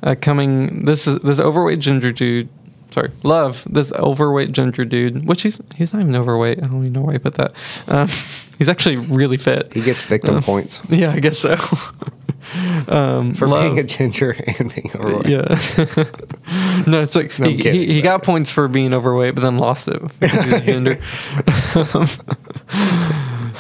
uh, 0.02 0.14
coming 0.20 0.84
this 0.84 1.06
is 1.06 1.18
this 1.20 1.40
overweight 1.40 1.80
ginger 1.80 2.12
dude. 2.12 2.48
Sorry, 2.90 3.10
love 3.22 3.64
this 3.68 3.92
overweight 3.92 4.52
ginger 4.52 4.84
dude. 4.84 5.26
Which 5.26 5.42
he's 5.42 5.60
he's 5.74 5.92
not 5.92 6.00
even 6.02 6.14
overweight. 6.16 6.58
I 6.62 6.66
don't 6.68 6.80
even 6.80 6.92
know 6.92 7.02
why 7.02 7.14
I 7.14 7.18
put 7.18 7.34
that. 7.34 7.52
He's 8.58 8.68
actually 8.68 8.96
really 8.96 9.36
fit. 9.36 9.72
He 9.72 9.80
gets 9.82 10.02
victim 10.02 10.36
Uh, 10.36 10.40
points 10.42 10.80
Yeah, 10.88 11.12
I 11.12 11.20
guess 11.20 11.38
so. 11.38 11.56
um, 12.88 13.34
for 13.34 13.46
love- 13.46 13.62
being 13.64 13.78
a 13.78 13.82
ginger 13.84 14.30
and 14.58 14.74
being 14.74 14.90
overweight. 14.94 15.26
yeah. 15.28 15.44
no, 16.86 17.00
it's 17.00 17.14
like 17.16 17.38
No, 17.38 17.48
he, 17.48 17.56
kidding, 17.56 17.80
he, 17.80 17.92
he 17.94 18.00
got 18.02 18.22
points 18.22 18.50
for 18.50 18.68
being 18.68 18.92
overweight, 18.94 19.34
but 19.34 19.42
then 19.42 19.58
lost 19.58 19.86
it 19.88 20.00
because 20.20 20.44
he 20.44 20.60
gender. 20.72 20.98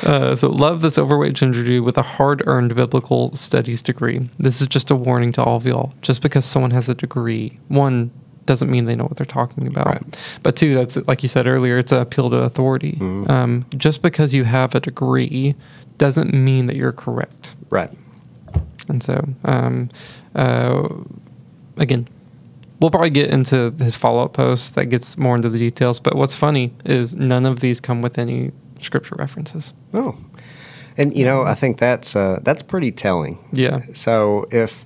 uh, 0.04 0.36
so 0.36 0.48
love 0.48 0.80
this 0.82 0.98
overweight 0.98 1.34
ginger 1.34 1.64
dude 1.64 1.84
with 1.84 1.98
a 1.98 2.02
hard-earned 2.02 2.74
biblical 2.74 3.32
studies 3.34 3.82
degree. 3.82 4.28
This 4.38 4.60
is 4.60 4.66
just 4.68 4.90
a 4.90 4.96
warning 4.96 5.32
to 5.32 5.42
all 5.42 5.56
of 5.56 5.66
y'all. 5.66 5.92
Just 6.02 6.22
because 6.22 6.44
someone 6.44 6.70
has 6.70 6.88
a 6.88 6.94
degree, 6.94 7.58
one 7.68 8.10
doesn't 8.48 8.70
mean 8.70 8.86
they 8.86 8.96
know 8.96 9.04
what 9.04 9.16
they're 9.16 9.26
talking 9.26 9.68
about. 9.68 9.86
Right. 9.86 10.18
But 10.42 10.56
two, 10.56 10.74
that's 10.74 10.96
like 11.06 11.22
you 11.22 11.28
said 11.28 11.46
earlier, 11.46 11.78
it's 11.78 11.92
an 11.92 12.00
appeal 12.00 12.30
to 12.30 12.38
authority. 12.38 12.92
Mm-hmm. 12.92 13.30
Um, 13.30 13.66
just 13.76 14.02
because 14.02 14.34
you 14.34 14.42
have 14.44 14.74
a 14.74 14.80
degree 14.80 15.54
doesn't 15.98 16.32
mean 16.32 16.66
that 16.66 16.74
you're 16.74 16.92
correct. 16.92 17.54
Right. 17.70 17.90
And 18.88 19.02
so, 19.02 19.28
um, 19.44 19.90
uh, 20.34 20.88
again, 21.76 22.08
we'll 22.80 22.90
probably 22.90 23.10
get 23.10 23.30
into 23.30 23.70
his 23.78 23.94
follow 23.94 24.24
up 24.24 24.32
post 24.32 24.74
that 24.76 24.86
gets 24.86 25.18
more 25.18 25.36
into 25.36 25.50
the 25.50 25.58
details. 25.58 26.00
But 26.00 26.16
what's 26.16 26.34
funny 26.34 26.72
is 26.86 27.14
none 27.14 27.44
of 27.44 27.60
these 27.60 27.80
come 27.80 28.00
with 28.00 28.18
any 28.18 28.50
scripture 28.80 29.14
references. 29.18 29.74
Oh, 29.92 30.16
and 30.96 31.14
you 31.14 31.26
know, 31.26 31.42
I 31.42 31.54
think 31.54 31.78
that's 31.78 32.16
uh, 32.16 32.40
that's 32.42 32.62
pretty 32.62 32.92
telling. 32.92 33.38
Yeah. 33.52 33.82
So 33.92 34.48
if 34.50 34.84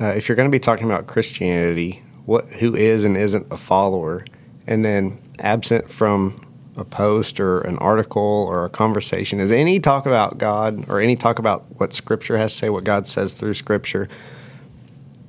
uh, 0.00 0.06
if 0.06 0.28
you're 0.28 0.36
going 0.36 0.48
to 0.48 0.52
be 0.52 0.58
talking 0.58 0.86
about 0.86 1.06
Christianity, 1.06 2.02
what 2.26 2.46
who 2.46 2.74
is 2.76 3.04
and 3.04 3.16
isn't 3.16 3.46
a 3.50 3.56
follower, 3.56 4.24
and 4.66 4.84
then 4.84 5.18
absent 5.38 5.90
from 5.90 6.44
a 6.76 6.84
post 6.84 7.38
or 7.40 7.60
an 7.62 7.76
article 7.78 8.46
or 8.48 8.64
a 8.64 8.70
conversation 8.70 9.40
is 9.40 9.52
any 9.52 9.78
talk 9.78 10.06
about 10.06 10.38
God 10.38 10.88
or 10.88 11.00
any 11.00 11.16
talk 11.16 11.38
about 11.38 11.64
what 11.78 11.92
Scripture 11.92 12.38
has 12.38 12.52
to 12.52 12.58
say, 12.58 12.70
what 12.70 12.84
God 12.84 13.06
says 13.06 13.34
through 13.34 13.54
Scripture. 13.54 14.08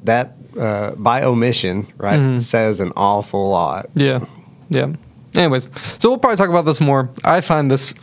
That 0.04 0.34
uh, 0.60 0.92
by 0.92 1.24
omission, 1.24 1.88
right, 1.98 2.20
Mhm. 2.20 2.42
says 2.44 2.80
an 2.80 2.92
awful 2.96 3.50
lot. 3.50 3.90
Yeah. 3.96 4.20
Yeah. 4.70 4.90
Anyways, 5.36 5.68
so 5.98 6.10
we'll 6.10 6.20
probably 6.20 6.38
talk 6.38 6.50
about 6.50 6.66
this 6.66 6.80
more. 6.80 7.10
I 7.24 7.42
find 7.42 7.72
this 7.72 7.94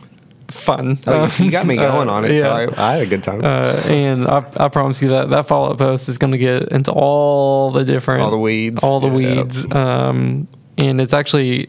fun. 0.51 0.99
Oh, 1.07 1.33
you- 1.39 1.47
you 1.47 1.51
got 1.51 1.67
me 1.67 1.77
going 1.77 2.09
Uh, 2.09 2.13
on 2.13 2.25
it, 2.25 2.41
so. 2.41 2.51
I, 2.51 2.63
I 2.77 2.93
had 2.95 3.03
a 3.03 3.07
good 3.07 3.23
time. 3.23 3.45
Uh, 3.45 3.81
and 3.87 4.27
I, 4.29 4.45
I 4.57 4.69
promise 4.69 5.01
you 5.03 5.09
that 5.11 5.31
that 5.31 5.47
follow 5.47 5.71
up 5.73 5.79
post 5.79 6.09
is 6.09 6.19
going 6.19 6.33
to 6.33 6.39
get 6.39 6.65
into 6.71 6.93
all 6.93 7.71
the 7.71 7.85
different, 7.85 8.23
All 8.23 8.31
the 8.31 8.39
weeds. 8.39 8.83
all 8.85 9.01
the 9.01 9.09
Yeah. 9.09 9.43
weeds. 9.43 9.67
Um, 9.73 10.49
and 10.79 11.01
it's 11.01 11.13
actually, 11.13 11.69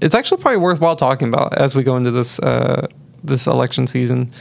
it's 0.00 0.14
actually 0.14 0.40
probably 0.40 0.58
worthwhile 0.58 0.96
talking 0.96 1.28
about 1.28 1.54
as 1.58 1.74
we 1.76 1.82
go 1.82 1.96
into 1.96 2.10
this 2.10 2.38
uh, 2.40 2.86
this 3.24 3.46
election 3.46 3.86
season, 3.86 4.32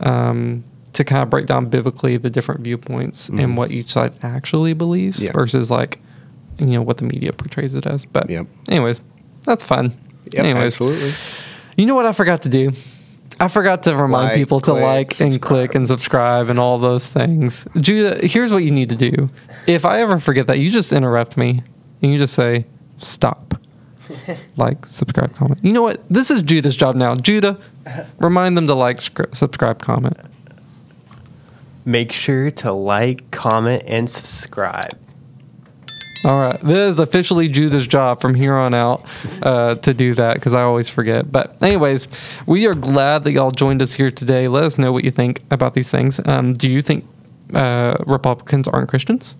um, 0.00 0.64
to 0.92 1.04
kind 1.04 1.22
of 1.22 1.30
break 1.30 1.46
down 1.46 1.66
biblically 1.66 2.16
the 2.16 2.30
different 2.30 2.60
viewpoints 2.62 3.28
and 3.28 3.56
what 3.56 3.70
each 3.70 3.92
side 3.92 4.12
actually 4.22 4.72
believes 4.74 5.16
Mm-hmm. 5.18 5.26
Yeah. 5.26 5.32
versus 5.32 5.70
like, 5.70 6.00
you 6.58 6.66
know, 6.66 6.82
what 6.82 6.96
the 6.98 7.04
media 7.04 7.32
portrays 7.32 7.74
it 7.74 7.86
as. 7.86 8.04
But, 8.04 8.28
Yep. 8.30 8.46
anyways, 8.68 9.00
that's 9.44 9.62
fun. 9.64 9.92
Yep, 10.32 10.44
anyways, 10.44 10.72
absolutely. 10.74 11.12
you 11.76 11.86
know 11.86 11.94
what 11.94 12.06
I 12.06 12.12
forgot 12.12 12.42
to 12.42 12.48
do? 12.48 12.72
I 13.40 13.48
forgot 13.48 13.82
to 13.84 13.96
remind 13.96 14.28
Like, 14.28 14.34
people 14.34 14.60
to 14.60 14.72
click, 14.72 14.82
like 14.82 15.20
and 15.20 15.40
click 15.40 15.74
and 15.74 15.86
subscribe 15.88 16.48
and 16.48 16.58
all 16.58 16.78
those 16.78 17.08
things. 17.08 17.66
Judah, 17.80 18.26
here's 18.26 18.52
what 18.52 18.62
you 18.64 18.70
need 18.70 18.88
to 18.90 18.96
do. 18.96 19.30
If 19.66 19.84
I 19.84 20.00
ever 20.00 20.20
forget 20.20 20.46
that, 20.46 20.58
you 20.58 20.70
just 20.70 20.92
interrupt 20.92 21.36
me 21.36 21.62
and 22.02 22.12
you 22.12 22.18
just 22.18 22.34
say, 22.34 22.66
stop. 22.98 23.60
like, 24.56 24.86
subscribe, 24.86 25.34
comment. 25.34 25.60
You 25.64 25.72
know 25.72 25.82
what? 25.82 26.02
This 26.08 26.30
is 26.30 26.42
Judah's 26.42 26.76
job 26.76 26.94
now. 26.94 27.14
Judah, 27.14 27.58
remind 28.18 28.56
them 28.56 28.66
to 28.66 28.74
like, 28.74 28.98
scri- 28.98 29.34
subscribe, 29.34 29.80
comment. 29.80 30.16
Make 31.84 32.12
sure 32.12 32.50
to 32.50 32.72
like, 32.72 33.30
comment, 33.30 33.82
and 33.86 34.08
subscribe. 34.08 34.98
All 36.24 36.40
right. 36.40 36.58
This 36.60 36.92
is 36.92 36.98
officially 36.98 37.48
Judah's 37.48 37.86
job 37.86 38.20
from 38.20 38.34
here 38.34 38.54
on 38.54 38.72
out 38.72 39.04
uh, 39.42 39.74
to 39.76 39.92
do 39.92 40.14
that 40.14 40.34
because 40.34 40.54
I 40.54 40.62
always 40.62 40.88
forget. 40.88 41.30
But, 41.30 41.62
anyways, 41.62 42.08
we 42.46 42.66
are 42.66 42.74
glad 42.74 43.24
that 43.24 43.32
y'all 43.32 43.50
joined 43.50 43.82
us 43.82 43.94
here 43.94 44.10
today. 44.10 44.48
Let 44.48 44.64
us 44.64 44.78
know 44.78 44.92
what 44.92 45.04
you 45.04 45.10
think 45.10 45.42
about 45.50 45.74
these 45.74 45.90
things. 45.90 46.20
Um, 46.24 46.54
do 46.54 46.68
you 46.68 46.80
think 46.80 47.04
uh, 47.52 47.98
Republicans 48.06 48.68
aren't 48.68 48.88
Christians? 48.88 49.34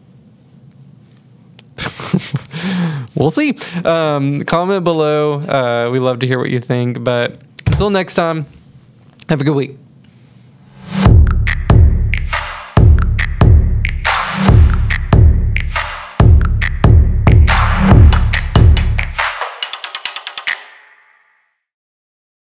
we'll 3.15 3.31
see. 3.31 3.57
Um, 3.85 4.43
comment 4.43 4.85
below. 4.85 5.41
Uh, 5.41 5.91
we 5.91 5.99
love 5.99 6.19
to 6.21 6.27
hear 6.27 6.39
what 6.39 6.51
you 6.51 6.61
think. 6.61 7.03
But 7.03 7.39
until 7.67 7.89
next 7.89 8.15
time, 8.15 8.47
have 9.29 9.41
a 9.41 9.45
good 9.45 9.55
week. 9.55 9.79